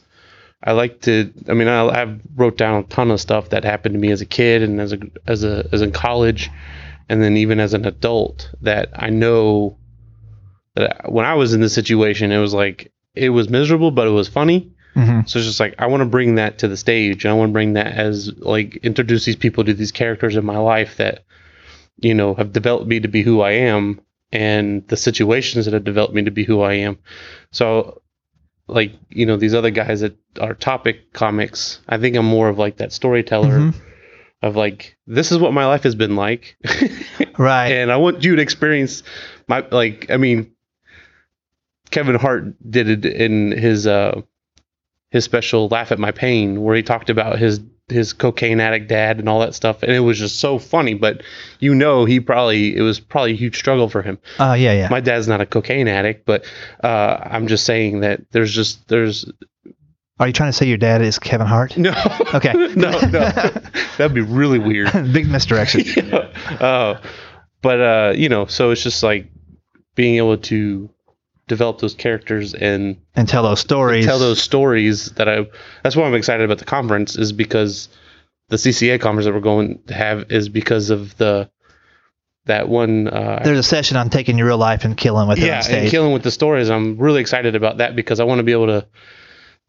I 0.64 0.74
like 0.74 1.02
to. 1.02 1.32
I 1.48 1.54
mean, 1.54 1.68
I, 1.68 1.82
I 1.86 2.18
wrote 2.36 2.58
down 2.58 2.84
a 2.84 2.88
ton 2.88 3.12
of 3.12 3.22
stuff 3.22 3.50
that 3.50 3.64
happened 3.64 3.94
to 3.94 4.00
me 4.00 4.12
as 4.12 4.22
a 4.22 4.26
kid 4.26 4.62
and 4.64 4.80
as 4.82 4.94
a 4.94 5.00
as 5.28 5.44
a 5.44 5.68
as 5.72 5.82
in 5.82 5.92
college, 5.92 6.50
and 7.08 7.22
then 7.24 7.38
even 7.38 7.60
as 7.60 7.74
an 7.74 7.86
adult 7.86 8.52
that 8.62 8.90
I 8.96 9.10
know 9.10 9.78
that 10.76 11.06
I- 11.06 11.10
when 11.10 11.26
I 11.26 11.34
was 11.36 11.54
in 11.54 11.62
this 11.62 11.74
situation, 11.74 12.32
it 12.32 12.40
was 12.40 12.54
like 12.54 12.92
it 13.16 13.30
was 13.30 13.50
miserable, 13.50 13.92
but 13.92 14.08
it 14.08 14.12
was 14.12 14.28
funny. 14.28 14.72
hmm 14.94 15.22
So 15.26 15.40
it's 15.40 15.48
just 15.48 15.60
like 15.60 15.76
I 15.80 15.88
want 15.88 16.02
to 16.02 16.06
bring 16.10 16.36
that 16.36 16.60
to 16.60 16.68
the 16.68 16.78
stage. 16.78 17.24
and 17.26 17.32
I 17.32 17.36
want 17.36 17.50
to 17.50 17.54
bring 17.54 17.74
that 17.74 17.88
as 17.94 18.32
like 18.38 18.76
introduce 18.84 19.26
these 19.26 19.36
people 19.36 19.64
to 19.64 19.74
these 19.74 19.92
characters 19.92 20.36
in 20.36 20.46
my 20.46 20.58
life 20.58 20.98
that 20.98 21.24
you 22.02 22.14
know 22.14 22.34
have 22.36 22.52
developed 22.54 22.88
me 22.88 23.00
to 23.00 23.08
be 23.08 23.22
who 23.24 23.42
I 23.42 23.52
am 23.52 24.00
and 24.32 24.88
the 24.88 24.98
situations 24.98 25.66
that 25.66 25.74
have 25.74 25.84
developed 25.84 26.14
me 26.14 26.24
to 26.24 26.32
be 26.32 26.44
who 26.44 26.62
I 26.62 26.74
am. 26.76 26.98
So 27.52 28.02
like 28.68 28.94
you 29.10 29.26
know 29.26 29.36
these 29.38 29.54
other 29.56 29.72
guys 29.72 30.02
that 30.02 30.16
are 30.40 30.54
topic 30.54 31.12
comics, 31.14 31.80
I 31.90 31.98
think 31.98 32.16
I'm 32.16 32.26
more 32.26 32.50
of 32.50 32.58
like 32.60 32.78
that 32.78 32.94
storyteller 32.94 33.60
Mhm. 33.60 33.76
of 34.44 34.56
like 34.56 34.96
this 35.08 35.32
is 35.32 35.40
what 35.40 35.54
my 35.54 35.66
life 35.66 35.84
has 35.84 35.96
been 35.96 36.16
like. 36.16 36.56
Right. 37.38 37.72
and 37.72 37.90
I 37.90 37.96
want 37.98 38.24
you 38.26 38.36
to 38.36 38.42
experience 38.42 39.02
my 39.48 39.66
like 39.72 40.12
I 40.12 40.18
mean 40.18 40.52
Kevin 41.90 42.16
Hart 42.16 42.54
did 42.70 42.90
it 42.90 43.06
in 43.06 43.52
his 43.52 43.88
uh 43.88 44.22
his 45.10 45.24
special 45.24 45.68
Laugh 45.70 45.92
at 45.92 46.00
My 46.00 46.12
Pain 46.12 46.62
where 46.62 46.76
he 46.76 46.84
talked 46.84 47.10
about 47.10 47.40
his 47.40 47.62
his 47.92 48.14
cocaine 48.14 48.60
addict 48.60 48.88
dad 48.88 49.20
and 49.20 49.28
all 49.28 49.40
that 49.40 49.56
stuff 49.56 49.84
and 49.84 49.92
it 49.92 50.00
was 50.00 50.18
just 50.18 50.40
so 50.40 50.60
funny 50.60 50.94
but 50.94 51.22
you 51.60 51.74
know 51.74 52.06
he 52.06 52.20
probably 52.20 52.76
it 52.76 52.82
was 52.82 53.00
probably 53.00 53.32
a 53.32 53.36
huge 53.36 53.58
struggle 53.58 53.90
for 53.90 54.02
him. 54.02 54.18
Oh, 54.40 54.54
yeah, 54.54 54.74
yeah. 54.74 54.88
My 54.90 55.00
dad's 55.00 55.28
not 55.28 55.42
a 55.42 55.46
cocaine 55.46 55.88
addict 55.88 56.26
but 56.26 56.46
uh 56.84 57.18
I'm 57.22 57.48
just 57.48 57.66
saying 57.66 58.02
that 58.02 58.22
there's 58.32 58.54
just 58.54 58.88
there's 58.88 59.32
Are 60.20 60.28
you 60.28 60.34
trying 60.34 60.50
to 60.50 60.58
say 60.58 60.68
your 60.68 60.78
dad 60.78 61.02
is 61.02 61.20
Kevin 61.20 61.48
Hart? 61.48 61.78
no 61.78 61.94
Okay. 62.34 62.54
no 62.76 62.92
no 62.92 63.32
that'd 64.00 64.14
be 64.14 64.22
really 64.22 64.60
weird. 64.60 64.92
Big 65.14 65.28
misdirection. 65.30 66.14
uh, 66.14 67.00
but 67.62 67.82
uh, 67.82 68.14
you 68.16 68.30
know, 68.30 68.46
so 68.46 68.72
it's 68.72 68.84
just 68.84 69.04
like 69.04 69.30
being 69.96 70.16
able 70.16 70.38
to 70.38 70.90
develop 71.50 71.80
those 71.80 71.94
characters 71.96 72.54
and 72.54 72.98
And 73.16 73.28
tell 73.28 73.44
those 73.44 73.60
stories. 73.60 74.06
tell 74.06 74.20
those 74.20 74.42
stories 74.42 75.12
that 75.14 75.28
I. 75.28 75.48
That's 75.84 75.98
why 75.98 76.06
I'm 76.06 76.16
excited 76.16 76.46
about 76.46 76.60
the 76.60 76.66
conference 76.66 77.18
is 77.18 77.34
because 77.34 77.90
the 78.48 78.56
CCA 78.56 79.02
conference 79.02 79.26
that 79.26 79.34
we're 79.34 79.42
going 79.42 79.84
to 79.88 79.94
have 79.94 80.32
is 80.32 80.48
because 80.48 80.90
of 80.90 81.18
the 81.18 81.50
that 82.46 82.70
one. 82.70 83.08
Uh, 83.10 83.42
There's 83.44 83.60
a 83.60 83.64
session 83.64 83.98
on 83.98 84.10
taking 84.10 84.38
your 84.38 84.48
real 84.48 84.58
life 84.58 84.86
and 84.86 84.96
killing 84.96 85.28
with 85.28 85.40
it 85.40 85.46
yeah, 85.46 85.62
on 85.66 85.72
and 85.72 85.90
killing 85.90 86.14
with 86.14 86.24
the 86.24 86.32
stories. 86.32 86.70
I'm 86.70 86.98
really 86.98 87.22
excited 87.22 87.56
about 87.56 87.78
that 87.78 87.96
because 87.96 88.20
I 88.20 88.24
want 88.24 88.40
to 88.40 88.44
be 88.44 88.54
able 88.54 88.68
to 88.68 88.88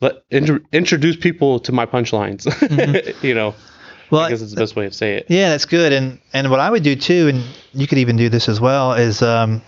let 0.01 0.23
intro, 0.31 0.61
introduce 0.73 1.17
people 1.17 1.61
to 1.61 1.73
my 1.73 1.87
punchlines. 1.87 2.47
Mm-hmm. 2.71 3.27
you 3.27 3.35
know, 3.35 3.55
Well, 4.11 4.23
I 4.23 4.31
guess 4.31 4.41
it's 4.41 4.55
the 4.55 4.61
best 4.61 4.77
way 4.77 4.89
to 4.89 4.93
say 4.95 5.17
it. 5.17 5.27
Yeah, 5.29 5.51
that's 5.51 5.67
good. 5.67 5.93
And 5.93 6.21
and 6.33 6.51
what 6.51 6.61
I 6.61 6.71
would 6.71 6.83
do 6.83 6.97
too, 6.97 7.29
and 7.29 7.45
you 7.73 7.87
could 7.87 7.99
even 7.99 8.17
do 8.17 8.29
this 8.29 8.49
as 8.49 8.61
well, 8.61 8.95
is 8.95 9.21
um, 9.23 9.63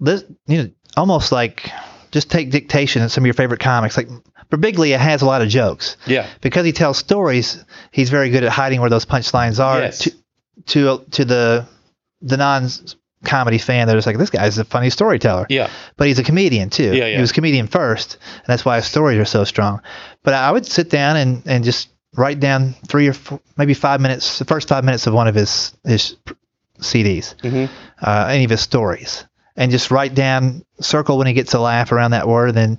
this 0.00 0.24
you 0.46 0.58
know 0.62 0.70
almost 0.96 1.32
like 1.32 1.70
just 2.10 2.30
take 2.30 2.50
dictation 2.50 3.02
in 3.02 3.08
some 3.08 3.22
of 3.24 3.26
your 3.26 3.34
favorite 3.34 3.60
comics. 3.60 3.96
Like 3.96 4.08
Birbiglia 4.50 4.98
has 4.98 5.22
a 5.22 5.26
lot 5.26 5.40
of 5.42 5.48
jokes 5.48 5.96
Yeah. 6.06 6.26
because 6.42 6.64
he 6.66 6.72
tells 6.72 6.98
stories. 6.98 7.64
He's 7.90 8.10
very 8.10 8.30
good 8.30 8.44
at 8.44 8.50
hiding 8.52 8.80
where 8.80 8.90
those 8.90 9.06
punchlines 9.06 9.58
are. 9.64 9.80
Yes. 9.80 9.98
To 10.00 10.12
to 10.66 11.04
to 11.12 11.24
the 11.24 11.66
the 12.20 12.36
non 12.36 12.68
comedy 13.24 13.58
fan, 13.58 13.86
they're 13.86 13.96
just 13.96 14.06
like 14.06 14.18
this 14.18 14.30
guy's 14.30 14.58
a 14.58 14.64
funny 14.64 14.90
storyteller. 14.90 15.46
Yeah. 15.48 15.70
But 15.96 16.08
he's 16.08 16.18
a 16.18 16.22
comedian 16.24 16.70
too. 16.70 16.94
Yeah, 16.94 17.06
yeah. 17.06 17.14
He 17.16 17.20
was 17.20 17.30
a 17.30 17.34
comedian 17.34 17.66
first, 17.68 18.14
and 18.36 18.46
that's 18.46 18.64
why 18.64 18.76
his 18.76 18.84
stories 18.86 19.18
are 19.18 19.24
so 19.24 19.44
strong. 19.44 19.80
But 20.22 20.34
I 20.34 20.50
would 20.52 20.66
sit 20.66 20.90
down 20.90 21.16
and, 21.16 21.42
and 21.46 21.64
just 21.64 21.88
write 22.16 22.40
down 22.40 22.74
three 22.88 23.08
or 23.08 23.12
four, 23.14 23.40
maybe 23.56 23.72
five 23.74 24.00
minutes, 24.00 24.38
the 24.38 24.44
first 24.44 24.68
five 24.68 24.84
minutes 24.84 25.06
of 25.06 25.14
one 25.14 25.28
of 25.28 25.34
his 25.34 25.72
his 25.84 26.16
CDs, 26.80 27.34
Mhm. 27.42 27.68
uh, 28.02 28.26
any 28.28 28.44
of 28.44 28.50
his 28.50 28.60
stories, 28.60 29.24
and 29.56 29.70
just 29.70 29.90
write 29.90 30.14
down, 30.14 30.64
circle 30.80 31.18
when 31.18 31.26
he 31.26 31.32
gets 31.32 31.54
a 31.54 31.58
laugh 31.60 31.92
around 31.92 32.12
that 32.12 32.26
word, 32.28 32.54
then 32.54 32.78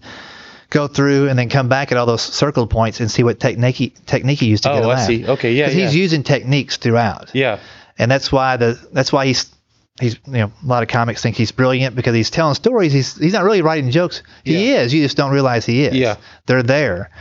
go 0.69 0.87
through 0.87 1.29
and 1.29 1.37
then 1.37 1.49
come 1.49 1.69
back 1.69 1.91
at 1.91 1.97
all 1.97 2.05
those 2.05 2.21
circled 2.23 2.69
points 2.69 2.99
and 2.99 3.11
see 3.11 3.23
what 3.23 3.39
technique 3.39 3.75
he, 3.75 3.89
technique 4.07 4.39
he 4.39 4.47
used 4.47 4.63
to 4.63 4.71
oh, 4.71 4.75
get 4.75 4.83
a 4.83 4.87
Oh, 4.87 4.91
I 4.91 5.05
see. 5.05 5.27
Okay. 5.27 5.53
Yeah. 5.53 5.65
Because 5.65 5.75
Yeah. 5.77 5.85
he's 5.85 5.95
using 5.95 6.23
techniques 6.23 6.77
throughout 6.77 7.29
yeah. 7.35 7.59
and 7.99 8.09
that's 8.09 8.31
why 8.31 8.57
the 8.57 8.79
that's 8.91 9.13
why 9.13 9.27
he's 9.27 9.53
he's 10.01 10.15
you 10.25 10.33
know 10.33 10.51
a 10.63 10.65
lot 10.65 10.81
of 10.81 10.89
comics 10.89 11.21
think 11.21 11.35
he's 11.35 11.51
brilliant 11.51 11.95
because 11.95 12.15
he's 12.15 12.31
telling 12.31 12.55
stories. 12.55 12.91
He's 12.91 13.15
he's 13.15 13.33
not 13.33 13.43
really 13.43 13.61
writing 13.61 13.91
jokes. 13.91 14.23
He 14.43 14.71
Yeah. 14.71 14.81
is. 14.81 14.93
You 14.95 15.03
just 15.03 15.15
don't 15.15 15.31
realize 15.31 15.63
he 15.67 15.83
is. 15.85 15.93
Yeah. 15.93 16.15
they're 16.47 16.63
there, 16.63 17.11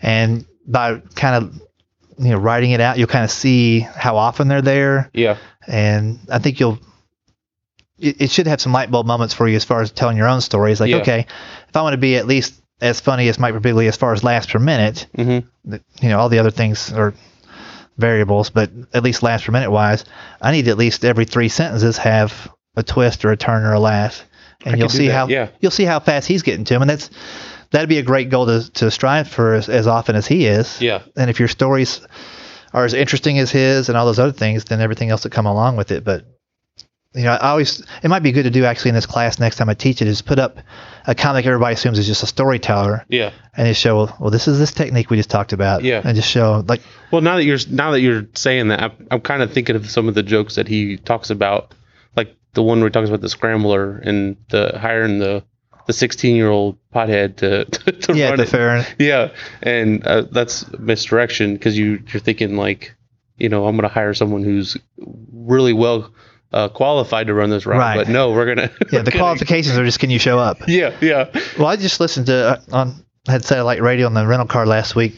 and 0.00 0.46
by 0.66 1.00
kind 1.14 1.44
of 1.44 1.54
you 2.18 2.30
know 2.30 2.38
writing 2.38 2.70
it 2.70 2.80
out, 2.80 2.96
you'll 2.96 3.08
kind 3.08 3.24
of 3.24 3.30
see 3.30 3.80
how 3.80 4.16
often 4.16 4.48
they're 4.48 4.62
there, 4.62 5.10
Yeah. 5.12 5.36
and 5.66 6.18
I 6.30 6.38
think 6.38 6.60
you'll. 6.60 6.78
It, 8.02 8.30
should 8.30 8.46
have 8.48 8.60
some 8.60 8.72
light 8.72 8.90
bulb 8.90 9.06
moments 9.06 9.32
for 9.34 9.46
you 9.48 9.56
as 9.56 9.64
far 9.64 9.80
as 9.80 9.90
telling 9.92 10.16
your 10.16 10.28
own 10.28 10.40
stories. 10.40 10.80
Like, 10.80 10.90
Yeah. 10.90 10.96
okay, 10.98 11.26
if 11.68 11.76
I 11.76 11.82
want 11.82 11.94
to 11.94 11.98
be 11.98 12.16
at 12.16 12.26
least 12.26 12.54
as 12.80 13.00
funny 13.00 13.28
as 13.28 13.38
Mike 13.38 13.54
Birbiglia 13.54 13.88
as 13.88 13.96
far 13.96 14.12
as 14.12 14.24
laughs 14.24 14.46
per 14.46 14.58
minute, 14.58 15.06
Mm-hmm. 15.16 15.76
you 16.00 16.08
know 16.08 16.18
all 16.18 16.28
the 16.28 16.38
other 16.40 16.50
things 16.50 16.92
are 16.92 17.14
variables, 17.98 18.50
but 18.50 18.70
at 18.92 19.02
least 19.02 19.22
laughs 19.22 19.44
per 19.44 19.52
minute 19.52 19.70
wise, 19.70 20.04
I 20.40 20.52
need 20.52 20.68
at 20.68 20.78
least 20.78 21.04
every 21.04 21.24
three 21.24 21.48
sentences 21.48 21.98
have 21.98 22.50
a 22.76 22.82
twist 22.82 23.24
or 23.24 23.30
a 23.30 23.36
turn 23.36 23.64
or 23.64 23.74
a 23.74 23.80
laugh, 23.80 24.24
and 24.64 24.74
I 24.74 24.78
you'll 24.78 24.88
see 24.88 25.08
that, 25.08 25.14
how 25.14 25.28
yeah. 25.28 25.48
you'll 25.60 25.70
see 25.70 25.84
how 25.84 26.00
fast 26.00 26.26
he's 26.26 26.42
getting 26.42 26.64
to 26.64 26.74
him, 26.74 26.82
and 26.82 26.90
that's 26.90 27.10
that'd 27.70 27.88
be 27.88 27.98
a 27.98 28.02
great 28.02 28.30
goal 28.30 28.46
to, 28.46 28.70
to 28.72 28.90
strive 28.90 29.28
for 29.28 29.54
as, 29.54 29.68
as 29.68 29.86
often 29.86 30.16
as 30.16 30.26
he 30.26 30.46
is. 30.46 30.80
Yeah. 30.80 31.02
And 31.16 31.30
if 31.30 31.38
your 31.38 31.48
stories 31.48 32.00
are 32.72 32.84
as 32.84 32.94
interesting 32.94 33.38
as 33.38 33.50
his 33.50 33.88
and 33.88 33.96
all 33.98 34.06
those 34.06 34.18
other 34.18 34.32
things, 34.32 34.64
then 34.64 34.80
everything 34.80 35.10
else 35.10 35.24
will 35.24 35.30
come 35.30 35.46
along 35.46 35.76
with 35.76 35.90
it. 35.92 36.04
But 36.04 36.24
you 37.14 37.24
know, 37.24 37.32
I 37.32 37.50
always 37.50 37.84
it 38.02 38.08
might 38.08 38.22
be 38.22 38.32
good 38.32 38.44
to 38.44 38.50
do 38.50 38.64
actually 38.64 38.88
in 38.90 38.94
this 38.94 39.06
class 39.06 39.38
next 39.38 39.56
time 39.56 39.68
I 39.68 39.74
teach 39.74 40.00
it 40.00 40.08
is 40.08 40.22
put 40.22 40.38
up 40.38 40.58
a 41.06 41.14
comic 41.14 41.44
everybody 41.46 41.74
assumes 41.74 41.98
is 41.98 42.06
just 42.06 42.22
a 42.22 42.26
storyteller 42.26 43.04
Yeah. 43.08 43.32
and 43.56 43.66
just 43.66 43.80
show 43.80 44.08
well 44.20 44.30
this 44.30 44.48
is 44.48 44.58
this 44.58 44.72
technique 44.72 45.10
we 45.10 45.16
just 45.16 45.28
talked 45.30 45.52
about 45.52 45.82
Yeah. 45.84 46.00
and 46.04 46.14
just 46.16 46.30
show 46.30 46.64
like 46.68 46.80
Well, 47.10 47.20
now 47.20 47.36
that 47.36 47.44
you're 47.44 47.58
now 47.68 47.90
that 47.90 48.00
you're 48.00 48.26
saying 48.34 48.68
that, 48.68 48.82
I'm, 48.82 49.08
I'm 49.10 49.20
kind 49.20 49.42
of 49.42 49.52
thinking 49.52 49.76
of 49.76 49.90
some 49.90 50.08
of 50.08 50.14
the 50.14 50.22
jokes 50.22 50.54
that 50.54 50.68
he 50.68 50.96
talks 50.96 51.28
about, 51.30 51.74
like 52.16 52.34
the 52.54 52.62
one 52.62 52.78
where 52.80 52.88
he 52.88 52.92
talks 52.92 53.08
about 53.08 53.20
the 53.20 53.28
scrambler 53.28 53.96
and 53.98 54.36
the 54.50 54.78
hiring 54.78 55.18
the 55.18 55.44
the 55.86 55.92
16 55.92 56.36
year 56.36 56.48
old 56.48 56.78
pothead 56.94 57.36
to 57.38 57.64
to 57.92 58.16
yeah 58.16 58.28
run 58.28 58.36
the 58.36 58.44
it. 58.44 58.48
fair 58.48 58.86
Yeah, 58.98 59.32
and 59.62 60.06
uh, 60.06 60.22
that's 60.30 60.70
misdirection 60.78 61.54
because 61.54 61.76
you 61.76 62.02
you're 62.12 62.20
thinking 62.20 62.56
like, 62.56 62.94
you 63.36 63.48
know, 63.48 63.66
I'm 63.66 63.76
gonna 63.76 63.88
hire 63.88 64.14
someone 64.14 64.44
who's 64.44 64.76
really 65.32 65.72
well 65.72 66.10
uh, 66.52 66.68
qualified 66.68 67.26
to 67.28 67.34
run 67.34 67.50
this 67.50 67.64
route, 67.66 67.78
Right. 67.78 67.96
but 67.96 68.08
no, 68.08 68.30
we're 68.32 68.46
gonna 68.54 68.70
yeah 68.92 68.98
we're 68.98 69.02
the 69.02 69.10
gonna- 69.10 69.22
qualifications 69.24 69.76
are 69.78 69.84
just 69.84 69.98
can 70.00 70.10
you 70.10 70.18
show 70.18 70.38
up 70.38 70.58
Yeah, 70.68 70.94
yeah, 71.00 71.28
well 71.58 71.68
i 71.68 71.76
just 71.76 71.98
listened 72.00 72.26
to 72.26 72.34
uh, 72.34 72.60
on 72.72 73.04
I 73.28 73.32
had 73.32 73.44
satellite 73.44 73.80
radio 73.82 74.06
on 74.06 74.14
the 74.14 74.26
rental 74.26 74.48
car 74.48 74.66
last 74.66 74.96
week 74.96 75.14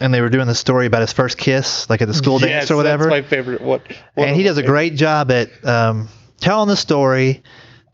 and 0.00 0.14
they 0.14 0.20
were 0.20 0.28
doing 0.28 0.46
the 0.46 0.54
story 0.54 0.86
about 0.86 1.00
his 1.00 1.12
first 1.12 1.36
kiss 1.38 1.88
like 1.90 2.00
at 2.02 2.08
the 2.08 2.14
school 2.14 2.40
yes, 2.40 2.48
dance 2.48 2.70
or 2.70 2.76
whatever 2.76 3.04
That's 3.10 3.24
my 3.24 3.28
favorite. 3.28 3.60
What? 3.60 3.82
and 4.16 4.36
he 4.36 4.42
does 4.44 4.56
a 4.58 4.62
great 4.62 4.94
job 4.94 5.30
at 5.32 5.48
um, 5.66 6.08
telling 6.38 6.68
the 6.68 6.76
story, 6.76 7.42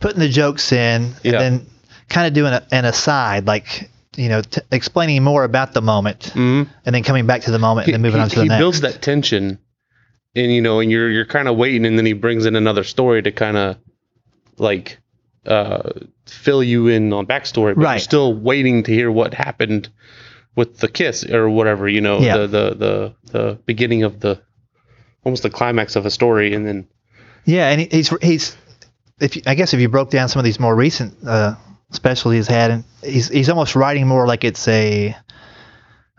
putting 0.01 0.20
the 0.20 0.29
jokes 0.29 0.72
in, 0.72 1.03
and 1.05 1.14
Yeah. 1.22 1.38
then 1.38 1.66
kind 2.09 2.27
of 2.27 2.33
doing 2.35 2.53
a, 2.53 2.66
an 2.70 2.85
aside, 2.85 3.46
like 3.46 3.88
you 4.16 4.29
know, 4.29 4.40
t- 4.42 4.61
explaining 4.72 5.22
more 5.22 5.44
about 5.44 5.72
the 5.75 5.81
moment, 5.83 6.33
Mhm. 6.35 6.68
and 6.87 6.94
then 6.94 7.03
coming 7.03 7.27
back 7.27 7.42
to 7.42 7.51
the 7.51 7.59
moment, 7.59 7.87
and 7.87 7.94
then 7.94 8.03
moving 8.03 8.18
he, 8.18 8.22
on 8.25 8.29
to 8.31 8.37
the 8.37 8.42
he 8.42 8.49
next. 8.49 8.59
builds 8.61 8.81
that 8.83 9.01
tension 9.03 9.59
and 10.37 10.53
you 10.53 10.61
know 10.61 10.81
and 10.81 10.90
you're 10.92 11.11
you're 11.11 11.25
kind 11.27 11.49
of 11.49 11.57
waiting 11.57 11.85
and 11.87 11.99
then 11.99 12.07
he 12.07 12.12
brings 12.12 12.46
in 12.46 12.55
another 12.57 12.85
story 12.85 13.22
to 13.22 13.33
kind 13.33 13.57
of 13.57 13.77
like 14.59 14.99
uh 15.46 15.90
fill 16.27 16.62
you 16.62 16.88
in 16.88 17.12
on 17.12 17.27
backstory 17.27 17.75
but 17.75 17.83
Right. 17.83 17.92
you're 17.94 17.99
still 18.01 18.35
waiting 18.35 18.83
to 18.85 18.92
hear 18.92 19.11
what 19.11 19.35
happened 19.35 19.88
with 20.55 20.79
the 20.79 20.88
kiss 20.88 21.25
or 21.29 21.49
whatever 21.49 21.88
you 21.88 22.01
know 22.01 22.20
Yeah. 22.20 22.37
the, 22.38 22.46
the 22.46 22.75
the 22.75 23.14
the 23.33 23.59
beginning 23.66 24.03
of 24.05 24.20
the 24.20 24.40
almost 25.25 25.42
the 25.42 25.51
climax 25.51 25.96
of 25.96 26.07
a 26.07 26.11
story 26.11 26.55
and 26.55 26.66
then 26.66 26.87
yeah, 27.49 27.68
and 27.70 27.81
he's 27.92 28.09
he's 28.22 28.57
if 29.20 29.37
you, 29.37 29.42
I 29.46 29.55
guess 29.55 29.72
if 29.72 29.79
you 29.81 29.88
broke 29.88 30.11
down 30.11 30.29
some 30.29 30.40
of 30.40 30.44
these 30.44 30.59
more 30.59 30.75
recent 30.75 31.14
uh, 31.25 31.55
specials 31.92 32.35
he's 32.35 32.49
had, 32.49 32.72
and 32.72 32.85
he's 33.05 33.29
he's 33.29 33.49
almost 33.49 33.77
writing 33.77 34.07
more 34.09 34.27
like 34.27 34.42
it's 34.42 34.66
a 34.66 35.14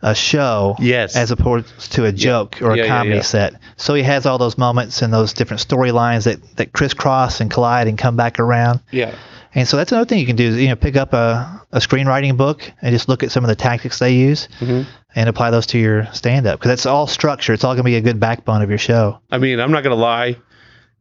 a 0.03 0.13
show 0.13 0.75
Yes. 0.79 1.15
as 1.15 1.31
opposed 1.31 1.91
to 1.93 2.05
a 2.05 2.11
joke 2.11 2.61
or 2.61 2.71
a 2.71 2.77
Yeah, 2.77 2.83
yeah, 2.83 2.87
comedy 2.89 3.15
yeah. 3.15 3.21
set. 3.23 3.53
So 3.77 3.93
he 3.95 4.03
has 4.03 4.25
all 4.25 4.37
those 4.37 4.57
moments 4.57 5.01
and 5.01 5.11
those 5.11 5.33
different 5.33 5.61
storylines 5.67 6.25
that, 6.25 6.39
that 6.57 6.71
crisscross 6.73 7.41
and 7.41 7.49
collide 7.49 7.87
and 7.87 7.97
come 7.97 8.15
back 8.15 8.39
around. 8.39 8.79
yeah 8.91 9.15
And 9.55 9.67
so 9.67 9.75
that's 9.77 9.91
another 9.91 10.07
thing 10.07 10.19
you 10.19 10.27
can 10.27 10.35
do 10.35 10.45
is 10.49 10.57
you 10.61 10.67
know 10.67 10.75
pick 10.75 10.95
up 10.95 11.13
a, 11.13 11.61
a 11.71 11.79
screenwriting 11.79 12.37
book 12.37 12.71
and 12.81 12.93
just 12.93 13.09
look 13.09 13.23
at 13.23 13.31
some 13.31 13.43
of 13.43 13.47
the 13.47 13.55
tactics 13.55 13.97
they 13.99 14.13
use 14.13 14.47
Mm-hmm. 14.59 14.87
and 15.15 15.29
apply 15.29 15.49
those 15.49 15.65
to 15.67 15.79
your 15.79 16.05
stand 16.13 16.45
up 16.45 16.59
because 16.59 16.69
that's 16.69 16.85
all 16.85 17.07
structure. 17.07 17.53
It's 17.53 17.63
all 17.63 17.73
going 17.73 17.83
to 17.83 17.89
be 17.91 17.95
a 17.95 18.01
good 18.01 18.19
backbone 18.19 18.61
of 18.61 18.69
your 18.69 18.77
show. 18.77 19.19
i 19.31 19.37
mean 19.39 19.59
i'm 19.59 19.71
not 19.71 19.81
gonna 19.83 19.95
lie 19.95 20.35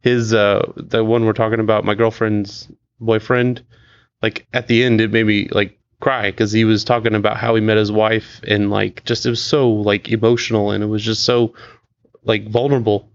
his 0.01 0.33
uh 0.33 0.61
the 0.75 1.03
one 1.03 1.25
we're 1.25 1.33
talking 1.33 1.59
about 1.59 1.85
my 1.85 1.93
girlfriend's 1.93 2.67
boyfriend 2.99 3.63
like 4.23 4.47
at 4.53 4.67
the 4.67 4.83
end 4.83 5.01
it 5.01 5.11
made 5.11 5.25
me 5.27 5.47
like 5.51 5.76
cry 5.99 6.31
because 6.31 6.51
he 6.51 6.65
was 6.65 6.83
talking 6.83 7.15
about 7.15 7.37
how 7.37 7.55
he 7.55 7.61
met 7.61 7.77
his 7.77 7.91
wife 7.91 8.41
and 8.47 8.69
like 8.69 9.03
just 9.03 9.25
it 9.25 9.29
was 9.29 9.43
so 9.43 9.69
like 9.69 10.09
emotional 10.09 10.71
and 10.71 10.83
it 10.83 10.87
was 10.87 11.03
just 11.03 11.23
so 11.23 11.53
like 12.23 12.47
vulnerable. 12.49 13.09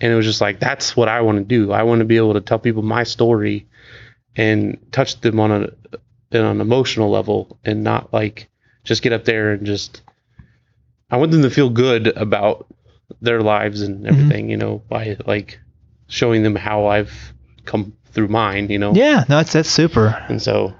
And 0.00 0.10
it 0.12 0.16
was 0.16 0.24
just 0.24 0.40
like 0.40 0.60
that's 0.60 0.96
what 0.96 1.08
i 1.08 1.20
want 1.20 1.38
to 1.38 1.44
do. 1.44 1.72
I 1.72 1.82
want 1.82 1.98
to 1.98 2.04
be 2.04 2.16
able 2.16 2.34
to 2.34 2.40
tell 2.40 2.58
people 2.58 2.82
my 2.82 3.02
story 3.02 3.66
and 4.36 4.78
touch 4.92 5.20
them 5.20 5.40
on 5.40 5.50
a 5.50 5.68
on 6.38 6.44
an 6.44 6.60
emotional 6.60 7.10
level 7.10 7.58
and 7.64 7.82
not 7.82 8.12
like 8.12 8.48
just 8.84 9.02
get 9.02 9.12
up 9.12 9.24
there 9.24 9.52
and 9.52 9.66
just 9.66 10.02
i 11.10 11.16
want 11.16 11.32
them 11.32 11.42
to 11.42 11.50
feel 11.50 11.70
good 11.70 12.06
about 12.16 12.66
their 13.20 13.40
lives 13.40 13.82
and 13.82 13.96
mm-hmm. 13.96 14.06
everything 14.06 14.48
you 14.48 14.56
know 14.56 14.82
by 14.88 15.16
like 15.26 15.58
showing 16.08 16.42
them 16.42 16.54
how 16.54 16.86
i've 16.86 17.32
come 17.64 17.92
through 18.12 18.28
mine 18.28 18.68
you 18.70 18.78
know? 18.78 18.92
Yeah, 18.94 19.24
no, 19.28 19.36
that's 19.36 19.52
that's 19.52 19.70
super. 19.70 20.24
and 20.28 20.40
so 20.40 20.74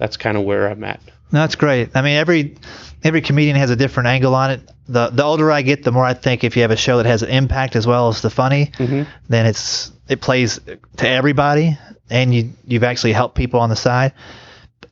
that's 0.00 0.16
kind 0.16 0.36
of 0.36 0.42
where 0.42 0.66
i'm 0.68 0.82
at 0.82 1.00
No, 1.32 1.38
that's 1.42 1.54
great. 1.54 1.90
I 1.94 2.02
mean, 2.02 2.16
every 2.16 2.56
every 3.04 3.20
comedian 3.20 3.56
has 3.56 3.70
a 3.70 3.76
different 3.76 4.08
angle 4.08 4.34
on 4.34 4.50
it. 4.50 4.60
The 4.88 5.10
the 5.10 5.22
older 5.22 5.52
I 5.52 5.62
get, 5.62 5.84
the 5.84 5.92
more 5.92 6.04
I 6.04 6.14
think 6.14 6.42
if 6.42 6.56
you 6.56 6.62
have 6.62 6.72
a 6.72 6.76
show 6.76 6.96
that 6.96 7.06
has 7.06 7.22
an 7.22 7.28
impact 7.30 7.76
as 7.76 7.86
well 7.86 8.08
as 8.08 8.20
the 8.20 8.30
funny, 8.30 8.72
Mhm. 8.78 9.06
then 9.28 9.46
it's 9.46 9.92
it 10.08 10.20
plays 10.20 10.58
to 10.96 11.08
everybody, 11.08 11.78
and 12.10 12.34
you 12.34 12.50
you've 12.66 12.82
actually 12.82 13.12
helped 13.12 13.36
people 13.36 13.60
on 13.60 13.68
the 13.70 13.76
side. 13.76 14.12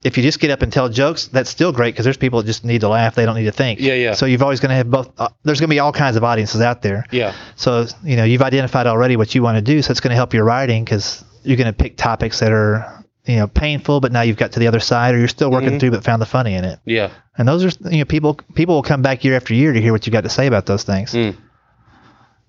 If 0.04 0.16
you 0.16 0.22
just 0.22 0.38
get 0.38 0.50
up 0.52 0.62
and 0.62 0.72
tell 0.72 0.88
jokes, 0.88 1.26
that's 1.26 1.50
still 1.50 1.72
great 1.72 1.92
because 1.92 2.04
there's 2.04 2.16
people 2.16 2.40
that 2.40 2.46
just 2.46 2.64
need 2.64 2.82
to 2.82 2.88
laugh; 2.88 3.16
they 3.16 3.26
don't 3.26 3.34
need 3.34 3.50
to 3.50 3.58
think. 3.64 3.80
Yeah, 3.80 3.94
yeah. 3.94 4.14
So 4.14 4.26
you've 4.26 4.44
always 4.44 4.60
going 4.60 4.70
to 4.70 4.76
have 4.76 4.88
both. 4.88 5.10
Uh, 5.18 5.28
there's 5.42 5.58
going 5.58 5.68
to 5.70 5.74
be 5.74 5.80
all 5.80 5.92
kinds 5.92 6.14
of 6.16 6.22
audiences 6.22 6.60
out 6.60 6.82
there. 6.82 7.04
yeah 7.10 7.32
So 7.56 7.86
you 8.04 8.14
know 8.16 8.22
you've 8.22 8.42
identified 8.42 8.86
already 8.86 9.16
what 9.16 9.34
you 9.34 9.42
want 9.42 9.56
to 9.56 9.62
do, 9.74 9.82
so 9.82 9.90
it's 9.90 10.00
going 10.00 10.12
to 10.12 10.20
help 10.22 10.34
your 10.34 10.44
writing 10.44 10.84
because 10.84 11.24
you're 11.42 11.56
going 11.56 11.66
to 11.74 11.82
pick 11.84 11.96
topics 11.96 12.38
that 12.38 12.52
are 12.52 12.84
you 13.28 13.36
know 13.36 13.46
painful, 13.46 14.00
but 14.00 14.10
now 14.10 14.22
you've 14.22 14.36
got 14.38 14.52
to 14.52 14.58
the 14.58 14.66
other 14.66 14.80
side, 14.80 15.14
or 15.14 15.18
you're 15.18 15.28
still 15.28 15.50
working 15.50 15.72
Mhm. 15.72 15.80
through 15.80 15.90
but 15.92 16.02
found 16.02 16.20
the 16.20 16.26
funny 16.26 16.54
in 16.54 16.64
it. 16.64 16.80
yeah 16.84 17.10
And 17.36 17.46
those 17.46 17.64
are 17.64 17.90
you 17.90 17.98
know 18.00 18.04
people 18.04 18.34
people 18.54 18.74
will 18.74 18.82
come 18.82 19.02
back 19.02 19.22
year 19.24 19.36
after 19.36 19.54
year 19.54 19.72
to 19.72 19.80
hear 19.80 19.92
what 19.92 20.06
you 20.06 20.12
got 20.12 20.24
to 20.24 20.30
say 20.30 20.46
about 20.46 20.66
those 20.66 20.82
things. 20.82 21.12
Mm. 21.12 21.36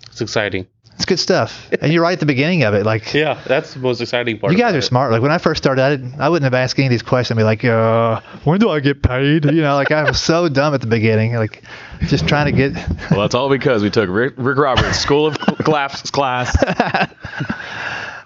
it's 0.07 0.21
exciting 0.21 0.65
It's 0.95 1.05
good 1.05 1.19
stuff, 1.19 1.69
and 1.81 1.93
you're 1.93 2.01
right 2.03 2.13
at 2.13 2.19
the 2.19 2.25
beginning 2.25 2.63
of 2.63 2.73
it. 2.73 2.85
Like 2.85 3.13
yeah 3.23 3.37
that's 3.45 3.73
the 3.73 3.79
most 3.79 4.01
exciting 4.01 4.37
part 4.39 4.51
you 4.51 4.57
guys 4.59 4.73
are 4.75 4.79
it. 4.79 4.83
smart. 4.83 5.11
Like 5.11 5.21
when 5.21 5.31
I 5.31 5.37
first 5.37 5.61
started, 5.63 5.81
I 5.81 5.89
didn't 5.91 6.19
I 6.19 6.27
wouldn't 6.29 6.43
have 6.51 6.53
asked 6.63 6.77
any 6.79 6.87
of 6.87 6.91
these 6.91 7.03
questions. 7.03 7.37
I'd 7.37 7.41
be 7.41 7.45
like, 7.45 7.63
uh, 7.65 8.19
when 8.43 8.59
do 8.59 8.69
I 8.69 8.79
get 8.81 9.01
paid? 9.01 9.45
You 9.45 9.61
know, 9.61 9.75
like 9.75 9.91
I 9.91 10.03
was 10.03 10.21
so 10.21 10.49
dumb 10.59 10.73
at 10.73 10.81
the 10.81 10.87
beginning, 10.87 11.35
like 11.35 11.63
just 12.07 12.27
trying 12.27 12.47
to 12.47 12.51
get. 12.51 12.73
Well, 13.11 13.21
that's 13.21 13.35
all 13.35 13.49
because 13.49 13.81
we 13.83 13.89
took 13.89 14.09
Rick, 14.09 14.33
Rick 14.37 14.57
Roberts 14.57 14.99
School 14.99 15.27
of 15.27 15.67
Laughs 15.67 16.09
class. 16.11 16.51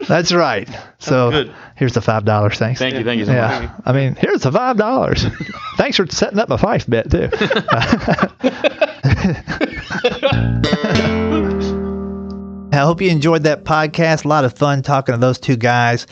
That's 0.07 0.33
right. 0.33 0.69
So 0.99 1.31
good. 1.31 1.53
here's 1.75 1.93
the 1.93 2.01
five 2.01 2.25
dollars. 2.25 2.57
Thanks. 2.57 2.79
Thank 2.79 2.95
you, 2.95 3.03
thank 3.03 3.19
you 3.19 3.25
so 3.25 3.33
much. 3.33 3.63
Yeah, 3.63 3.75
I 3.85 3.93
mean, 3.93 4.15
here's 4.15 4.41
the 4.41 4.51
five 4.51 4.77
dollars. 4.77 5.25
Thanks 5.77 5.97
for 5.97 6.07
setting 6.07 6.39
up 6.39 6.49
my 6.49 6.57
five 6.57 6.85
bet 6.87 7.09
too. 7.09 7.29
I 12.73 12.77
hope 12.77 13.01
you 13.01 13.09
enjoyed 13.09 13.43
that 13.43 13.65
podcast. 13.65 14.25
A 14.25 14.27
lot 14.27 14.45
of 14.45 14.57
fun 14.57 14.81
talking 14.81 15.13
to 15.13 15.19
those 15.19 15.39
two 15.39 15.55
guys. 15.55 16.07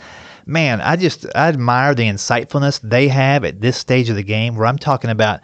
Man, 0.45 0.81
I 0.81 0.95
just 0.95 1.25
I 1.35 1.49
admire 1.49 1.95
the 1.95 2.03
insightfulness 2.03 2.79
they 2.81 3.07
have 3.07 3.43
at 3.43 3.61
this 3.61 3.77
stage 3.77 4.09
of 4.09 4.15
the 4.15 4.23
game 4.23 4.55
where 4.55 4.67
I'm 4.67 4.77
talking 4.77 5.09
about 5.09 5.39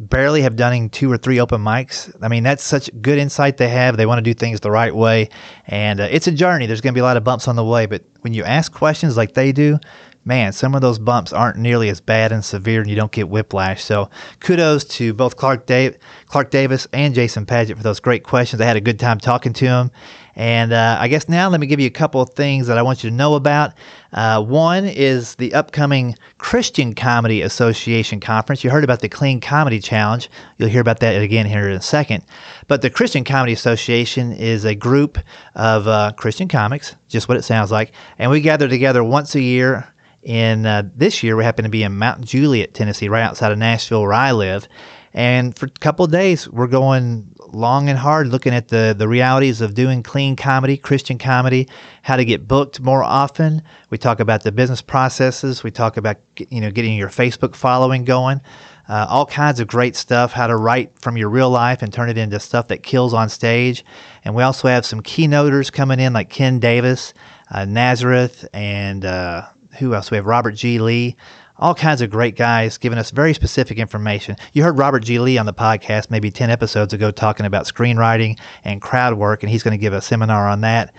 barely 0.00 0.40
have 0.40 0.56
done 0.56 0.88
two 0.88 1.12
or 1.12 1.18
three 1.18 1.38
open 1.38 1.60
mics. 1.60 2.12
I 2.22 2.28
mean, 2.28 2.42
that's 2.42 2.64
such 2.64 2.90
good 3.02 3.18
insight 3.18 3.58
they 3.58 3.68
have. 3.68 3.98
They 3.98 4.06
want 4.06 4.18
to 4.18 4.22
do 4.22 4.32
things 4.32 4.60
the 4.60 4.70
right 4.70 4.94
way. 4.94 5.28
And 5.66 6.00
uh, 6.00 6.08
it's 6.10 6.26
a 6.26 6.32
journey. 6.32 6.66
There's 6.66 6.80
going 6.80 6.94
to 6.94 6.96
be 6.96 7.02
a 7.02 7.04
lot 7.04 7.18
of 7.18 7.24
bumps 7.24 7.46
on 7.46 7.56
the 7.56 7.64
way. 7.64 7.86
But 7.86 8.02
when 8.22 8.32
you 8.32 8.42
ask 8.42 8.72
questions 8.72 9.16
like 9.16 9.34
they 9.34 9.52
do, 9.52 9.78
man, 10.24 10.52
some 10.52 10.74
of 10.74 10.82
those 10.82 10.98
bumps 10.98 11.32
aren't 11.32 11.56
nearly 11.56 11.88
as 11.88 12.00
bad 12.00 12.32
and 12.32 12.44
severe, 12.44 12.80
and 12.80 12.90
you 12.90 12.96
don't 12.96 13.12
get 13.12 13.28
whiplash. 13.28 13.82
So, 13.82 14.10
kudos 14.40 14.84
to 14.84 15.14
both 15.14 15.36
Clark, 15.36 15.66
Dave, 15.66 15.96
Clark 16.26 16.50
Davis 16.50 16.86
and 16.92 17.14
Jason 17.14 17.46
Paget 17.46 17.76
for 17.76 17.82
those 17.82 18.00
great 18.00 18.24
questions. 18.24 18.60
I 18.60 18.66
had 18.66 18.76
a 18.76 18.80
good 18.80 18.98
time 18.98 19.18
talking 19.18 19.52
to 19.54 19.64
them. 19.64 19.90
And 20.36 20.72
uh, 20.72 20.96
I 20.98 21.08
guess 21.08 21.28
now 21.28 21.50
let 21.50 21.60
me 21.60 21.66
give 21.66 21.80
you 21.80 21.86
a 21.86 21.90
couple 21.90 22.20
of 22.20 22.30
things 22.30 22.66
that 22.66 22.78
I 22.78 22.82
want 22.82 23.02
you 23.02 23.10
to 23.10 23.16
know 23.16 23.34
about. 23.34 23.74
Uh, 24.12 24.42
one 24.42 24.84
is 24.84 25.34
the 25.34 25.52
upcoming 25.52 26.16
Christian 26.38 26.94
Comedy 26.94 27.42
Association 27.42 28.20
conference. 28.20 28.64
You 28.64 28.70
heard 28.70 28.84
about 28.84 29.00
the 29.00 29.08
Clean 29.08 29.40
Comedy 29.40 29.80
Challenge. 29.80 30.30
You'll 30.56 30.70
hear 30.70 30.80
about 30.80 31.00
that 31.00 31.20
again 31.20 31.46
here 31.46 31.68
in 31.68 31.76
a 31.76 31.82
second. 31.82 32.24
But 32.68 32.80
the 32.80 32.90
Christian 32.90 33.24
Comedy 33.24 33.52
Association 33.52 34.32
is 34.32 34.64
a 34.64 34.74
group 34.74 35.18
of 35.56 35.86
uh, 35.88 36.12
Christian 36.16 36.48
comics, 36.48 36.94
just 37.08 37.28
what 37.28 37.36
it 37.36 37.42
sounds 37.42 37.70
like. 37.70 37.92
And 38.18 38.30
we 38.30 38.40
gather 38.40 38.68
together 38.68 39.02
once 39.04 39.34
a 39.34 39.42
year 39.42 39.92
in 40.22 40.66
uh, 40.66 40.82
this 40.94 41.22
year 41.22 41.36
we 41.36 41.44
happen 41.44 41.64
to 41.64 41.70
be 41.70 41.82
in 41.82 41.96
Mount 41.96 42.24
Juliet, 42.24 42.74
Tennessee, 42.74 43.08
right 43.08 43.22
outside 43.22 43.52
of 43.52 43.58
Nashville, 43.58 44.02
where 44.02 44.12
I 44.12 44.32
live. 44.32 44.68
And 45.12 45.58
for 45.58 45.66
a 45.66 45.70
couple 45.70 46.04
of 46.04 46.12
days, 46.12 46.48
we're 46.48 46.68
going 46.68 47.34
long 47.48 47.88
and 47.88 47.98
hard 47.98 48.28
looking 48.28 48.54
at 48.54 48.68
the, 48.68 48.94
the 48.96 49.08
realities 49.08 49.60
of 49.60 49.74
doing 49.74 50.04
clean 50.04 50.36
comedy, 50.36 50.76
Christian 50.76 51.18
comedy, 51.18 51.68
how 52.02 52.16
to 52.16 52.24
get 52.24 52.46
booked 52.46 52.80
more 52.80 53.02
often. 53.02 53.62
We 53.90 53.98
talk 53.98 54.20
about 54.20 54.44
the 54.44 54.52
business 54.52 54.82
processes. 54.82 55.64
We 55.64 55.72
talk 55.72 55.96
about 55.96 56.18
you 56.36 56.60
know 56.60 56.70
getting 56.70 56.96
your 56.96 57.08
Facebook 57.08 57.56
following 57.56 58.04
going. 58.04 58.40
Uh, 58.88 59.06
all 59.08 59.26
kinds 59.26 59.60
of 59.60 59.68
great 59.68 59.94
stuff, 59.94 60.32
how 60.32 60.48
to 60.48 60.56
write 60.56 60.98
from 60.98 61.16
your 61.16 61.28
real 61.28 61.50
life 61.50 61.80
and 61.80 61.92
turn 61.92 62.08
it 62.08 62.18
into 62.18 62.40
stuff 62.40 62.68
that 62.68 62.82
kills 62.82 63.14
on 63.14 63.28
stage. 63.28 63.84
And 64.24 64.34
we 64.34 64.42
also 64.42 64.66
have 64.66 64.84
some 64.84 65.00
keynoters 65.00 65.72
coming 65.72 66.00
in 66.00 66.12
like 66.12 66.28
Ken 66.28 66.58
Davis, 66.58 67.14
uh, 67.52 67.64
Nazareth, 67.64 68.48
and 68.52 69.04
uh, 69.04 69.46
who 69.78 69.94
else? 69.94 70.10
We 70.10 70.16
have 70.16 70.26
Robert 70.26 70.52
G. 70.52 70.78
Lee 70.78 71.16
all 71.60 71.74
kinds 71.74 72.00
of 72.00 72.10
great 72.10 72.36
guys 72.36 72.78
giving 72.78 72.98
us 72.98 73.10
very 73.10 73.34
specific 73.34 73.78
information. 73.78 74.34
You 74.54 74.64
heard 74.64 74.78
Robert 74.78 75.00
G. 75.00 75.18
Lee 75.18 75.36
on 75.36 75.44
the 75.46 75.52
podcast 75.52 76.10
maybe 76.10 76.30
10 76.30 76.50
episodes 76.50 76.94
ago 76.94 77.10
talking 77.10 77.44
about 77.44 77.66
screenwriting 77.66 78.38
and 78.64 78.80
crowd 78.80 79.14
work, 79.14 79.42
and 79.42 79.50
he's 79.50 79.62
going 79.62 79.72
to 79.72 79.80
give 79.80 79.92
a 79.92 80.00
seminar 80.00 80.48
on 80.48 80.62
that 80.62 80.92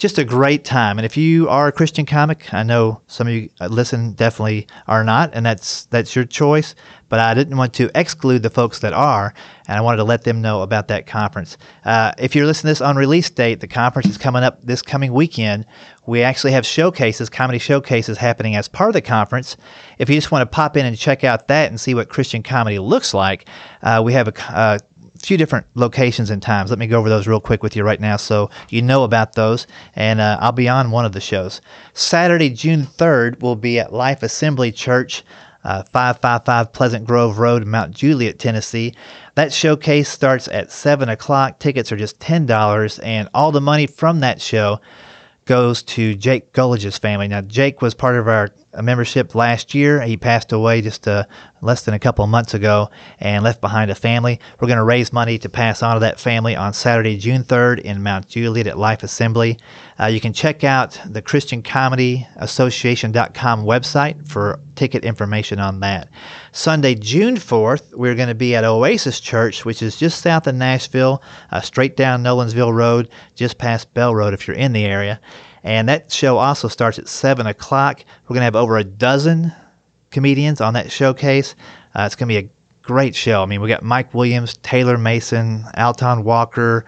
just 0.00 0.18
a 0.18 0.24
great 0.24 0.64
time. 0.64 0.98
And 0.98 1.04
if 1.04 1.14
you 1.14 1.46
are 1.50 1.68
a 1.68 1.72
Christian 1.72 2.06
comic, 2.06 2.52
I 2.54 2.62
know 2.62 3.02
some 3.06 3.26
of 3.26 3.34
you 3.34 3.50
uh, 3.60 3.66
listen 3.66 4.14
definitely 4.14 4.66
are 4.88 5.04
not, 5.04 5.30
and 5.34 5.44
that's 5.44 5.84
that's 5.86 6.16
your 6.16 6.24
choice. 6.24 6.74
But 7.10 7.20
I 7.20 7.34
didn't 7.34 7.56
want 7.56 7.74
to 7.74 7.90
exclude 7.94 8.42
the 8.42 8.50
folks 8.50 8.78
that 8.78 8.92
are, 8.92 9.34
and 9.66 9.76
I 9.76 9.80
wanted 9.80 9.98
to 9.98 10.04
let 10.04 10.22
them 10.22 10.40
know 10.40 10.62
about 10.62 10.88
that 10.88 11.06
conference. 11.06 11.58
Uh, 11.84 12.12
if 12.18 12.34
you're 12.34 12.46
listening 12.46 12.68
to 12.68 12.72
this 12.72 12.80
on 12.80 12.96
release 12.96 13.28
date, 13.28 13.60
the 13.60 13.66
conference 13.66 14.08
is 14.08 14.16
coming 14.16 14.42
up 14.42 14.62
this 14.62 14.80
coming 14.80 15.12
weekend. 15.12 15.66
We 16.06 16.22
actually 16.22 16.52
have 16.52 16.64
showcases, 16.64 17.28
comedy 17.28 17.58
showcases 17.58 18.16
happening 18.16 18.56
as 18.56 18.68
part 18.68 18.90
of 18.90 18.94
the 18.94 19.02
conference. 19.02 19.56
If 19.98 20.08
you 20.08 20.14
just 20.14 20.30
want 20.30 20.42
to 20.42 20.54
pop 20.54 20.76
in 20.76 20.86
and 20.86 20.96
check 20.96 21.24
out 21.24 21.48
that 21.48 21.68
and 21.68 21.80
see 21.80 21.94
what 21.94 22.08
Christian 22.08 22.42
comedy 22.42 22.78
looks 22.78 23.12
like, 23.12 23.48
uh, 23.82 24.00
we 24.04 24.12
have 24.12 24.28
a 24.28 24.56
uh, 24.56 24.78
few 25.20 25.36
different 25.36 25.66
locations 25.74 26.30
and 26.30 26.42
times. 26.42 26.70
Let 26.70 26.78
me 26.78 26.86
go 26.86 26.98
over 26.98 27.08
those 27.08 27.26
real 27.26 27.40
quick 27.40 27.62
with 27.62 27.76
you 27.76 27.84
right 27.84 28.00
now 28.00 28.16
so 28.16 28.50
you 28.70 28.82
know 28.82 29.04
about 29.04 29.34
those. 29.34 29.66
And 29.94 30.20
uh, 30.20 30.38
I'll 30.40 30.52
be 30.52 30.68
on 30.68 30.90
one 30.90 31.04
of 31.04 31.12
the 31.12 31.20
shows. 31.20 31.60
Saturday, 31.92 32.50
June 32.50 32.82
3rd, 32.82 33.40
will 33.40 33.56
be 33.56 33.78
at 33.78 33.92
Life 33.92 34.22
Assembly 34.22 34.72
Church. 34.72 35.22
Uh, 35.62 35.82
555 35.92 36.72
Pleasant 36.72 37.04
Grove 37.04 37.38
Road, 37.38 37.66
Mount 37.66 37.94
Juliet, 37.94 38.38
Tennessee. 38.38 38.94
That 39.34 39.52
showcase 39.52 40.08
starts 40.08 40.48
at 40.48 40.72
7 40.72 41.10
o'clock. 41.10 41.58
Tickets 41.58 41.92
are 41.92 41.98
just 41.98 42.18
$10, 42.18 42.98
and 43.02 43.28
all 43.34 43.52
the 43.52 43.60
money 43.60 43.86
from 43.86 44.20
that 44.20 44.40
show 44.40 44.80
goes 45.44 45.82
to 45.82 46.14
Jake 46.14 46.52
Gullige's 46.52 46.98
family. 46.98 47.28
Now, 47.28 47.40
Jake 47.40 47.82
was 47.82 47.94
part 47.94 48.16
of 48.16 48.28
our 48.28 48.50
membership 48.80 49.34
last 49.34 49.74
year. 49.74 50.00
He 50.00 50.16
passed 50.16 50.52
away 50.52 50.80
just 50.80 51.08
uh, 51.08 51.24
less 51.60 51.84
than 51.84 51.94
a 51.94 51.98
couple 51.98 52.26
months 52.26 52.54
ago 52.54 52.90
and 53.18 53.42
left 53.42 53.60
behind 53.60 53.90
a 53.90 53.94
family. 53.94 54.38
We're 54.60 54.68
going 54.68 54.78
to 54.78 54.84
raise 54.84 55.12
money 55.12 55.38
to 55.38 55.48
pass 55.48 55.82
on 55.82 55.94
to 55.94 56.00
that 56.00 56.20
family 56.20 56.54
on 56.54 56.72
Saturday, 56.72 57.16
June 57.16 57.42
3rd 57.42 57.80
in 57.80 58.02
Mount 58.02 58.28
Juliet 58.28 58.66
at 58.66 58.78
Life 58.78 59.02
Assembly. 59.02 59.58
Uh, 60.00 60.06
you 60.06 60.20
can 60.20 60.32
check 60.32 60.64
out 60.64 60.98
the 61.04 61.20
Christian 61.20 61.62
Comedy 61.62 62.26
Association.com 62.36 63.64
website 63.64 64.26
for 64.26 64.58
ticket 64.74 65.04
information 65.04 65.58
on 65.58 65.80
that. 65.80 66.08
Sunday, 66.52 66.94
June 66.94 67.34
4th, 67.34 67.94
we're 67.94 68.14
going 68.14 68.28
to 68.28 68.34
be 68.34 68.56
at 68.56 68.64
Oasis 68.64 69.20
Church, 69.20 69.66
which 69.66 69.82
is 69.82 69.98
just 69.98 70.22
south 70.22 70.46
of 70.46 70.54
Nashville, 70.54 71.22
uh, 71.50 71.60
straight 71.60 71.96
down 71.96 72.22
Nolensville 72.22 72.74
Road, 72.74 73.10
just 73.34 73.58
past 73.58 73.92
Bell 73.92 74.14
Road 74.14 74.32
if 74.32 74.48
you're 74.48 74.56
in 74.56 74.72
the 74.72 74.86
area. 74.86 75.20
And 75.64 75.86
that 75.90 76.10
show 76.10 76.38
also 76.38 76.68
starts 76.68 76.98
at 76.98 77.06
7 77.06 77.46
o'clock. 77.46 78.02
We're 78.24 78.34
going 78.34 78.40
to 78.40 78.44
have 78.44 78.56
over 78.56 78.78
a 78.78 78.84
dozen 78.84 79.52
comedians 80.10 80.62
on 80.62 80.72
that 80.74 80.90
showcase. 80.90 81.54
Uh, 81.94 82.04
it's 82.04 82.16
going 82.16 82.28
to 82.28 82.40
be 82.40 82.46
a 82.46 82.50
great 82.80 83.14
show. 83.14 83.42
I 83.42 83.46
mean, 83.46 83.60
we 83.60 83.68
got 83.68 83.82
Mike 83.82 84.14
Williams, 84.14 84.56
Taylor 84.58 84.96
Mason, 84.96 85.66
Alton 85.76 86.24
Walker. 86.24 86.86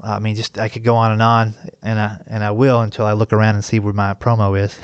I 0.00 0.18
mean, 0.18 0.34
just 0.34 0.58
I 0.58 0.68
could 0.68 0.84
go 0.84 0.96
on 0.96 1.12
and 1.12 1.22
on, 1.22 1.54
and 1.82 1.98
I 1.98 2.22
and 2.26 2.42
I 2.44 2.50
will 2.50 2.80
until 2.80 3.06
I 3.06 3.12
look 3.12 3.32
around 3.32 3.56
and 3.56 3.64
see 3.64 3.78
where 3.78 3.92
my 3.92 4.14
promo 4.14 4.58
is. 4.58 4.78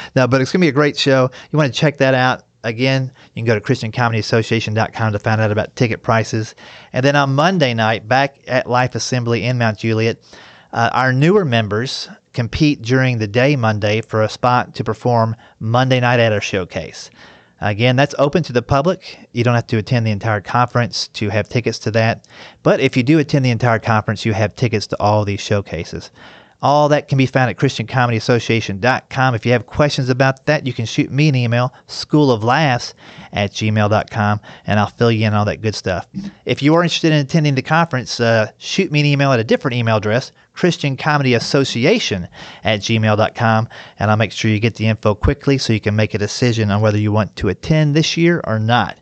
no, 0.16 0.26
but 0.26 0.40
it's 0.40 0.52
gonna 0.52 0.62
be 0.62 0.68
a 0.68 0.72
great 0.72 0.98
show. 0.98 1.30
You 1.50 1.58
want 1.58 1.72
to 1.72 1.78
check 1.78 1.96
that 1.98 2.14
out. 2.14 2.44
Again, 2.62 3.10
you 3.34 3.42
can 3.42 3.46
go 3.46 3.58
to 3.58 3.60
ChristianComedyAssociation.com 3.60 5.12
to 5.12 5.18
find 5.18 5.40
out 5.40 5.50
about 5.50 5.76
ticket 5.76 6.02
prices. 6.02 6.54
And 6.92 7.02
then 7.02 7.16
on 7.16 7.34
Monday 7.34 7.72
night, 7.72 8.06
back 8.06 8.38
at 8.46 8.68
Life 8.68 8.94
Assembly 8.94 9.44
in 9.46 9.56
Mount 9.56 9.78
Juliet, 9.78 10.22
uh, 10.74 10.90
our 10.92 11.10
newer 11.10 11.46
members 11.46 12.10
compete 12.34 12.82
during 12.82 13.16
the 13.16 13.26
day 13.26 13.56
Monday 13.56 14.02
for 14.02 14.22
a 14.22 14.28
spot 14.28 14.74
to 14.74 14.84
perform 14.84 15.36
Monday 15.58 16.00
night 16.00 16.20
at 16.20 16.32
our 16.32 16.40
showcase. 16.40 17.10
Again, 17.62 17.96
that's 17.96 18.14
open 18.18 18.42
to 18.44 18.52
the 18.52 18.62
public. 18.62 19.28
You 19.32 19.44
don't 19.44 19.54
have 19.54 19.66
to 19.66 19.76
attend 19.76 20.06
the 20.06 20.10
entire 20.10 20.40
conference 20.40 21.08
to 21.08 21.28
have 21.28 21.48
tickets 21.48 21.78
to 21.80 21.90
that. 21.90 22.26
But 22.62 22.80
if 22.80 22.96
you 22.96 23.02
do 23.02 23.18
attend 23.18 23.44
the 23.44 23.50
entire 23.50 23.78
conference, 23.78 24.24
you 24.24 24.32
have 24.32 24.54
tickets 24.54 24.86
to 24.88 25.00
all 25.00 25.24
these 25.24 25.40
showcases. 25.40 26.10
All 26.62 26.88
that 26.90 27.08
can 27.08 27.16
be 27.16 27.26
found 27.26 27.50
at 27.50 27.56
ChristianComedyAssociation.com. 27.56 29.34
If 29.34 29.46
you 29.46 29.52
have 29.52 29.66
questions 29.66 30.08
about 30.10 30.46
that, 30.46 30.66
you 30.66 30.72
can 30.72 30.84
shoot 30.84 31.10
me 31.10 31.28
an 31.28 31.34
email, 31.34 31.72
schooloflaughs 31.88 32.94
at 33.32 33.52
gmail.com, 33.52 34.40
and 34.66 34.80
I'll 34.80 34.86
fill 34.86 35.10
you 35.10 35.26
in 35.26 35.32
on 35.32 35.38
all 35.40 35.44
that 35.46 35.62
good 35.62 35.74
stuff. 35.74 36.06
If 36.44 36.62
you 36.62 36.74
are 36.74 36.82
interested 36.82 37.12
in 37.12 37.18
attending 37.18 37.54
the 37.54 37.62
conference, 37.62 38.20
uh, 38.20 38.50
shoot 38.58 38.92
me 38.92 39.00
an 39.00 39.06
email 39.06 39.32
at 39.32 39.40
a 39.40 39.44
different 39.44 39.76
email 39.76 39.96
address, 39.96 40.32
Christian 40.52 40.96
Comedy 40.96 41.34
Association 41.34 42.28
at 42.64 42.80
gmail.com, 42.80 43.68
and 43.98 44.10
I'll 44.10 44.16
make 44.16 44.32
sure 44.32 44.50
you 44.50 44.60
get 44.60 44.74
the 44.74 44.86
info 44.86 45.14
quickly 45.14 45.56
so 45.56 45.72
you 45.72 45.80
can 45.80 45.96
make 45.96 46.12
a 46.12 46.18
decision 46.18 46.70
on 46.70 46.82
whether 46.82 46.98
you 46.98 47.12
want 47.12 47.36
to 47.36 47.48
attend 47.48 47.96
this 47.96 48.16
year 48.16 48.42
or 48.44 48.58
not. 48.58 49.00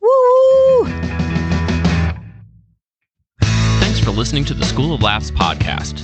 Woo! 0.00 0.86
Thanks 3.42 4.00
for 4.00 4.10
listening 4.10 4.46
to 4.46 4.54
the 4.54 4.64
School 4.64 4.94
of 4.94 5.02
Laughs 5.02 5.30
podcast. 5.30 6.00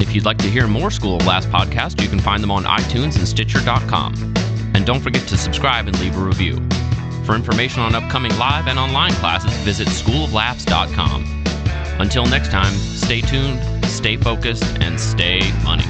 If 0.00 0.14
you'd 0.14 0.24
like 0.24 0.38
to 0.38 0.48
hear 0.48 0.68
more 0.68 0.92
School 0.92 1.16
of 1.16 1.26
Laughs 1.26 1.46
podcasts, 1.46 2.00
you 2.00 2.08
can 2.08 2.20
find 2.20 2.40
them 2.40 2.52
on 2.52 2.62
iTunes 2.62 3.16
and 3.16 3.26
Stitcher.com. 3.26 4.34
And 4.72 4.86
don't 4.86 5.00
forget 5.00 5.26
to 5.28 5.36
subscribe 5.36 5.88
and 5.88 5.98
leave 5.98 6.16
a 6.16 6.20
review. 6.20 6.58
For 7.24 7.34
information 7.34 7.80
on 7.80 7.96
upcoming 7.96 8.36
live 8.38 8.68
and 8.68 8.78
online 8.78 9.14
classes, 9.14 9.52
visit 9.64 9.88
schooloflaughs.com. 9.88 11.44
Until 11.98 12.24
next 12.26 12.52
time, 12.52 12.72
stay 12.74 13.20
tuned, 13.20 13.60
stay 13.86 14.16
focused, 14.16 14.78
and 14.78 15.00
stay 15.00 15.40
funny. 15.64 15.84